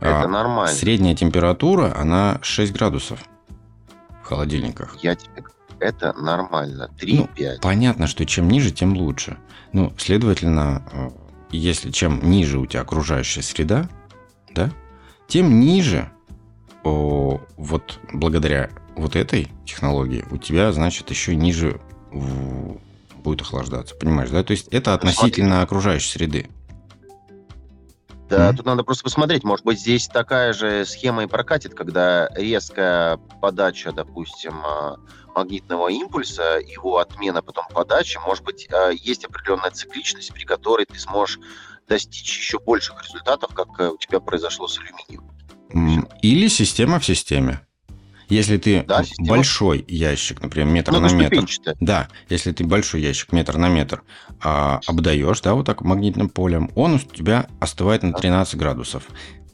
Это 0.00 0.22
а 0.22 0.28
нормально. 0.28 0.74
Средняя 0.74 1.14
температура, 1.14 1.94
она 1.94 2.38
6 2.40 2.72
градусов 2.72 3.20
в 4.22 4.26
холодильниках. 4.26 4.96
Я 5.02 5.14
тебе 5.14 5.44
это 5.78 6.14
нормально. 6.14 6.88
3-5. 6.98 7.16
Ну, 7.16 7.28
понятно, 7.60 8.06
что 8.06 8.24
чем 8.24 8.48
ниже, 8.48 8.70
тем 8.70 8.96
лучше. 8.96 9.36
Ну, 9.74 9.92
следовательно, 9.98 10.82
э, 10.90 11.10
если 11.50 11.90
чем 11.90 12.30
ниже 12.30 12.58
у 12.58 12.64
тебя 12.64 12.80
окружающая 12.80 13.42
среда, 13.42 13.88
да, 14.54 14.70
тем 15.28 15.60
ниже 15.60 16.10
о, 16.82 17.40
вот 17.56 18.00
благодаря 18.12 18.70
вот 18.96 19.14
этой 19.14 19.48
технологии 19.64 20.24
у 20.30 20.38
тебя, 20.38 20.72
значит, 20.72 21.10
еще 21.10 21.36
ниже 21.36 21.80
в, 22.10 22.78
будет 23.18 23.42
охлаждаться. 23.42 23.94
Понимаешь, 23.94 24.30
да? 24.30 24.42
То 24.42 24.52
есть 24.52 24.68
это 24.68 24.94
относительно 24.94 25.62
окружающей 25.62 26.10
среды. 26.10 26.48
Да, 28.28 28.50
mm-hmm. 28.50 28.56
тут 28.56 28.66
надо 28.66 28.84
просто 28.84 29.04
посмотреть. 29.04 29.44
Может 29.44 29.64
быть, 29.64 29.80
здесь 29.80 30.06
такая 30.06 30.52
же 30.52 30.84
схема 30.84 31.24
и 31.24 31.26
прокатит, 31.26 31.74
когда 31.74 32.28
резкая 32.34 33.16
подача, 33.40 33.92
допустим, 33.92 34.60
а, 34.66 34.96
магнитного 35.34 35.88
импульса, 35.88 36.58
его 36.58 36.98
отмена 36.98 37.40
потом 37.40 37.64
подачи, 37.72 38.18
может 38.26 38.44
быть, 38.44 38.68
а, 38.70 38.90
есть 38.90 39.24
определенная 39.24 39.70
цикличность, 39.70 40.32
при 40.32 40.44
которой 40.44 40.84
ты 40.84 40.98
сможешь 40.98 41.38
достичь 41.88 42.38
еще 42.38 42.58
больших 42.58 43.02
результатов, 43.04 43.54
как 43.54 43.68
э, 43.80 43.88
у 43.88 43.96
тебя 43.96 44.20
произошло 44.20 44.68
с 44.68 44.78
алюминием. 44.78 46.08
Или 46.22 46.48
система 46.48 46.98
в 46.98 47.04
системе. 47.04 47.60
Если 48.28 48.58
ты 48.58 48.82
да, 48.82 49.02
большой 49.20 49.84
ящик, 49.88 50.42
например, 50.42 50.68
метр 50.68 50.92
ну, 50.92 51.00
на 51.00 51.10
метр, 51.12 51.46
да, 51.80 52.08
если 52.28 52.52
ты 52.52 52.64
большой 52.64 53.00
ящик 53.00 53.32
метр 53.32 53.56
на 53.56 53.70
метр 53.70 54.02
а, 54.42 54.80
обдаешь, 54.86 55.40
да, 55.40 55.54
вот 55.54 55.64
так 55.64 55.80
магнитным 55.80 56.28
полем, 56.28 56.70
он 56.74 56.94
у 56.94 56.98
тебя 56.98 57.48
остывает 57.58 58.02
на 58.02 58.12
13 58.12 58.56
градусов. 58.56 59.04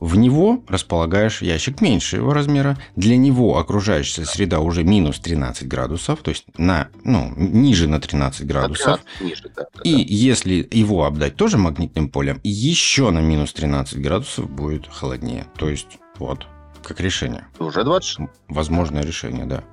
В 0.05 0.17
него 0.17 0.63
располагаешь 0.69 1.41
ящик 1.41 1.81
меньшего 1.81 2.35
размера. 2.35 2.77
Для 2.95 3.17
него 3.17 3.57
окружающая 3.57 4.27
среда 4.27 4.61
уже 4.61 4.85
минус 4.85 5.19
13 5.19 5.67
градусов, 5.67 6.21
то 6.21 6.29
есть 6.29 6.45
на, 6.59 6.89
ну, 7.05 7.33
ниже 7.37 7.89
на 7.89 7.99
13 7.99 8.47
градусов. 8.47 9.01
13 9.19 9.21
ниже, 9.23 9.51
да, 9.57 9.63
да, 9.63 9.81
и 9.83 9.95
да. 9.95 10.03
если 10.07 10.69
его 10.71 11.07
обдать 11.07 11.37
тоже 11.37 11.57
магнитным 11.57 12.11
полем, 12.11 12.39
еще 12.45 13.09
на 13.13 13.21
минус 13.21 13.55
13 13.55 13.99
градусов 14.03 14.51
будет 14.51 14.87
холоднее. 14.89 15.47
То 15.57 15.71
есть 15.71 15.97
вот 16.19 16.47
как 16.83 17.01
решение. 17.01 17.47
Уже 17.59 17.83
20? 17.83 18.29
Возможное 18.49 19.03
решение, 19.03 19.47
да. 19.47 19.65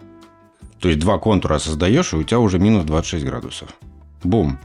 То 0.80 0.88
есть 0.88 1.02
два 1.02 1.18
контура 1.20 1.60
создаешь, 1.60 2.14
и 2.14 2.16
у 2.16 2.24
тебя 2.24 2.40
уже 2.40 2.58
минус 2.58 2.86
26 2.86 3.26
градусов. 3.26 3.68
Бум. 4.24 4.58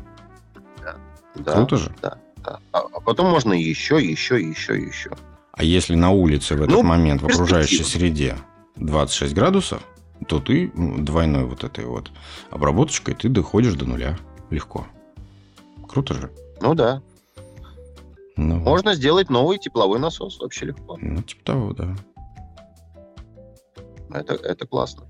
Да. 1.34 1.52
Круто 1.54 1.76
же? 1.76 1.92
Да, 2.00 2.18
да. 2.44 2.60
А, 2.70 2.82
а 2.82 3.00
потом 3.00 3.30
можно 3.30 3.52
еще, 3.52 3.96
еще, 3.96 4.40
еще, 4.40 4.80
еще. 4.80 5.10
А 5.56 5.64
если 5.64 5.94
на 5.94 6.10
улице 6.10 6.54
в 6.54 6.62
этот 6.62 6.76
ну, 6.76 6.82
момент 6.82 7.22
в 7.22 7.26
окружающей 7.26 7.82
среде 7.82 8.36
26 8.76 9.34
градусов, 9.34 9.82
то 10.28 10.38
ты 10.38 10.70
двойной 10.74 11.44
вот 11.44 11.64
этой 11.64 11.86
вот 11.86 12.10
обработочкой 12.50 13.14
ты 13.14 13.30
доходишь 13.30 13.74
до 13.74 13.86
нуля 13.86 14.18
легко. 14.50 14.86
Круто 15.88 16.12
же? 16.12 16.30
Ну 16.60 16.74
да. 16.74 17.00
Ну, 18.36 18.56
Можно 18.56 18.94
сделать 18.94 19.30
новый 19.30 19.56
тепловой 19.56 19.98
насос 19.98 20.38
вообще 20.40 20.66
легко. 20.66 20.98
Ну, 21.00 21.22
типа 21.22 21.42
того, 21.42 21.72
да. 21.72 21.96
Это, 24.12 24.34
это 24.34 24.66
классно. 24.66 25.04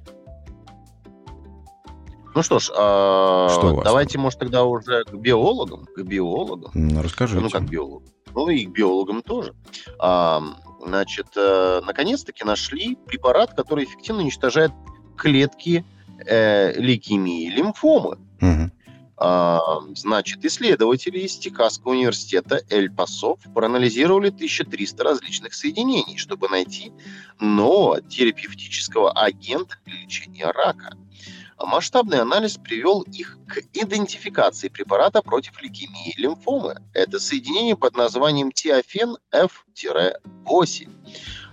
Ну 2.37 2.43
что 2.43 2.61
ж, 2.61 2.71
а, 2.77 3.49
что 3.49 3.83
давайте, 3.83 4.19
может, 4.19 4.39
тогда 4.39 4.63
уже 4.65 5.05
к 5.05 5.15
биологам, 5.15 5.87
к 5.87 6.03
биологам. 6.03 6.71
Ну, 6.75 7.03
расскажите. 7.03 7.41
Ну, 7.41 7.51
как 7.51 7.69
биологам. 7.69 8.13
Ну, 8.37 8.51
и 8.51 8.67
к 8.67 8.71
биологам 8.71 9.23
тоже. 9.23 9.55
Значит, 9.99 11.27
а, 11.37 11.81
наконец-таки 11.81 12.45
нашли 12.45 12.95
препарат, 12.95 13.55
который 13.55 13.85
эффективно 13.85 14.23
уничтожает 14.23 14.71
клетки 15.17 15.85
э, 16.25 16.79
лейкемии 16.79 17.47
и 17.47 17.51
лимфомы. 17.51 18.19
Угу. 18.41 18.71
Значит, 19.95 20.45
исследователи 20.45 21.21
из 21.21 21.39
Техасского 21.39 21.93
университета 21.93 22.61
Эль 22.69 22.91
Пасов 22.91 23.41
проанализировали 23.55 24.29
1300 24.29 25.03
различных 25.03 25.55
соединений, 25.55 26.19
чтобы 26.19 26.51
найти 26.51 26.93
нового 27.41 28.03
терапевтического 28.03 29.13
агента 29.13 29.79
для 29.87 30.03
лечения 30.03 30.51
рака. 30.51 30.99
Масштабный 31.59 32.21
анализ 32.21 32.59
привел 32.59 33.03
их 33.03 33.39
к 33.49 33.59
идентификации 33.73 34.69
препарата 34.69 35.23
против 35.23 35.61
лейкемии 35.63 36.13
и 36.13 36.21
лимфомы. 36.21 36.83
Это 36.93 37.19
соединение 37.19 37.77
под 37.77 37.97
названием 37.97 38.53
тиофен 38.53 39.17
F-8. 39.33 40.91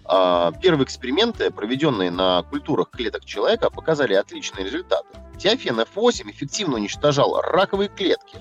А, 0.06 0.52
первые 0.62 0.84
эксперименты, 0.86 1.50
проведенные 1.52 2.12
на 2.12 2.44
культурах 2.44 2.90
клеток 2.92 3.24
человека, 3.24 3.70
показали 3.70 4.14
отличные 4.14 4.66
результаты. 4.66 5.08
Тиофен 5.38 5.80
F8 5.80 6.30
эффективно 6.32 6.76
уничтожал 6.76 7.40
раковые 7.42 7.88
клетки. 7.88 8.38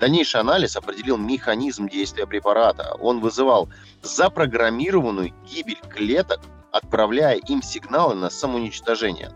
Дальнейший 0.00 0.40
анализ 0.40 0.76
определил 0.76 1.18
механизм 1.18 1.88
действия 1.88 2.26
препарата. 2.26 2.96
Он 3.00 3.20
вызывал 3.20 3.68
запрограммированную 4.02 5.34
гибель 5.46 5.80
клеток, 5.90 6.40
отправляя 6.70 7.36
им 7.36 7.62
сигналы 7.62 8.14
на 8.14 8.30
самоуничтожение. 8.30 9.30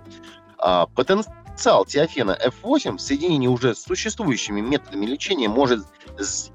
А, 0.58 0.86
потенциал 1.56 1.86
тиофена 1.86 2.38
F8 2.44 2.98
в 2.98 3.00
соединении 3.00 3.48
уже 3.48 3.74
с 3.74 3.82
существующими 3.82 4.60
методами 4.60 5.06
лечения 5.06 5.48
может 5.48 5.86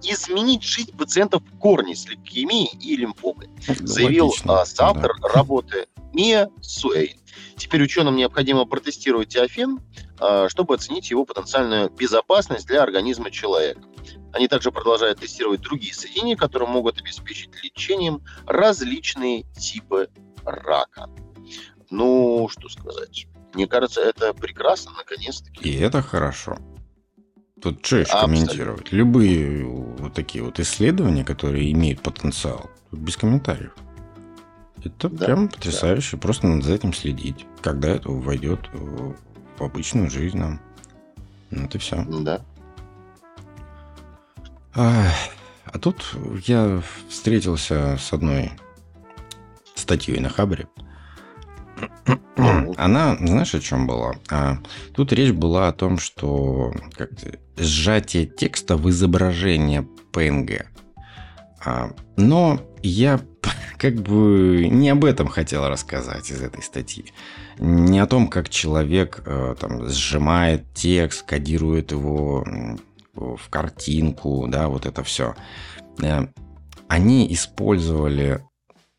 изменить 0.03 0.61
жизнь 0.61 0.95
пациентов 0.95 1.41
в 1.41 1.57
корне 1.57 1.95
с 1.95 2.07
лейкемией 2.07 2.69
и 2.79 2.95
лимфомой, 2.97 3.49
заявил 3.79 4.27
Логично, 4.27 4.63
соавтор 4.63 5.19
да. 5.19 5.27
работы 5.29 5.87
Мия 6.13 6.51
Суэй. 6.61 7.15
Теперь 7.57 7.81
ученым 7.81 8.15
необходимо 8.15 8.65
протестировать 8.65 9.29
тиофен, 9.29 9.79
а, 10.19 10.47
чтобы 10.49 10.75
оценить 10.75 11.09
его 11.09 11.25
потенциальную 11.25 11.89
безопасность 11.89 12.67
для 12.67 12.83
организма 12.83 13.31
человека. 13.31 13.81
Они 14.33 14.47
также 14.47 14.71
продолжают 14.71 15.19
тестировать 15.19 15.61
другие 15.61 15.95
соединения, 15.95 16.35
которые 16.35 16.69
могут 16.69 17.01
обеспечить 17.01 17.49
лечением 17.63 18.21
различные 18.45 19.45
типы 19.57 20.09
рака. 20.45 21.09
Ну, 21.89 22.47
что 22.49 22.69
сказать. 22.69 23.25
Мне 23.53 23.67
кажется, 23.67 24.01
это 24.01 24.33
прекрасно, 24.33 24.91
наконец-таки. 24.97 25.69
И 25.69 25.77
это 25.77 26.01
хорошо. 26.01 26.57
Тут 27.61 27.85
что 27.85 27.97
еще 27.97 28.19
комментировать? 28.19 28.91
Любые 28.91 29.65
вот 29.65 30.13
такие 30.13 30.43
вот 30.43 30.59
исследования, 30.59 31.23
которые 31.23 31.71
имеют 31.71 32.01
потенциал, 32.01 32.71
без 32.91 33.17
комментариев. 33.17 33.73
Это 34.83 35.09
да, 35.09 35.25
прям 35.25 35.47
потрясающе. 35.47 36.17
Да. 36.17 36.21
Просто 36.21 36.47
надо 36.47 36.65
за 36.65 36.73
этим 36.73 36.93
следить. 36.93 37.45
Когда 37.61 37.89
это 37.89 38.09
войдет 38.09 38.67
в 38.73 39.15
обычную 39.59 40.09
жизнь 40.09 40.37
нам. 40.37 40.59
Ну, 41.51 41.65
это 41.65 41.77
все. 41.77 42.03
Да. 42.03 42.41
А, 44.73 45.11
а 45.65 45.79
тут 45.79 46.15
я 46.47 46.81
встретился 47.09 47.97
с 47.99 48.11
одной 48.11 48.53
статьей 49.75 50.19
на 50.19 50.29
Хабре. 50.29 50.67
Она, 52.77 53.15
знаешь, 53.17 53.53
о 53.53 53.59
чем 53.59 53.87
была? 53.87 54.13
А, 54.29 54.57
тут 54.93 55.13
речь 55.13 55.33
была 55.33 55.67
о 55.67 55.73
том, 55.73 55.97
что 55.97 56.73
как 56.93 57.11
сжатие 57.57 58.25
текста 58.25 58.77
в 58.77 58.89
изображение 58.89 59.87
PNG. 60.11 60.65
А, 61.63 61.91
но 62.17 62.59
я 62.81 63.19
как 63.77 63.95
бы 63.95 64.67
не 64.69 64.89
об 64.89 65.05
этом 65.05 65.27
хотел 65.27 65.67
рассказать 65.67 66.31
из 66.31 66.41
этой 66.41 66.63
статьи. 66.63 67.05
Не 67.59 67.99
о 67.99 68.07
том, 68.07 68.27
как 68.27 68.49
человек 68.49 69.21
э, 69.25 69.55
там 69.59 69.87
сжимает 69.87 70.73
текст, 70.73 71.23
кодирует 71.23 71.91
его 71.91 72.45
в 73.13 73.49
картинку, 73.49 74.47
да, 74.47 74.67
вот 74.67 74.85
это 74.85 75.03
все. 75.03 75.35
Э, 76.01 76.27
они 76.87 77.31
использовали, 77.31 78.43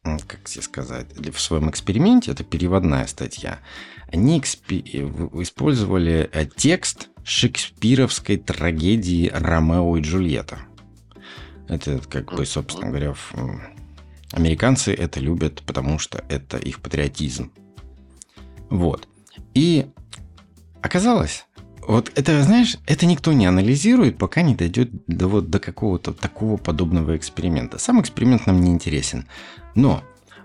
как 0.02 0.44
тебе 0.44 0.62
сказать, 0.62 1.06
в 1.16 1.40
своем 1.40 1.70
эксперименте, 1.70 2.32
это 2.32 2.42
переводная 2.44 3.06
статья, 3.06 3.60
они 4.08 4.40
использовали 4.40 6.28
э, 6.32 6.46
текст 6.46 7.08
шекспировской 7.24 8.36
трагедии 8.36 9.30
«Ромео 9.32 9.96
и 9.96 10.00
Джульетта». 10.00 10.58
Это, 11.68 12.00
как 12.00 12.34
бы, 12.34 12.44
собственно 12.44 12.88
говоря, 12.88 13.14
американцы 14.32 14.92
это 14.92 15.20
любят, 15.20 15.62
потому 15.62 15.98
что 15.98 16.24
это 16.28 16.58
их 16.58 16.80
патриотизм. 16.80 17.52
Вот. 18.68 19.08
И 19.54 19.86
оказалось, 20.82 21.46
вот 21.86 22.12
это, 22.14 22.42
знаешь, 22.42 22.76
это 22.86 23.06
никто 23.06 23.32
не 23.32 23.46
анализирует, 23.46 24.18
пока 24.18 24.42
не 24.42 24.54
дойдет 24.54 24.90
до, 25.06 25.28
вот, 25.28 25.50
до 25.50 25.58
какого-то 25.58 26.12
такого 26.12 26.56
подобного 26.56 27.16
эксперимента. 27.16 27.78
Сам 27.78 28.00
эксперимент 28.00 28.46
нам 28.46 28.60
не 28.60 28.70
интересен. 28.70 29.26
Но 29.74 30.02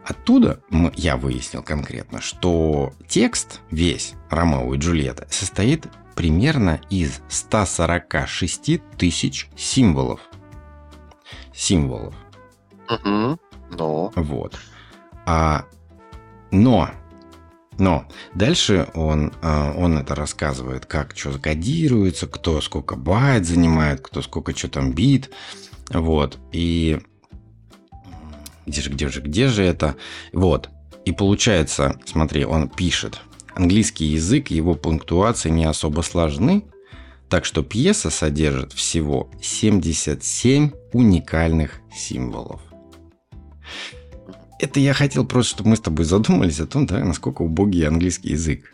Оттуда 0.07 0.61
я 0.95 1.17
выяснил 1.17 1.61
конкретно, 1.61 2.21
что 2.21 2.93
текст 3.09 3.59
весь 3.71 4.13
Ромео 4.29 4.73
и 4.73 4.77
Джульетта 4.77 5.27
состоит 5.29 5.87
примерно 6.15 6.79
из 6.89 7.19
146 7.27 8.81
тысяч 8.97 9.49
символов. 9.57 10.21
Символов. 11.53 12.15
Угу. 12.89 13.37
Ну. 13.71 14.11
Вот. 14.15 14.57
А, 15.25 15.65
но 16.51 16.89
но 17.77 18.07
дальше 18.33 18.87
он, 18.93 19.33
а, 19.41 19.73
он 19.75 19.97
это 19.97 20.15
рассказывает, 20.15 20.85
как 20.85 21.17
что 21.17 21.37
кодируется, 21.37 22.27
кто 22.27 22.61
сколько 22.61 22.95
байт 22.95 23.45
занимает, 23.45 24.01
кто 24.01 24.21
сколько 24.21 24.55
что 24.55 24.67
там 24.67 24.93
бит. 24.93 25.29
Вот. 25.89 26.37
И 26.51 26.99
где 28.65 28.81
же, 28.81 28.89
где 28.89 29.09
же, 29.09 29.21
где 29.21 29.47
же 29.47 29.63
это? 29.63 29.95
Вот. 30.33 30.69
И 31.05 31.11
получается, 31.11 31.99
смотри, 32.05 32.45
он 32.45 32.67
пишет. 32.67 33.21
Английский 33.55 34.05
язык, 34.05 34.51
его 34.51 34.75
пунктуации 34.75 35.49
не 35.49 35.65
особо 35.65 36.01
сложны, 36.01 36.63
так 37.29 37.45
что 37.45 37.63
пьеса 37.63 38.09
содержит 38.09 38.73
всего 38.73 39.29
77 39.41 40.71
уникальных 40.93 41.79
символов. 41.95 42.61
Это 44.59 44.79
я 44.79 44.93
хотел 44.93 45.25
просто, 45.25 45.55
чтобы 45.55 45.71
мы 45.71 45.75
с 45.75 45.81
тобой 45.81 46.05
задумались 46.05 46.59
о 46.59 46.65
том, 46.65 46.85
да, 46.85 47.03
насколько 47.03 47.43
убогий 47.43 47.87
английский 47.87 48.29
язык. 48.29 48.73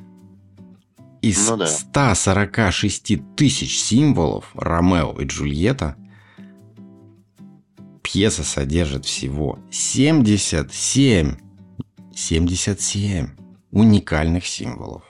Из 1.22 1.50
ну, 1.50 1.58
да. 1.58 1.68
146 1.68 3.36
тысяч 3.36 3.80
символов 3.80 4.52
Ромео 4.56 5.20
и 5.22 5.26
Джульетта 5.26 5.96
пьеса 8.02 8.44
содержит 8.44 9.06
всего 9.06 9.60
77, 9.72 11.36
77 12.14 13.30
уникальных 13.72 14.46
символов. 14.46 15.04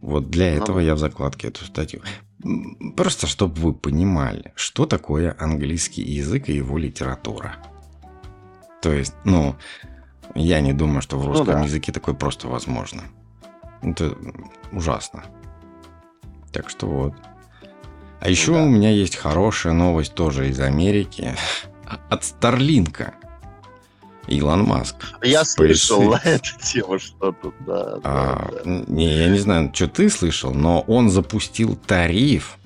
Вот 0.00 0.30
для 0.30 0.50
ну 0.52 0.62
этого 0.62 0.80
я 0.80 0.94
в 0.94 0.98
закладке 0.98 1.48
эту 1.48 1.64
статью. 1.64 2.02
Просто 2.96 3.26
чтобы 3.26 3.54
вы 3.60 3.74
понимали, 3.74 4.52
что 4.54 4.86
такое 4.86 5.36
английский 5.38 6.02
язык 6.02 6.48
и 6.48 6.54
его 6.54 6.78
литература. 6.78 7.56
То 8.80 8.92
есть, 8.92 9.14
ну, 9.24 9.56
я 10.34 10.60
не 10.60 10.72
думаю, 10.72 11.02
что 11.02 11.18
в 11.18 11.24
ну 11.24 11.28
русском 11.28 11.46
ну, 11.46 11.60
да. 11.60 11.64
языке 11.64 11.92
такое 11.92 12.14
просто 12.14 12.48
возможно. 12.48 13.02
Это 13.82 14.16
ужасно. 14.72 15.24
Так 16.52 16.70
что 16.70 16.86
вот. 16.86 17.14
А 18.20 18.28
еще 18.28 18.54
да. 18.54 18.62
у 18.62 18.68
меня 18.68 18.90
есть 18.90 19.16
хорошая 19.16 19.72
новость 19.72 20.14
тоже 20.14 20.48
из 20.48 20.60
Америки. 20.60 21.34
От 22.08 22.24
Старлинка. 22.24 23.14
Илон 24.26 24.64
Маск. 24.64 24.96
Я 25.22 25.42
слышал 25.44 26.02
на 26.02 26.20
эту 26.22 26.50
тему 26.60 26.98
что-то, 26.98 27.52
да, 27.60 27.98
а, 28.04 28.50
да, 28.52 28.60
да. 28.62 28.84
Не, 28.86 29.16
я 29.16 29.28
не 29.28 29.38
знаю, 29.38 29.72
что 29.74 29.88
ты 29.88 30.10
слышал, 30.10 30.52
но 30.52 30.82
он 30.82 31.08
запустил 31.08 31.76
тариф, 31.76 32.58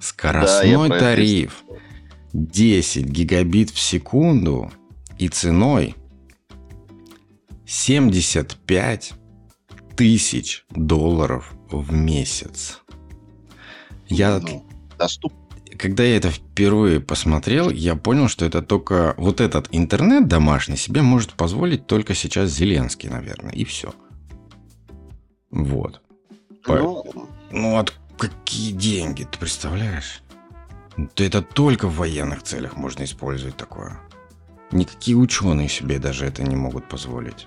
скоростной 0.00 0.88
да, 0.88 0.98
тариф, 0.98 1.62
10 2.32 3.06
гигабит 3.06 3.70
в 3.70 3.78
секунду 3.78 4.72
и 5.20 5.28
ценой 5.28 5.94
75 7.66 9.12
тысяч 9.94 10.64
долларов 10.70 11.52
в 11.70 11.92
месяц. 11.92 12.80
Я... 14.08 14.40
Ну. 14.40 14.64
Когда 15.78 16.04
я 16.04 16.16
это 16.16 16.30
впервые 16.30 17.00
посмотрел, 17.00 17.70
я 17.70 17.96
понял, 17.96 18.28
что 18.28 18.46
это 18.46 18.62
только 18.62 19.14
вот 19.18 19.40
этот 19.40 19.68
интернет 19.72 20.26
домашний 20.26 20.76
себе 20.76 21.02
может 21.02 21.34
позволить 21.34 21.86
только 21.86 22.14
сейчас 22.14 22.50
Зеленский, 22.50 23.10
наверное, 23.10 23.52
и 23.52 23.64
все. 23.64 23.94
Вот. 25.50 26.00
Ну, 26.66 27.04
ну 27.50 27.76
от 27.76 27.94
какие 28.18 28.72
деньги, 28.72 29.24
ты 29.24 29.38
представляешь? 29.38 30.22
Это 31.16 31.42
только 31.42 31.88
в 31.88 31.96
военных 31.96 32.42
целях 32.42 32.76
можно 32.76 33.04
использовать 33.04 33.56
такое. 33.56 34.00
Никакие 34.72 35.16
ученые 35.16 35.68
себе 35.68 35.98
даже 35.98 36.26
это 36.26 36.42
не 36.42 36.56
могут 36.56 36.88
позволить. 36.88 37.46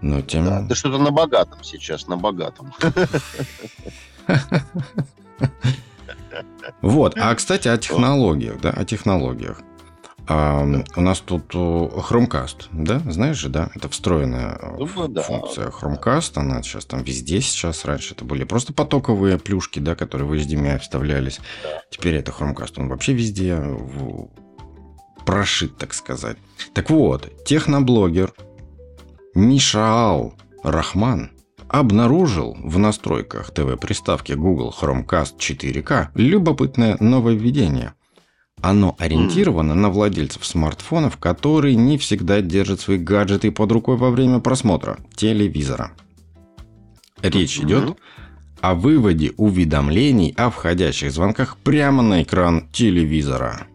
Но 0.00 0.20
тем... 0.22 0.44
Да, 0.44 0.62
да 0.62 0.74
что-то 0.74 0.98
на 0.98 1.10
богатом 1.10 1.62
сейчас, 1.62 2.06
на 2.06 2.16
богатом. 2.16 2.72
Вот, 6.82 7.16
а, 7.16 7.34
кстати, 7.34 7.68
о 7.68 7.78
технологиях, 7.78 8.60
да, 8.60 8.70
о 8.70 8.84
технологиях. 8.84 9.60
А, 10.28 10.62
у 10.96 11.00
нас 11.00 11.20
тут 11.20 11.54
Chromecast, 11.54 12.66
да, 12.70 13.00
знаешь 13.06 13.38
же, 13.38 13.48
да, 13.48 13.70
это 13.74 13.88
встроенная 13.88 14.60
ну, 14.78 15.08
да, 15.08 15.22
функция 15.22 15.70
Chromecast, 15.70 16.32
она 16.34 16.62
сейчас 16.62 16.84
там 16.84 17.02
везде 17.02 17.40
сейчас, 17.40 17.86
раньше 17.86 18.12
это 18.14 18.26
были 18.26 18.44
просто 18.44 18.74
потоковые 18.74 19.38
плюшки, 19.38 19.78
да, 19.78 19.94
которые 19.94 20.28
в 20.28 20.32
HDMI 20.34 20.80
вставлялись, 20.80 21.40
теперь 21.90 22.16
это 22.16 22.30
Chromecast, 22.30 22.74
он 22.76 22.88
вообще 22.88 23.14
везде, 23.14 23.56
в 23.56 24.28
прошит, 25.28 25.76
так 25.76 25.92
сказать. 25.92 26.38
Так 26.72 26.88
вот, 26.88 27.30
техноблогер 27.44 28.32
Мишаал 29.34 30.32
Рахман 30.64 31.32
обнаружил 31.68 32.56
в 32.64 32.78
настройках 32.78 33.50
ТВ-приставки 33.50 34.32
Google 34.32 34.74
Chromecast 34.80 35.36
4K 35.38 36.08
любопытное 36.14 36.96
нововведение. 36.98 37.92
Оно 38.62 38.96
ориентировано 38.98 39.74
на 39.74 39.90
владельцев 39.90 40.46
смартфонов, 40.46 41.18
которые 41.18 41.76
не 41.76 41.98
всегда 41.98 42.40
держат 42.40 42.80
свои 42.80 42.96
гаджеты 42.96 43.52
под 43.52 43.70
рукой 43.70 43.98
во 43.98 44.10
время 44.10 44.38
просмотра 44.38 44.96
телевизора. 45.14 45.92
Речь 47.20 47.60
идет 47.60 47.98
о 48.62 48.74
выводе 48.74 49.34
уведомлений 49.36 50.32
о 50.38 50.48
входящих 50.48 51.12
звонках 51.12 51.58
прямо 51.58 52.02
на 52.02 52.22
экран 52.22 52.66
телевизора. 52.72 53.66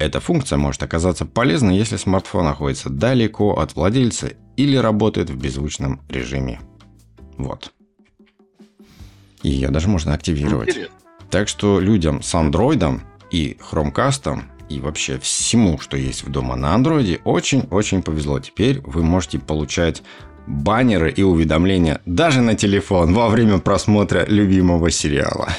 Эта 0.00 0.18
функция 0.18 0.56
может 0.56 0.82
оказаться 0.82 1.26
полезной, 1.26 1.76
если 1.76 1.98
смартфон 1.98 2.46
находится 2.46 2.88
далеко 2.88 3.60
от 3.60 3.76
владельца 3.76 4.32
или 4.56 4.78
работает 4.78 5.28
в 5.28 5.36
беззвучном 5.36 6.00
режиме. 6.08 6.58
Вот. 7.36 7.74
Ее 9.42 9.68
даже 9.68 9.88
можно 9.88 10.14
активировать. 10.14 10.70
Интересно. 10.70 10.96
Так 11.30 11.48
что 11.48 11.80
людям 11.80 12.22
с 12.22 12.34
андроидом 12.34 13.02
и 13.30 13.58
хромкастом 13.60 14.44
и 14.70 14.80
вообще 14.80 15.18
всему, 15.18 15.78
что 15.78 15.98
есть 15.98 16.24
в 16.24 16.30
дома 16.30 16.56
на 16.56 16.74
андроиде, 16.74 17.20
очень-очень 17.24 18.02
повезло. 18.02 18.40
Теперь 18.40 18.80
вы 18.80 19.02
можете 19.02 19.38
получать 19.38 20.02
баннеры 20.46 21.10
и 21.10 21.22
уведомления 21.22 22.00
даже 22.06 22.40
на 22.40 22.54
телефон 22.54 23.12
во 23.12 23.28
время 23.28 23.58
просмотра 23.58 24.24
любимого 24.24 24.90
сериала. 24.90 25.50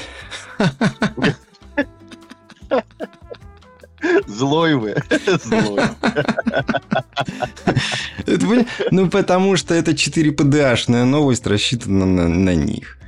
Злой 4.26 4.74
вы. 4.74 4.96
Злой. 5.44 5.82
Ну, 8.90 9.08
потому 9.08 9.56
что 9.56 9.74
это 9.74 9.96
4 9.96 10.30
PDA-шная 10.30 11.04
новость 11.04 11.46
рассчитана 11.46 12.06
на, 12.06 12.28
на 12.28 12.54
них. 12.54 12.98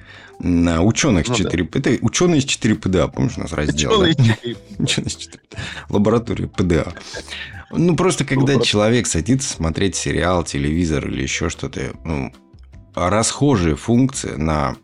На 0.40 0.82
ученых 0.82 1.28
ну, 1.28 1.34
4 1.34 1.64
да. 1.64 1.78
Это 1.78 2.04
ученые 2.04 2.38
из 2.38 2.44
4 2.44 2.74
ПДА, 2.74 3.08
помнишь, 3.08 3.34
у 3.36 3.40
нас 3.40 3.52
раздел. 3.52 4.00
Ученые, 4.00 4.14
да? 4.14 4.24
4. 4.24 4.56
ученые 4.78 5.08
из 5.08 5.16
4 5.16 5.40
Лаборатория 5.88 6.48
ПДА. 6.48 6.92
Ну, 7.70 7.96
просто 7.96 8.24
когда 8.24 8.54
ну, 8.54 8.62
человек 8.62 9.06
садится 9.06 9.52
смотреть 9.52 9.96
сериал, 9.96 10.44
телевизор 10.44 11.08
или 11.08 11.22
еще 11.22 11.48
что-то, 11.48 11.92
ну, 12.04 12.32
расхожие 12.94 13.76
функции 13.76 14.34
на 14.36 14.76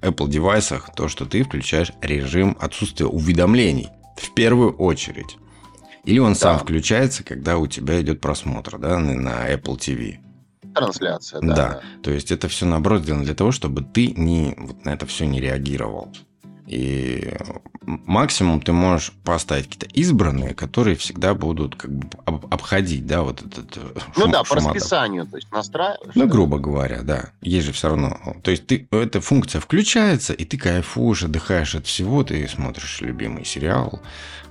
Apple 0.00 0.28
девайсах, 0.28 0.94
то, 0.94 1.08
что 1.08 1.26
ты 1.26 1.42
включаешь 1.42 1.92
режим 2.00 2.56
отсутствия 2.60 3.06
уведомлений 3.06 3.88
в 4.16 4.32
первую 4.34 4.72
очередь. 4.76 5.36
Или 6.04 6.18
он 6.18 6.32
да. 6.32 6.38
сам 6.38 6.58
включается, 6.58 7.24
когда 7.24 7.58
у 7.58 7.66
тебя 7.66 8.00
идет 8.00 8.20
просмотр 8.20 8.78
да, 8.78 8.98
на 8.98 9.50
Apple 9.50 9.78
TV. 9.78 10.18
Трансляция, 10.74 11.40
да. 11.40 11.54
Да, 11.54 11.80
то 12.02 12.10
есть 12.10 12.32
это 12.32 12.48
все 12.48 12.66
наоборот 12.66 13.02
сделано 13.02 13.24
для 13.24 13.34
того, 13.34 13.52
чтобы 13.52 13.82
ты 13.82 14.08
не, 14.08 14.54
вот 14.58 14.84
на 14.84 14.90
это 14.90 15.06
все 15.06 15.26
не 15.26 15.40
реагировал. 15.40 16.12
И 16.66 17.36
максимум 17.82 18.60
ты 18.60 18.72
можешь 18.72 19.12
поставить 19.22 19.66
какие-то 19.66 19.86
избранные, 19.94 20.54
которые 20.54 20.96
всегда 20.96 21.34
будут 21.34 21.76
как 21.76 21.92
бы 21.92 22.08
обходить, 22.24 23.06
да, 23.06 23.22
вот 23.22 23.42
этот 23.42 23.76
э, 23.76 24.00
Ну 24.16 24.28
да, 24.28 24.42
по 24.44 24.56
расписанию, 24.56 25.26
то 25.26 25.36
есть 25.36 25.52
настраиваешь. 25.52 26.14
Ну, 26.14 26.26
грубо 26.26 26.58
говоря, 26.58 27.02
да. 27.02 27.30
Есть 27.42 27.66
же 27.66 27.72
все 27.72 27.90
равно. 27.90 28.18
То 28.42 28.50
есть 28.50 28.66
ты, 28.66 28.88
эта 28.90 29.20
функция 29.20 29.60
включается, 29.60 30.32
и 30.32 30.44
ты 30.46 30.56
кайфуешь, 30.56 31.24
отдыхаешь 31.24 31.74
от 31.74 31.86
всего, 31.86 32.24
ты 32.24 32.48
смотришь 32.48 33.02
любимый 33.02 33.44
сериал, 33.44 34.00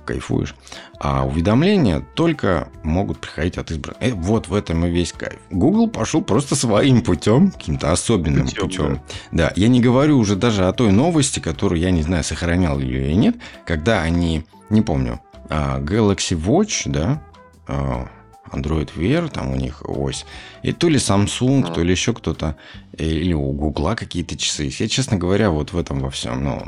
кайфуешь. 0.04 0.54
А 1.00 1.26
уведомления 1.26 2.00
только 2.14 2.68
могут 2.82 3.18
приходить 3.18 3.58
от 3.58 3.70
избранных. 3.70 4.02
Э, 4.02 4.12
вот 4.12 4.48
в 4.48 4.54
этом 4.54 4.86
и 4.86 4.90
весь 4.90 5.12
кайф. 5.12 5.38
Google 5.50 5.88
пошел 5.88 6.22
просто 6.22 6.56
своим 6.56 7.02
путем, 7.02 7.50
каким-то 7.50 7.92
особенным 7.92 8.46
путем. 8.46 8.62
путем. 8.62 9.00
Да. 9.32 9.48
да, 9.48 9.52
я 9.56 9.68
не 9.68 9.80
говорю 9.80 10.18
уже 10.18 10.36
даже 10.36 10.66
о 10.66 10.72
той 10.72 10.92
новости, 10.92 11.40
которую 11.40 11.80
я 11.80 11.90
не 11.90 12.02
знаю, 12.02 12.24
сохранял 12.24 12.78
ее 12.78 13.06
или 13.06 13.14
нет, 13.14 13.36
когда 13.64 14.02
они, 14.02 14.44
не 14.70 14.82
помню, 14.82 15.20
а, 15.48 15.80
Galaxy 15.80 16.36
Watch, 16.40 16.82
да, 16.86 17.22
а, 17.66 18.08
Android 18.54 18.90
Wear, 18.96 19.28
там 19.28 19.52
у 19.52 19.56
них 19.56 19.82
ось. 19.84 20.26
И 20.62 20.72
то 20.72 20.88
ли 20.88 20.96
Samsung, 20.96 21.72
то 21.72 21.82
ли 21.82 21.90
еще 21.90 22.12
кто-то, 22.12 22.56
или 22.96 23.32
у 23.32 23.52
Гугла 23.52 23.94
какие-то 23.94 24.36
часы. 24.36 24.70
Я, 24.78 24.88
честно 24.88 25.16
говоря, 25.16 25.50
вот 25.50 25.72
в 25.72 25.78
этом 25.78 26.00
во 26.00 26.10
всем, 26.10 26.44
ну, 26.44 26.62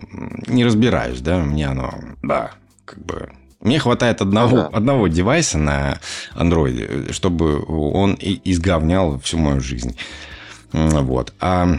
не 0.46 0.64
разбираюсь, 0.64 1.20
да, 1.20 1.38
мне 1.38 1.68
оно, 1.68 1.94
да, 2.22 2.52
как 2.86 3.04
бы 3.04 3.32
мне 3.60 3.78
хватает 3.78 4.22
одного, 4.22 4.58
ага. 4.60 4.76
одного 4.76 5.08
девайса 5.08 5.58
на 5.58 6.00
Android, 6.34 7.12
чтобы 7.12 7.62
он 7.66 8.16
изговнял 8.20 9.18
всю 9.20 9.38
мою 9.38 9.60
жизнь. 9.60 9.96
Вот. 10.72 11.34
А 11.40 11.78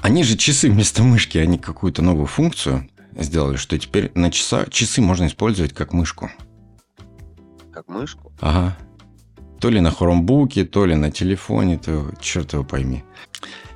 они 0.00 0.22
же 0.22 0.36
часы 0.36 0.70
вместо 0.70 1.02
мышки, 1.02 1.38
они 1.38 1.58
какую-то 1.58 2.02
новую 2.02 2.26
функцию 2.26 2.88
сделали, 3.16 3.56
что 3.56 3.78
теперь 3.78 4.12
на 4.14 4.30
часа, 4.30 4.66
часы 4.70 5.00
можно 5.00 5.26
использовать 5.26 5.72
как 5.72 5.92
мышку. 5.92 6.30
Как 7.72 7.88
мышку? 7.88 8.32
Ага. 8.40 8.76
То 9.60 9.70
ли 9.70 9.80
на 9.80 9.90
хромбуке, 9.90 10.64
то 10.64 10.84
ли 10.84 10.94
на 10.94 11.10
телефоне, 11.10 11.78
то 11.78 12.10
черт 12.20 12.52
его 12.52 12.64
пойми. 12.64 13.02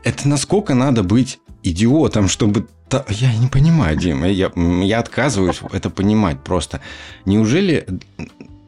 Это 0.05 0.29
насколько 0.29 0.75
надо 0.75 1.03
быть 1.03 1.41
идиотом, 1.63 2.29
чтобы... 2.29 2.69
Я 3.09 3.35
не 3.37 3.49
понимаю, 3.49 3.97
Дим, 3.97 4.25
я, 4.25 4.51
я 4.55 4.99
отказываюсь 4.99 5.61
это 5.73 5.91
понимать 5.91 6.43
просто. 6.43 6.81
Неужели 7.25 7.87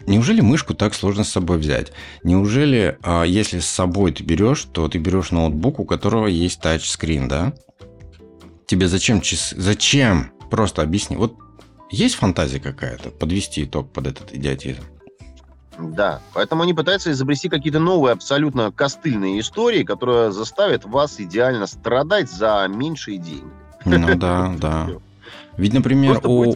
Неужели 0.06 0.40
мышку 0.40 0.74
так 0.74 0.94
сложно 0.94 1.22
с 1.22 1.30
собой 1.30 1.58
взять? 1.58 1.92
Неужели, 2.24 2.98
а, 3.02 3.22
если 3.22 3.60
с 3.60 3.66
собой 3.66 4.12
ты 4.12 4.24
берешь, 4.24 4.64
то 4.64 4.88
ты 4.88 4.98
берешь 4.98 5.30
ноутбук, 5.30 5.78
у 5.78 5.84
которого 5.84 6.26
есть 6.26 6.60
тачскрин, 6.60 7.28
да? 7.28 7.52
Тебе 8.66 8.88
зачем 8.88 9.20
часы? 9.20 9.54
Зачем? 9.56 10.32
Просто 10.50 10.82
объясни. 10.82 11.16
Вот 11.16 11.36
есть 11.92 12.16
фантазия 12.16 12.58
какая-то 12.58 13.10
подвести 13.10 13.62
итог 13.62 13.92
под 13.92 14.08
этот 14.08 14.34
идиотизм? 14.34 14.82
Да, 15.78 16.20
поэтому 16.34 16.62
они 16.64 16.74
пытаются 16.74 17.12
изобрести 17.12 17.48
какие-то 17.48 17.78
новые, 17.78 18.12
абсолютно 18.12 18.72
костыльные 18.72 19.38
истории, 19.38 19.84
которые 19.84 20.32
заставят 20.32 20.84
вас 20.84 21.20
идеально 21.20 21.66
страдать 21.68 22.30
за 22.30 22.66
меньшие 22.68 23.18
деньги. 23.18 23.59
Ну 23.84 24.16
да, 24.16 24.54
да. 24.58 24.88
Ведь, 25.56 25.72
например, 25.72 26.20
у, 26.24 26.54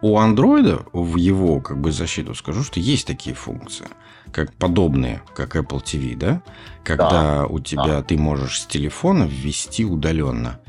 у 0.00 0.18
андроида, 0.18 0.84
в 0.92 1.16
его 1.16 1.60
как 1.60 1.80
бы 1.80 1.92
защиту 1.92 2.34
скажу, 2.34 2.62
что 2.62 2.78
есть 2.78 3.06
такие 3.06 3.34
функции, 3.34 3.86
как 4.32 4.52
подобные, 4.54 5.22
как 5.34 5.56
Apple 5.56 5.82
TV, 5.82 6.16
да? 6.16 6.42
Когда 6.84 7.10
да, 7.10 7.46
у 7.46 7.58
тебя 7.58 7.86
да. 7.86 8.02
ты 8.02 8.16
можешь 8.16 8.60
с 8.60 8.66
телефона 8.66 9.24
ввести 9.24 9.84
удаленно. 9.84 10.60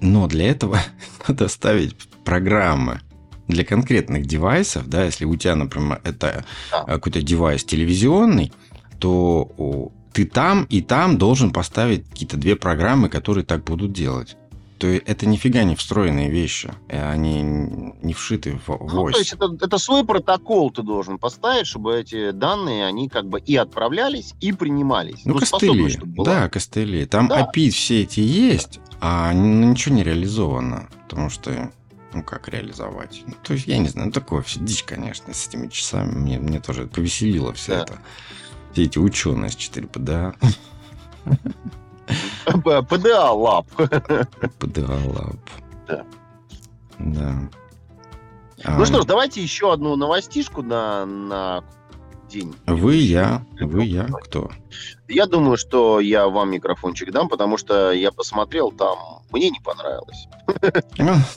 Но 0.00 0.26
для 0.26 0.50
этого 0.50 0.78
надо 1.28 1.48
ставить 1.48 1.96
программы 2.24 3.00
для 3.48 3.64
конкретных 3.64 4.26
девайсов, 4.26 4.88
да, 4.88 5.04
если 5.04 5.24
у 5.24 5.36
тебя, 5.36 5.54
например, 5.54 6.00
это 6.04 6.44
да. 6.70 6.84
какой-то 6.84 7.20
девайс 7.20 7.64
телевизионный, 7.64 8.52
то 8.98 9.90
ты 10.12 10.24
там 10.24 10.64
и 10.70 10.80
там 10.80 11.18
должен 11.18 11.52
поставить 11.52 12.08
какие-то 12.08 12.36
две 12.36 12.56
программы, 12.56 13.08
которые 13.08 13.44
так 13.44 13.64
будут 13.64 13.92
делать 13.92 14.36
то 14.78 14.88
это 14.88 15.26
нифига 15.26 15.62
не 15.64 15.76
встроенные 15.76 16.30
вещи. 16.30 16.72
Они 16.88 17.42
не 17.42 18.12
вшиты 18.12 18.58
в, 18.66 18.68
в 18.68 18.94
ну, 18.94 19.02
ось. 19.04 19.12
То 19.14 19.18
есть 19.20 19.32
это, 19.32 19.56
это 19.60 19.78
свой 19.78 20.04
протокол 20.04 20.70
ты 20.70 20.82
должен 20.82 21.18
поставить, 21.18 21.66
чтобы 21.66 21.96
эти 21.96 22.32
данные, 22.32 22.86
они 22.86 23.08
как 23.08 23.26
бы 23.28 23.40
и 23.40 23.56
отправлялись, 23.56 24.34
и 24.40 24.52
принимались. 24.52 25.24
Ну, 25.24 25.34
ну 25.34 25.40
костыли. 25.40 25.98
Да, 26.24 26.48
костыли. 26.48 27.06
Там 27.06 27.28
да. 27.28 27.42
API 27.42 27.70
все 27.70 28.02
эти 28.02 28.20
есть, 28.20 28.80
а 29.00 29.32
ничего 29.32 29.94
не 29.94 30.02
реализовано. 30.02 30.88
Потому 31.08 31.30
что 31.30 31.70
ну 32.12 32.22
как 32.22 32.48
реализовать? 32.48 33.22
Ну, 33.26 33.34
то 33.42 33.54
есть, 33.54 33.66
я 33.66 33.78
не 33.78 33.88
знаю, 33.88 34.08
ну, 34.08 34.12
такое 34.12 34.42
все 34.42 34.60
дичь, 34.60 34.84
конечно, 34.84 35.32
с 35.32 35.48
этими 35.48 35.68
часами. 35.68 36.12
Мне, 36.12 36.38
мне 36.38 36.60
тоже 36.60 36.86
повеселило 36.86 37.52
все 37.52 37.76
да. 37.76 37.82
это. 37.82 37.98
Все 38.72 38.82
эти 38.84 38.98
ученые 38.98 39.50
с 39.50 39.56
4 39.56 39.86
ПДА. 39.86 40.34
ПДА 42.44 43.32
Лаб. 43.32 43.66
ПДА 44.58 44.98
Лаб. 45.06 45.36
Да. 45.86 46.06
Да. 46.98 47.50
Ну 48.66 48.82
а... 48.82 48.86
что 48.86 49.02
ж, 49.02 49.04
давайте 49.04 49.42
еще 49.42 49.72
одну 49.72 49.96
новостишку 49.96 50.62
на, 50.62 51.04
на 51.04 51.64
день. 52.28 52.54
Вы, 52.66 52.96
я, 52.96 53.44
вы, 53.60 53.84
я, 53.84 54.04
кто? 54.06 54.50
Я 55.08 55.26
думаю, 55.26 55.56
что 55.56 56.00
я 56.00 56.28
вам 56.28 56.50
микрофончик 56.50 57.10
дам, 57.12 57.28
потому 57.28 57.56
что 57.58 57.92
я 57.92 58.10
посмотрел 58.10 58.72
там, 58.72 59.22
мне 59.30 59.50
не 59.50 59.60
понравилось. 59.60 60.28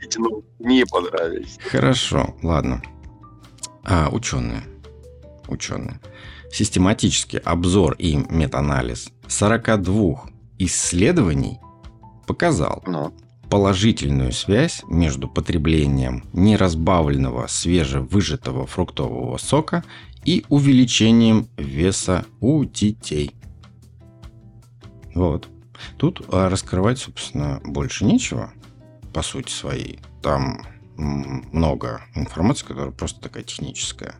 Эти 0.00 0.18
не 0.58 0.84
понравились. 0.84 1.58
Хорошо, 1.70 2.34
ладно. 2.42 2.82
А, 3.84 4.08
ученые. 4.10 4.62
Ученые. 5.48 6.00
Систематический 6.52 7.38
обзор 7.38 7.94
и 7.98 8.16
метаанализ 8.16 9.08
42 9.28 10.35
исследований 10.58 11.60
показал 12.26 12.82
ну. 12.86 13.12
положительную 13.48 14.32
связь 14.32 14.82
между 14.88 15.28
потреблением 15.28 16.24
неразбавленного 16.32 17.46
свежевыжатого 17.46 18.66
фруктового 18.66 19.36
сока 19.38 19.84
и 20.24 20.44
увеличением 20.48 21.48
веса 21.56 22.26
у 22.40 22.64
детей. 22.64 23.32
Вот. 25.14 25.48
Тут 25.98 26.22
а, 26.28 26.48
раскрывать, 26.48 26.98
собственно, 26.98 27.60
больше 27.64 28.04
нечего, 28.04 28.52
по 29.12 29.22
сути 29.22 29.50
своей. 29.50 30.00
Там 30.22 30.62
много 30.96 32.02
информации, 32.14 32.66
которая 32.66 32.90
просто 32.90 33.20
такая 33.20 33.44
техническая. 33.44 34.16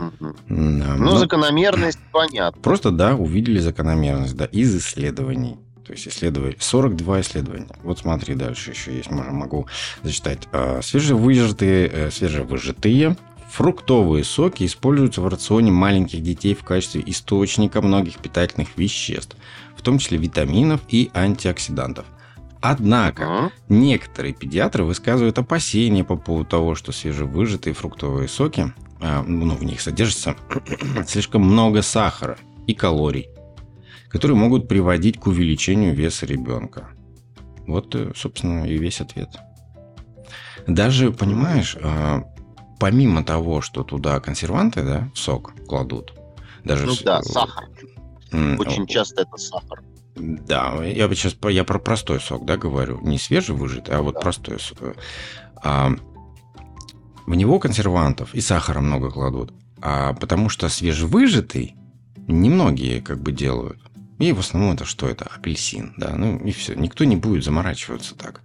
Да, 0.00 0.34
ну, 0.48 0.96
но... 0.96 1.18
закономерность 1.18 1.98
понятна. 2.12 2.60
Просто, 2.62 2.90
да, 2.90 3.14
увидели 3.14 3.58
закономерность, 3.58 4.36
да, 4.36 4.46
из 4.46 4.74
исследований. 4.76 5.58
То 5.86 5.92
есть 5.92 6.06
исследовали 6.06 6.56
42 6.58 7.20
исследования. 7.22 7.68
Вот 7.82 7.98
смотри, 7.98 8.36
дальше 8.36 8.70
еще 8.70 8.94
есть, 8.94 9.10
могу 9.10 9.66
зачитать. 10.02 10.46
А, 10.52 10.80
свежевыжатые, 10.82 11.88
э, 11.92 12.10
свежевыжатые 12.12 13.16
фруктовые 13.50 14.22
соки 14.22 14.64
используются 14.64 15.20
в 15.20 15.26
рационе 15.26 15.72
маленьких 15.72 16.22
детей 16.22 16.54
в 16.54 16.62
качестве 16.62 17.02
источника 17.04 17.82
многих 17.82 18.18
питательных 18.18 18.76
веществ, 18.76 19.36
в 19.76 19.82
том 19.82 19.98
числе 19.98 20.18
витаминов 20.18 20.80
и 20.88 21.10
антиоксидантов. 21.12 22.06
Однако 22.60 23.50
некоторые 23.68 24.34
педиатры 24.34 24.84
высказывают 24.84 25.38
опасения 25.38 26.04
по 26.04 26.16
поводу 26.16 26.44
того, 26.44 26.74
что 26.74 26.92
свежевыжатые 26.92 27.74
фруктовые 27.74 28.28
соки 28.28 28.72
ну, 29.00 29.54
в 29.54 29.64
них 29.64 29.80
содержится 29.80 30.36
слишком 31.06 31.42
много 31.42 31.82
сахара 31.82 32.38
и 32.66 32.74
калорий, 32.74 33.28
которые 34.08 34.36
могут 34.36 34.68
приводить 34.68 35.18
к 35.18 35.26
увеличению 35.26 35.94
веса 35.94 36.26
ребенка. 36.26 36.90
Вот, 37.66 37.94
э, 37.94 38.12
собственно, 38.16 38.64
и 38.64 38.76
весь 38.76 39.00
ответ. 39.00 39.30
Даже, 40.66 41.12
понимаешь, 41.12 41.76
а, 41.82 42.24
помимо 42.78 43.24
того, 43.24 43.60
что 43.60 43.82
туда 43.84 44.20
консерванты, 44.20 44.82
да, 44.82 45.10
сок 45.14 45.54
кладут, 45.66 46.14
даже... 46.64 46.86
Ну 46.86 46.94
да, 47.04 47.22
сахар. 47.22 47.68
Очень 48.32 48.86
часто 48.86 49.22
это 49.22 49.36
сахар. 49.36 49.82
Да, 50.16 50.84
я 50.84 51.08
сейчас 51.14 51.36
я 51.48 51.64
про 51.64 51.78
простой 51.78 52.20
сок, 52.20 52.44
да, 52.44 52.56
говорю, 52.56 53.00
не 53.02 53.18
свежевыжатый, 53.18 53.94
а 53.94 54.02
вот 54.02 54.14
да. 54.14 54.20
простой 54.20 54.60
сок. 54.60 54.78
А, 55.62 55.92
в 57.30 57.34
него 57.36 57.60
консервантов 57.60 58.34
и 58.34 58.40
сахара 58.40 58.80
много 58.80 59.08
кладут. 59.08 59.52
А 59.80 60.14
потому 60.14 60.48
что 60.48 60.68
свежевыжатый 60.68 61.76
немногие 62.26 63.00
как 63.00 63.20
бы 63.20 63.30
делают. 63.30 63.78
И 64.18 64.32
в 64.32 64.40
основном 64.40 64.74
это 64.74 64.84
что 64.84 65.08
это? 65.08 65.26
Апельсин, 65.26 65.94
да, 65.96 66.16
ну 66.16 66.38
и 66.38 66.50
все. 66.50 66.74
Никто 66.74 67.04
не 67.04 67.14
будет 67.14 67.44
заморачиваться 67.44 68.16
так. 68.16 68.42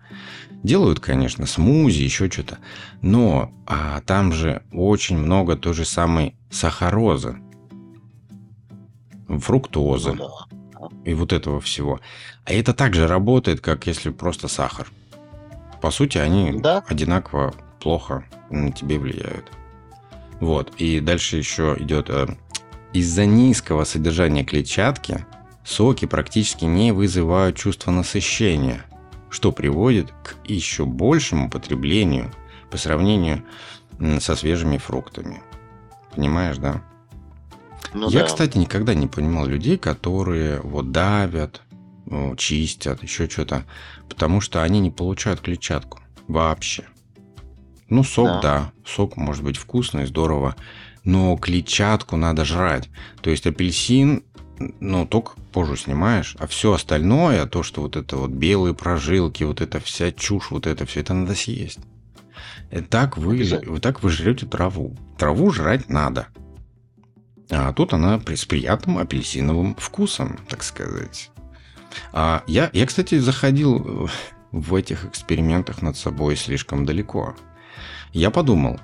Делают, 0.62 1.00
конечно, 1.00 1.48
смузи, 1.48 2.04
еще 2.04 2.30
что-то. 2.30 2.60
Но 3.02 3.52
а 3.66 4.02
там 4.02 4.32
же 4.32 4.62
очень 4.72 5.18
много 5.18 5.56
той 5.56 5.74
же 5.74 5.84
самой 5.84 6.36
сахарозы, 6.52 7.38
фруктозы 9.28 10.16
и 11.06 11.16
вот 11.16 11.34
этого 11.34 11.60
всего. 11.60 12.02
А 12.44 12.54
это 12.54 12.72
также 12.76 13.08
работает, 13.08 13.62
как 13.62 13.88
если 13.88 14.12
просто 14.12 14.48
сахар. 14.48 14.88
По 15.82 15.90
сути, 15.90 16.20
они 16.20 16.60
да? 16.60 16.84
одинаково 16.88 17.56
плохо 17.86 18.26
на 18.50 18.72
тебе 18.72 18.98
влияют. 18.98 19.52
Вот. 20.40 20.74
И 20.78 21.00
дальше 21.00 21.38
еще 21.38 21.76
идет 21.78 22.10
э, 22.10 22.26
из-за 22.94 23.28
низкого 23.28 23.84
содержания 23.84 24.44
клетчатки 24.44 25.24
соки 25.64 26.06
практически 26.06 26.66
не 26.66 26.92
вызывают 26.92 27.58
чувство 27.58 27.92
насыщения, 27.92 28.84
что 29.30 29.52
приводит 29.52 30.12
к 30.24 30.36
еще 30.46 30.86
большему 30.86 31.48
потреблению 31.48 32.32
по 32.72 32.78
сравнению 32.78 33.46
со 34.20 34.36
свежими 34.36 34.80
фруктами. 34.80 35.44
Понимаешь, 36.16 36.58
да? 36.58 36.82
Ну, 37.94 38.10
Я, 38.10 38.22
да. 38.22 38.26
кстати, 38.26 38.58
никогда 38.58 38.96
не 38.96 39.06
понимал 39.06 39.46
людей, 39.46 39.78
которые 39.78 40.60
вот 40.62 40.92
давят, 40.92 41.62
чистят, 42.36 43.04
еще 43.04 43.30
что-то, 43.30 43.64
потому 44.10 44.42
что 44.42 44.64
они 44.64 44.80
не 44.80 44.90
получают 44.90 45.42
клетчатку 45.42 46.00
вообще. 46.28 46.86
Ну, 47.90 48.04
сок, 48.04 48.28
да. 48.28 48.42
да. 48.42 48.72
Сок 48.86 49.18
может 49.18 49.44
быть 49.44 49.58
вкусный, 49.58 50.06
здорово. 50.06 50.56
Но 51.04 51.38
клетчатку 51.38 52.18
надо 52.18 52.46
жрать. 52.46 52.90
То 53.22 53.30
есть 53.30 53.46
апельсин, 53.46 54.24
ну, 54.80 55.06
только 55.06 55.34
позже 55.52 55.78
снимаешь, 55.78 56.36
а 56.40 56.48
все 56.48 56.74
остальное, 56.74 57.46
то, 57.46 57.64
что 57.64 57.82
вот 57.82 57.96
это 57.96 58.18
вот 58.18 58.32
белые 58.32 58.74
прожилки, 58.74 59.44
вот 59.44 59.62
эта 59.62 59.80
вся 59.80 60.12
чушь, 60.12 60.52
вот 60.52 60.66
это 60.66 60.86
все, 60.86 61.02
это 61.02 61.14
надо 61.14 61.36
съесть. 61.36 61.80
И 62.72 62.82
так 62.82 63.18
вы, 63.18 63.44
вы 63.66 63.80
так 63.80 64.02
вы 64.02 64.10
жрете 64.10 64.46
траву. 64.46 64.98
Траву 65.18 65.52
жрать 65.52 65.90
надо. 65.90 66.28
А 67.50 67.72
тут 67.74 67.94
она 67.94 68.20
с 68.20 68.46
приятным 68.46 68.98
апельсиновым 68.98 69.76
вкусом, 69.76 70.40
так 70.50 70.64
сказать. 70.64 71.32
А 72.12 72.44
я, 72.48 72.70
я, 72.74 72.86
кстати, 72.86 73.20
заходил 73.20 74.10
в 74.52 74.76
этих 74.76 75.06
экспериментах 75.06 75.82
над 75.82 75.96
собой 75.96 76.36
слишком 76.36 76.86
далеко. 76.86 77.36
Я 78.16 78.32
подумал, 78.32 78.80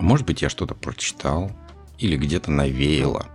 может 0.00 0.26
быть, 0.26 0.42
я 0.42 0.48
что-то 0.48 0.74
прочитал 0.74 1.52
или 1.98 2.16
где-то 2.16 2.50
навеяло. 2.50 3.26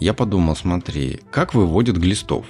Я 0.00 0.14
подумал, 0.14 0.56
смотри, 0.56 1.20
как 1.30 1.54
выводят 1.54 1.96
глистов? 1.96 2.44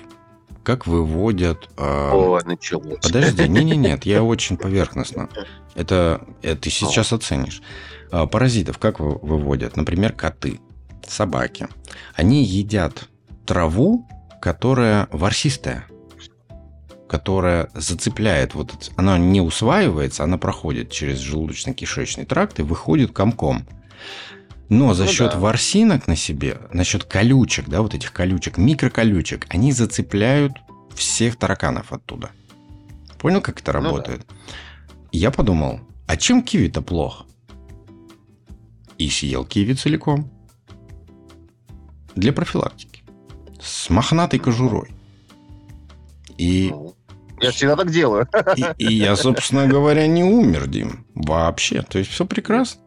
Как 0.62 0.86
выводят... 0.86 1.68
Э... 1.76 2.12
О, 2.12 2.40
началось. 2.46 3.00
Подожди, 3.02 3.46
не-не-нет, 3.46 4.06
я 4.06 4.22
очень 4.24 4.56
поверхностно. 4.56 5.28
Это, 5.74 6.22
это 6.40 6.62
ты 6.62 6.70
сейчас 6.70 7.12
оценишь. 7.12 7.60
А, 8.10 8.26
паразитов 8.26 8.78
как 8.78 8.98
выводят? 8.98 9.76
Например, 9.76 10.14
коты, 10.14 10.60
собаки. 11.06 11.68
Они 12.14 12.42
едят 12.42 13.06
траву, 13.44 14.08
которая 14.40 15.08
ворсистая 15.12 15.84
которая 17.08 17.70
зацепляет 17.74 18.54
вот 18.54 18.92
она 18.96 19.18
не 19.18 19.40
усваивается, 19.40 20.24
она 20.24 20.38
проходит 20.38 20.90
через 20.90 21.18
желудочно-кишечный 21.20 22.26
тракт 22.26 22.60
и 22.60 22.62
выходит 22.62 23.12
комком. 23.12 23.66
Но 24.68 24.92
за 24.92 25.04
ну, 25.04 25.10
счет 25.10 25.32
да. 25.32 25.38
ворсинок 25.38 26.06
на 26.06 26.14
себе, 26.14 26.58
на 26.72 26.84
счет 26.84 27.04
колючек, 27.04 27.68
да, 27.68 27.80
вот 27.80 27.94
этих 27.94 28.12
колючек, 28.12 28.58
микроколючек, 28.58 29.46
они 29.48 29.72
зацепляют 29.72 30.52
всех 30.94 31.36
тараканов 31.36 31.92
оттуда. 31.92 32.30
Понял, 33.18 33.40
как 33.40 33.60
это 33.60 33.72
работает? 33.72 34.26
Ну, 34.28 34.34
да. 34.36 34.52
Я 35.10 35.30
подумал, 35.30 35.80
а 36.06 36.16
чем 36.16 36.42
киви-то 36.42 36.82
плохо? 36.82 37.24
И 38.98 39.08
съел 39.08 39.44
киви 39.44 39.72
целиком. 39.72 40.30
Для 42.14 42.32
профилактики. 42.32 43.02
С 43.60 43.88
мохнатой 43.90 44.38
кожурой. 44.38 44.90
И... 46.36 46.72
Я 47.40 47.50
всегда 47.50 47.76
так 47.76 47.90
делаю. 47.90 48.28
И, 48.56 48.64
и 48.78 48.94
я, 48.94 49.16
собственно 49.16 49.66
говоря, 49.66 50.06
не 50.06 50.24
умер, 50.24 50.66
Дим. 50.66 51.06
Вообще. 51.14 51.82
То 51.82 51.98
есть 51.98 52.10
все 52.10 52.26
прекрасно. 52.26 52.80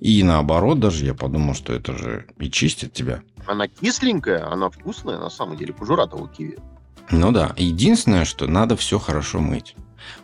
И 0.00 0.22
наоборот, 0.22 0.78
даже 0.78 1.04
я 1.04 1.14
подумал, 1.14 1.54
что 1.54 1.72
это 1.72 1.96
же 1.96 2.26
и 2.38 2.50
чистит 2.50 2.92
тебя. 2.92 3.22
Она 3.46 3.68
кисленькая, 3.68 4.46
она 4.50 4.70
вкусная, 4.70 5.18
на 5.18 5.30
самом 5.30 5.56
деле, 5.56 5.72
кожура 5.72 6.06
того 6.06 6.26
киви. 6.26 6.58
Ну 7.10 7.32
да. 7.32 7.54
Единственное, 7.56 8.24
что 8.24 8.46
надо 8.46 8.76
все 8.76 8.98
хорошо 8.98 9.40
мыть. 9.40 9.74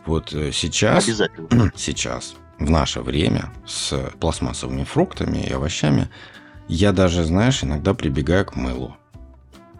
Вот 0.05 0.33
э, 0.33 0.51
сейчас, 0.51 1.05
сейчас, 1.75 2.35
в 2.59 2.69
наше 2.69 3.01
время, 3.01 3.51
с 3.65 4.11
пластмассовыми 4.19 4.83
фруктами 4.83 5.39
и 5.39 5.51
овощами, 5.51 6.09
я 6.67 6.91
даже, 6.91 7.23
знаешь, 7.23 7.63
иногда 7.63 7.93
прибегаю 7.93 8.45
к 8.45 8.55
мылу. 8.55 8.95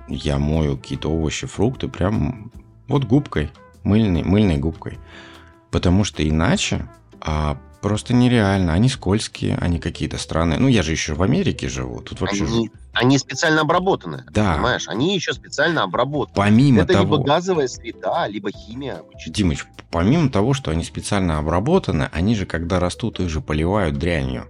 Я 0.08 0.38
мою 0.38 0.78
какие-то 0.78 1.10
овощи, 1.10 1.48
фрукты 1.48 1.88
прям 1.88 2.52
вот 2.94 3.06
губкой, 3.06 3.52
мыльной, 3.84 4.24
мыльной 4.24 4.58
губкой. 4.58 5.00
Потому 5.72 6.04
что 6.04 6.28
иначе 6.28 6.88
а, 7.20 7.58
просто 7.84 8.14
нереально. 8.14 8.74
Они 8.74 8.88
скользкие, 8.90 9.58
они 9.58 9.80
какие-то 9.80 10.18
странные. 10.18 10.58
Ну, 10.58 10.68
я 10.68 10.82
же 10.84 10.92
еще 10.92 11.14
в 11.14 11.22
Америке 11.22 11.68
живу. 11.68 12.00
Тут 12.02 12.22
вообще... 12.22 12.46
Они, 12.46 12.72
они 12.94 13.18
специально 13.18 13.62
обработаны. 13.62 14.24
Да. 14.32 14.54
Понимаешь, 14.54 14.88
они 14.88 15.14
еще 15.14 15.34
специально 15.34 15.84
обработаны. 15.84 16.36
Помимо 16.36 16.84
Это 16.84 16.94
того... 16.94 17.16
либо 17.16 17.26
газовая 17.26 17.68
среда, 17.68 18.28
либо 18.28 18.52
химия. 18.52 19.00
Обычно. 19.00 19.34
Димыч, 19.34 19.66
помимо 19.92 20.30
того, 20.30 20.54
что 20.54 20.72
они 20.72 20.84
специально 20.84 21.38
обработаны, 21.38 22.10
они 22.14 22.36
же, 22.36 22.46
когда 22.46 22.80
растут, 22.80 23.20
их 23.20 23.30
же 23.30 23.42
поливают 23.42 23.98
дрянью. 23.98 24.48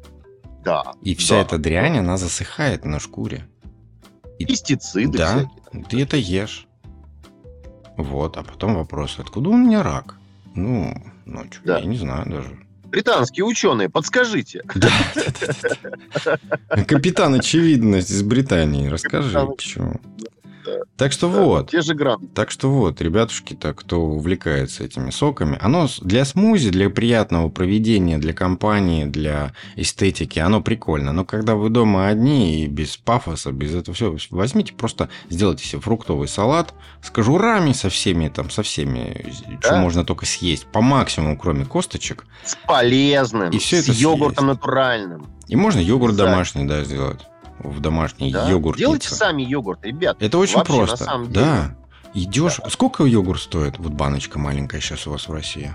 Да. 0.64 0.94
И 1.02 1.16
вся 1.16 1.36
да. 1.36 1.42
эта 1.42 1.58
дрянь, 1.58 1.98
она 1.98 2.18
засыхает 2.18 2.86
на 2.86 3.00
шкуре. 3.00 3.48
И... 4.38 4.46
Пестициды 4.46 5.18
Да, 5.18 5.48
всякие. 5.72 5.84
ты 5.86 6.02
это 6.02 6.18
ешь. 6.18 6.68
Вот, 7.98 8.38
а 8.38 8.44
потом 8.44 8.76
вопрос, 8.76 9.20
откуда 9.20 9.50
у 9.50 9.58
меня 9.58 9.84
рак? 9.84 10.16
Ну, 10.56 10.94
ночью, 11.26 11.62
да. 11.64 11.80
я 11.80 11.86
не 11.86 11.98
знаю 11.98 12.30
даже. 12.30 12.60
Британские 12.86 13.46
ученые, 13.46 13.90
подскажите. 13.90 14.62
Капитан 16.88 17.34
очевидность 17.34 18.12
из 18.12 18.22
Британии, 18.22 18.88
расскажи, 18.88 19.40
почему. 19.48 20.00
Так 20.96 21.12
что 21.12 21.28
да, 21.28 21.42
вот. 21.42 21.72
Те 21.72 21.82
же 21.82 21.96
граммы. 21.96 22.28
Так 22.36 22.52
что 22.52 22.70
вот, 22.70 23.02
ребятушки-то, 23.02 23.74
кто 23.74 24.00
увлекается 24.00 24.84
этими 24.84 25.10
соками, 25.10 25.58
оно 25.60 25.88
для 26.02 26.24
смузи, 26.24 26.70
для 26.70 26.90
приятного 26.92 27.50
проведения, 27.50 28.20
для 28.20 28.34
компании, 28.34 29.06
для 29.06 29.54
эстетики, 29.76 30.38
оно 30.38 30.62
прикольно. 30.62 31.12
Но 31.12 31.26
когда 31.26 31.56
вы 31.56 31.70
дома 31.70 32.08
одни 32.08 32.64
и 32.64 32.68
без 32.68 32.98
пафоса, 32.98 33.52
без 33.52 33.74
этого 33.74 33.96
всего, 33.96 34.18
возьмите 34.30 34.74
просто, 34.74 35.10
сделайте 35.30 35.66
себе 35.66 35.82
фруктовый 35.82 36.28
салат 36.28 36.76
с 37.02 37.10
кожурами, 37.10 37.74
со 37.74 37.90
всеми 37.90 38.30
там, 38.30 38.52
со 38.52 38.62
всеми, 38.62 39.26
да? 39.64 39.70
что 39.70 39.78
можно 39.78 40.06
только 40.06 40.28
съесть, 40.28 40.68
по 40.68 40.82
максимуму, 40.82 41.40
кроме 41.40 41.66
косточек. 41.66 42.26
С 42.46 42.56
полезным, 42.68 43.50
и 43.50 43.58
все 43.58 43.82
с 43.82 43.90
это 43.90 43.98
йогуртом 43.98 44.46
съесть. 44.46 44.62
натуральным. 44.62 45.28
И 45.48 45.56
можно 45.56 45.80
йогурт 45.80 46.16
домашний, 46.16 46.66
да, 46.66 46.84
сделать 46.84 47.22
в 47.60 47.80
домашний 47.80 48.32
да? 48.32 48.50
йогурт. 48.50 48.78
Делайте 48.78 49.10
сами 49.10 49.44
йогурт, 49.44 49.84
ребят. 49.84 50.18
Это 50.20 50.38
очень 50.38 50.58
Вообще, 50.58 50.74
просто. 50.74 51.04
На 51.06 51.12
самом 51.12 51.32
деле. 51.32 51.46
Да. 51.46 51.76
Идешь. 52.14 52.60
Да. 52.64 52.70
Сколько 52.70 53.06
йогурт 53.06 53.42
стоит? 53.42 53.80
Вот 53.80 53.92
баночка 53.94 54.40
маленькая 54.40 54.82
сейчас 54.82 55.08
у 55.08 55.12
вас 55.12 55.28
в 55.28 55.34
России. 55.34 55.74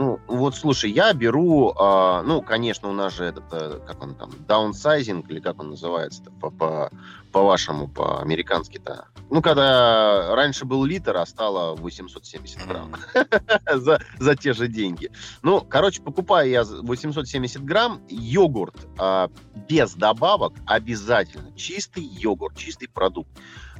Ну, 0.00 0.18
вот 0.28 0.54
слушай, 0.54 0.90
я 0.90 1.12
беру, 1.12 1.72
э, 1.72 2.22
ну, 2.24 2.40
конечно, 2.40 2.88
у 2.88 2.92
нас 2.94 3.14
же 3.14 3.24
этот, 3.26 3.44
э, 3.52 3.80
как 3.86 4.02
он 4.02 4.14
там, 4.14 4.30
даунсайзинг, 4.48 5.30
или 5.30 5.40
как 5.40 5.60
он 5.60 5.68
называется 5.68 6.22
по, 6.40 6.50
по, 6.50 6.90
по-вашему, 7.32 7.86
по-американски-то. 7.86 9.08
Ну, 9.28 9.42
когда 9.42 10.34
раньше 10.34 10.64
был 10.64 10.86
литр, 10.86 11.18
а 11.18 11.26
стало 11.26 11.76
870 11.76 12.66
грамм 12.66 12.96
за, 13.74 14.00
за 14.18 14.36
те 14.36 14.54
же 14.54 14.68
деньги. 14.68 15.10
Ну, 15.42 15.60
короче, 15.60 16.00
покупаю 16.00 16.48
я 16.48 16.64
870 16.64 17.62
грамм 17.62 18.00
йогурт 18.08 18.76
э, 18.98 19.28
без 19.68 19.92
добавок 19.96 20.54
обязательно. 20.64 21.52
Чистый 21.56 22.04
йогурт, 22.04 22.56
чистый 22.56 22.88
продукт. 22.88 23.28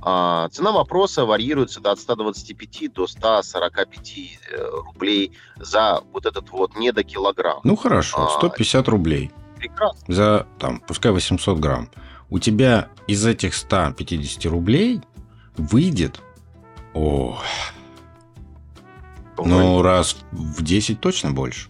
А, 0.02 0.48
цена 0.48 0.72
вопроса 0.72 1.24
варьируется 1.24 1.80
от 1.84 2.00
125 2.00 2.92
до 2.92 3.06
145 3.06 4.38
э, 4.50 4.70
рублей 4.86 5.32
за 5.56 6.02
вот 6.12 6.26
этот 6.26 6.50
вот 6.50 6.76
не 6.76 6.92
до 6.92 7.04
килограмм. 7.04 7.60
Ну 7.64 7.76
хорошо, 7.76 8.28
150 8.38 8.88
а, 8.88 8.90
рублей. 8.90 9.30
Прекрасно. 9.56 10.14
За, 10.14 10.46
там, 10.58 10.80
пускай 10.80 11.12
800 11.12 11.58
грамм. 11.58 11.90
У 12.30 12.38
тебя 12.38 12.88
из 13.06 13.26
этих 13.26 13.54
150 13.54 14.46
рублей 14.46 15.02
выйдет... 15.56 16.20
О, 16.94 17.38
ну, 19.36 19.82
раз 19.82 20.16
в 20.32 20.62
10 20.62 21.00
точно 21.00 21.30
больше. 21.30 21.68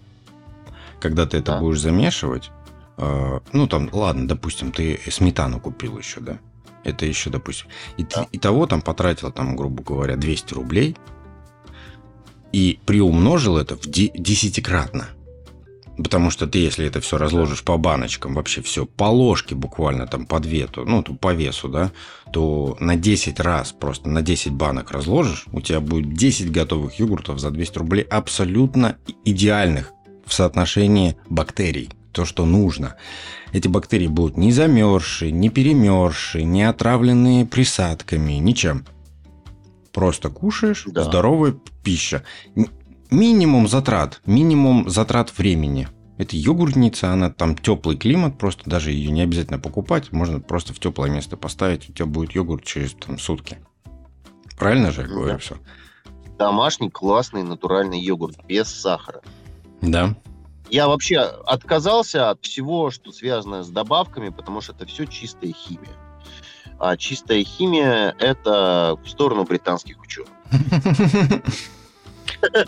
Когда 1.00 1.26
ты 1.26 1.38
это 1.38 1.52
да. 1.52 1.58
будешь 1.58 1.80
замешивать, 1.80 2.50
э, 2.96 3.40
ну, 3.52 3.66
там, 3.66 3.88
ладно, 3.92 4.28
допустим, 4.28 4.72
ты 4.72 5.00
сметану 5.10 5.60
купил 5.60 5.98
еще, 5.98 6.20
да? 6.20 6.38
Это 6.84 7.06
еще, 7.06 7.30
допустим. 7.30 7.68
И, 7.96 8.04
да. 8.04 8.26
и 8.32 8.38
того 8.38 8.66
там 8.66 8.82
потратил, 8.82 9.30
там, 9.30 9.56
грубо 9.56 9.82
говоря, 9.82 10.16
200 10.16 10.54
рублей. 10.54 10.96
И 12.52 12.80
приумножил 12.86 13.58
это 13.58 13.76
в 13.76 13.82
десятикратно. 13.82 15.08
Потому 16.02 16.30
что 16.30 16.46
ты, 16.46 16.58
если 16.58 16.86
это 16.86 17.00
все 17.00 17.18
разложишь 17.18 17.62
по 17.62 17.76
баночкам, 17.76 18.34
вообще 18.34 18.62
все 18.62 18.86
по 18.86 19.04
ложке 19.04 19.54
буквально 19.54 20.06
там 20.06 20.24
по 20.24 20.40
две, 20.40 20.66
то, 20.66 20.84
ну, 20.84 21.02
по 21.02 21.34
весу, 21.34 21.68
да, 21.68 21.92
то 22.32 22.76
на 22.80 22.96
10 22.96 23.38
раз, 23.38 23.72
просто 23.72 24.08
на 24.08 24.22
10 24.22 24.52
банок 24.52 24.92
разложишь, 24.92 25.44
у 25.52 25.60
тебя 25.60 25.80
будет 25.80 26.14
10 26.14 26.50
готовых 26.50 26.98
йогуртов 26.98 27.38
за 27.38 27.50
200 27.50 27.78
рублей 27.78 28.02
абсолютно 28.04 28.96
идеальных 29.24 29.92
в 30.24 30.32
соотношении 30.32 31.16
бактерий 31.28 31.90
то, 32.12 32.24
что 32.24 32.44
нужно. 32.44 32.96
Эти 33.52 33.68
бактерии 33.68 34.06
будут 34.06 34.36
не 34.36 34.52
замерзшие, 34.52 35.32
не 35.32 35.48
перемерзшие, 35.48 36.44
не 36.44 36.62
отравленные 36.62 37.46
присадками, 37.46 38.34
ничем. 38.34 38.84
Просто 39.92 40.28
кушаешь, 40.28 40.84
да. 40.86 41.04
здоровая 41.04 41.54
пища. 41.82 42.22
Минимум 43.10 43.66
затрат, 43.68 44.20
минимум 44.24 44.88
затрат 44.88 45.36
времени. 45.36 45.88
Это 46.16 46.36
йогуртница, 46.36 47.12
она 47.12 47.30
там 47.30 47.56
теплый 47.56 47.96
климат, 47.96 48.36
просто 48.36 48.68
даже 48.68 48.92
ее 48.92 49.10
не 49.10 49.22
обязательно 49.22 49.58
покупать, 49.58 50.12
можно 50.12 50.38
просто 50.38 50.74
в 50.74 50.78
теплое 50.78 51.10
место 51.10 51.36
поставить, 51.36 51.88
у 51.88 51.92
тебя 51.92 52.06
будет 52.06 52.32
йогурт 52.32 52.62
через 52.62 52.92
там, 52.92 53.18
сутки. 53.18 53.56
Правильно 54.58 54.90
же 54.90 55.00
я 55.00 55.08
говорю 55.08 55.32
да. 55.32 55.38
все? 55.38 55.56
Домашний 56.38 56.90
классный 56.90 57.42
натуральный 57.42 57.98
йогурт 57.98 58.36
без 58.46 58.68
сахара. 58.68 59.22
Да. 59.80 60.14
Я 60.70 60.86
вообще 60.88 61.18
отказался 61.18 62.30
от 62.30 62.44
всего, 62.44 62.90
что 62.90 63.12
связано 63.12 63.64
с 63.64 63.68
добавками, 63.68 64.28
потому 64.28 64.60
что 64.60 64.72
это 64.72 64.86
все 64.86 65.06
чистая 65.06 65.52
химия. 65.52 65.96
А 66.78 66.96
чистая 66.96 67.44
химия– 67.44 68.14
это 68.18 68.96
в 69.02 69.08
сторону 69.08 69.44
британских 69.44 70.00
ученых. 70.00 70.30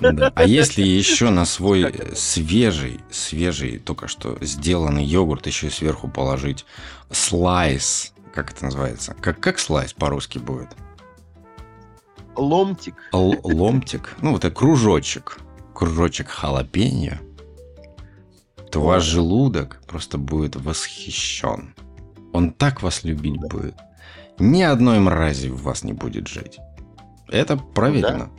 Да. 0.01 0.31
А 0.35 0.45
если 0.45 0.83
еще 0.83 1.31
на 1.31 1.47
свой 1.47 1.95
свежий, 2.15 3.01
свежий, 3.11 3.79
только 3.79 4.07
что 4.07 4.37
сделанный 4.43 5.05
йогурт 5.05 5.47
еще 5.47 5.71
сверху 5.71 6.09
положить 6.09 6.67
слайс, 7.11 8.13
как 8.35 8.53
это 8.53 8.67
называется? 8.67 9.15
Как, 9.21 9.41
как 9.41 9.59
слайс 9.59 9.93
по-русски 9.95 10.39
будет? 10.39 10.69
Ломтик. 12.37 12.97
Л- 13.13 13.41
ломтик. 13.45 14.17
Ну, 14.21 14.33
вот 14.33 14.45
это 14.45 14.55
кружочек. 14.55 15.39
Кружочек 15.75 16.29
халапеньо. 16.29 17.19
То 18.73 18.81
ваш 18.81 19.05
желудок 19.05 19.83
просто 19.87 20.17
будет 20.17 20.57
восхищен. 20.57 21.75
Он 22.33 22.53
так 22.53 22.83
вас 22.83 23.05
любить 23.05 23.39
да. 23.41 23.49
будет. 23.49 23.75
Ни 24.39 24.63
одной 24.63 24.99
мрази 24.99 25.49
в 25.49 25.63
вас 25.63 25.85
не 25.85 25.93
будет 25.93 26.27
жить. 26.27 26.59
Это 27.29 27.59
проверено. 27.59 28.31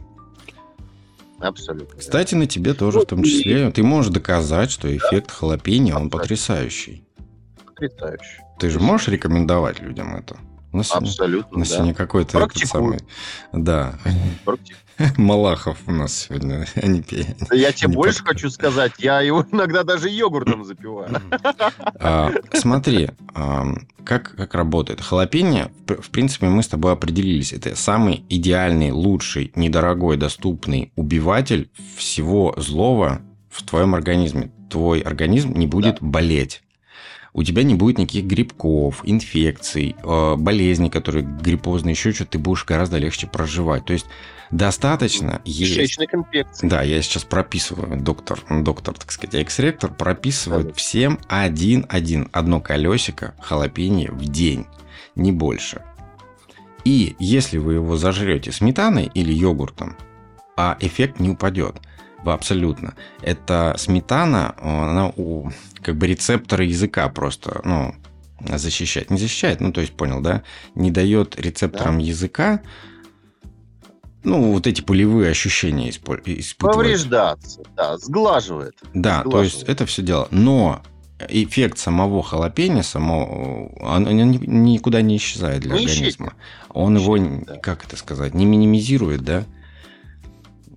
Да. 1.39 1.47
Абсолютно. 1.49 1.99
Кстати, 1.99 2.35
на 2.35 2.47
тебе 2.47 2.73
тоже 2.73 3.01
в 3.01 3.05
том 3.05 3.19
ну, 3.19 3.25
числе. 3.25 3.69
Ты 3.71 3.83
можешь 3.83 4.11
доказать, 4.11 4.71
что 4.71 4.95
эффект 4.95 5.27
да. 5.27 5.33
халапеньо, 5.33 5.97
он 5.97 6.09
потрясающий. 6.09 7.05
Потрясающий. 7.65 8.41
Ты 8.59 8.69
же 8.69 8.79
можешь 8.79 9.09
рекомендовать 9.09 9.81
людям 9.81 10.15
это? 10.15 10.37
У 10.71 10.77
нас 10.77 10.91
Абсолютно, 10.91 11.55
у 11.55 11.59
нас 11.59 11.69
да. 11.69 11.75
сегодня 11.75 11.93
какой-то 11.93 12.39
этот 12.39 12.57
самый... 12.67 12.99
Да. 13.51 13.99
Малахов 15.17 15.77
у 15.87 15.91
нас 15.91 16.27
сегодня, 16.27 16.65
а 16.75 16.87
не 16.87 17.03
Я 17.51 17.71
тебе 17.71 17.89
больше 17.89 18.23
хочу 18.23 18.49
сказать, 18.49 18.93
я 18.99 19.21
его 19.21 19.45
иногда 19.51 19.83
даже 19.83 20.09
йогуртом 20.09 20.63
запиваю. 20.63 21.21
А, 21.99 22.31
смотри, 22.53 23.09
а, 23.33 23.65
как, 24.03 24.35
как 24.35 24.53
работает. 24.53 25.01
Халапеньо, 25.01 25.71
в 25.87 26.09
принципе, 26.09 26.47
мы 26.47 26.63
с 26.63 26.67
тобой 26.67 26.93
определились. 26.93 27.53
Это 27.53 27.75
самый 27.75 28.23
идеальный, 28.29 28.91
лучший, 28.91 29.51
недорогой, 29.55 30.17
доступный 30.17 30.91
убиватель 30.95 31.69
всего 31.95 32.53
злого 32.57 33.21
в 33.49 33.63
твоем 33.63 33.95
организме. 33.95 34.51
Твой 34.69 35.01
организм 35.01 35.53
не 35.53 35.67
будет 35.67 35.95
да. 35.99 36.07
болеть 36.07 36.61
у 37.33 37.43
тебя 37.43 37.63
не 37.63 37.73
будет 37.73 37.97
никаких 37.97 38.25
грибков, 38.25 39.01
инфекций, 39.03 39.95
э, 40.03 40.35
болезней, 40.35 40.89
которые 40.89 41.25
гриппозные, 41.25 41.93
еще 41.93 42.11
что-то, 42.11 42.31
ты 42.31 42.37
будешь 42.37 42.63
гораздо 42.63 42.97
легче 42.99 43.27
проживать. 43.27 43.85
То 43.85 43.93
есть 43.93 44.05
достаточно 44.57 45.41
есть... 45.45 45.75
Кишечных 45.75 46.13
инфекций. 46.13 46.69
Да, 46.69 46.81
я 46.81 47.01
сейчас 47.01 47.23
прописываю, 47.23 47.99
доктор, 48.01 48.39
доктор, 48.49 48.97
так 48.97 49.11
сказать, 49.11 49.35
экс-ректор 49.35 49.93
прописывает 49.93 50.67
да. 50.67 50.73
всем 50.73 51.19
один-один, 51.27 52.29
одно 52.31 52.61
колесико 52.61 53.33
халапеньо 53.39 54.11
в 54.11 54.23
день, 54.25 54.65
не 55.15 55.31
больше. 55.31 55.81
И 56.85 57.15
если 57.19 57.57
вы 57.57 57.75
его 57.75 57.97
зажрете 57.97 58.51
сметаной 58.51 59.09
или 59.13 59.33
йогуртом, 59.33 59.97
а 60.55 60.77
эффект 60.79 61.19
не 61.19 61.29
упадет– 61.29 61.77
Абсолютно. 62.31 62.95
Это 63.21 63.75
сметана, 63.77 64.55
она 64.59 65.09
у 65.09 65.51
как 65.81 65.97
бы 65.97 66.07
рецепторы 66.07 66.65
языка 66.65 67.09
просто, 67.09 67.61
ну, 67.63 67.95
защищает. 68.39 69.09
Не 69.09 69.17
защищает, 69.17 69.59
ну, 69.59 69.71
то 69.71 69.81
есть, 69.81 69.93
понял, 69.93 70.21
да? 70.21 70.43
Не 70.75 70.91
дает 70.91 71.39
рецепторам 71.39 71.99
да. 71.99 72.05
языка 72.05 72.61
ну, 74.23 74.53
вот 74.53 74.67
эти 74.67 74.81
пулевые 74.81 75.31
ощущения 75.31 75.89
испытывать. 75.89 76.55
Повреждаться, 76.57 77.61
да, 77.75 77.97
сглаживает. 77.97 78.75
Да, 78.93 79.21
сглаживает. 79.21 79.31
то 79.31 79.43
есть 79.43 79.63
это 79.69 79.85
все 79.85 80.01
дело. 80.01 80.27
Но 80.31 80.81
эффект 81.29 81.77
самого 81.77 82.23
халапеньо, 82.23 82.83
самого, 82.83 83.69
он 83.79 84.03
никуда 84.03 85.01
не 85.01 85.17
исчезает 85.17 85.61
для 85.61 85.73
не 85.73 85.85
организма. 85.85 86.03
Исчезнет. 86.03 86.33
Он 86.69 86.97
его, 86.97 87.17
да. 87.17 87.57
как 87.57 87.85
это 87.85 87.97
сказать, 87.97 88.33
не 88.33 88.45
минимизирует, 88.45 89.21
да? 89.21 89.45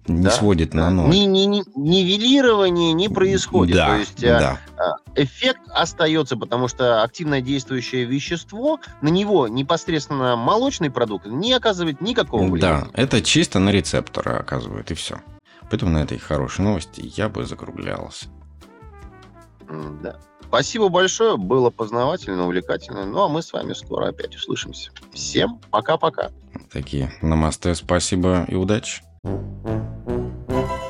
Не 0.08 0.24
да? 0.24 0.30
сводит 0.30 0.74
на 0.74 0.90
ноль. 0.90 1.10
Ни, 1.10 1.24
ни, 1.24 1.44
ни, 1.44 1.62
нивелирование 1.74 2.92
не 2.92 3.08
происходит. 3.08 3.76
Да, 3.76 3.86
То 3.86 3.96
есть 3.96 4.22
э, 4.22 4.38
да. 4.38 4.60
Э, 4.76 5.22
эффект 5.22 5.60
остается, 5.68 6.36
потому 6.36 6.68
что 6.68 7.02
активное 7.02 7.40
действующее 7.40 8.04
вещество, 8.04 8.80
на 9.00 9.08
него 9.08 9.48
непосредственно 9.48 10.36
молочный 10.36 10.90
продукт 10.90 11.26
не 11.26 11.52
оказывает 11.52 12.00
никакого 12.00 12.44
влияния. 12.44 12.84
Да, 12.84 12.90
это 12.94 13.22
чисто 13.22 13.58
на 13.58 13.70
рецепторы 13.70 14.32
оказывает, 14.32 14.90
и 14.90 14.94
все. 14.94 15.20
Поэтому 15.70 15.90
на 15.92 15.98
этой 15.98 16.18
хорошей 16.18 16.62
новости 16.62 17.12
я 17.16 17.28
бы 17.28 17.44
закруглялся. 17.44 18.26
Да. 20.02 20.16
Спасибо 20.48 20.88
большое, 20.88 21.36
было 21.36 21.70
познавательно, 21.70 22.44
увлекательно. 22.46 23.04
Ну, 23.04 23.22
а 23.22 23.28
мы 23.28 23.42
с 23.42 23.52
вами 23.52 23.72
скоро 23.72 24.08
опять 24.08 24.36
услышимся. 24.36 24.90
Всем 25.12 25.60
пока-пока. 25.70 26.30
Такие 26.72 27.12
намасте, 27.20 27.74
спасибо 27.74 28.44
и 28.48 28.54
удачи. 28.54 29.02
Música 29.26 30.85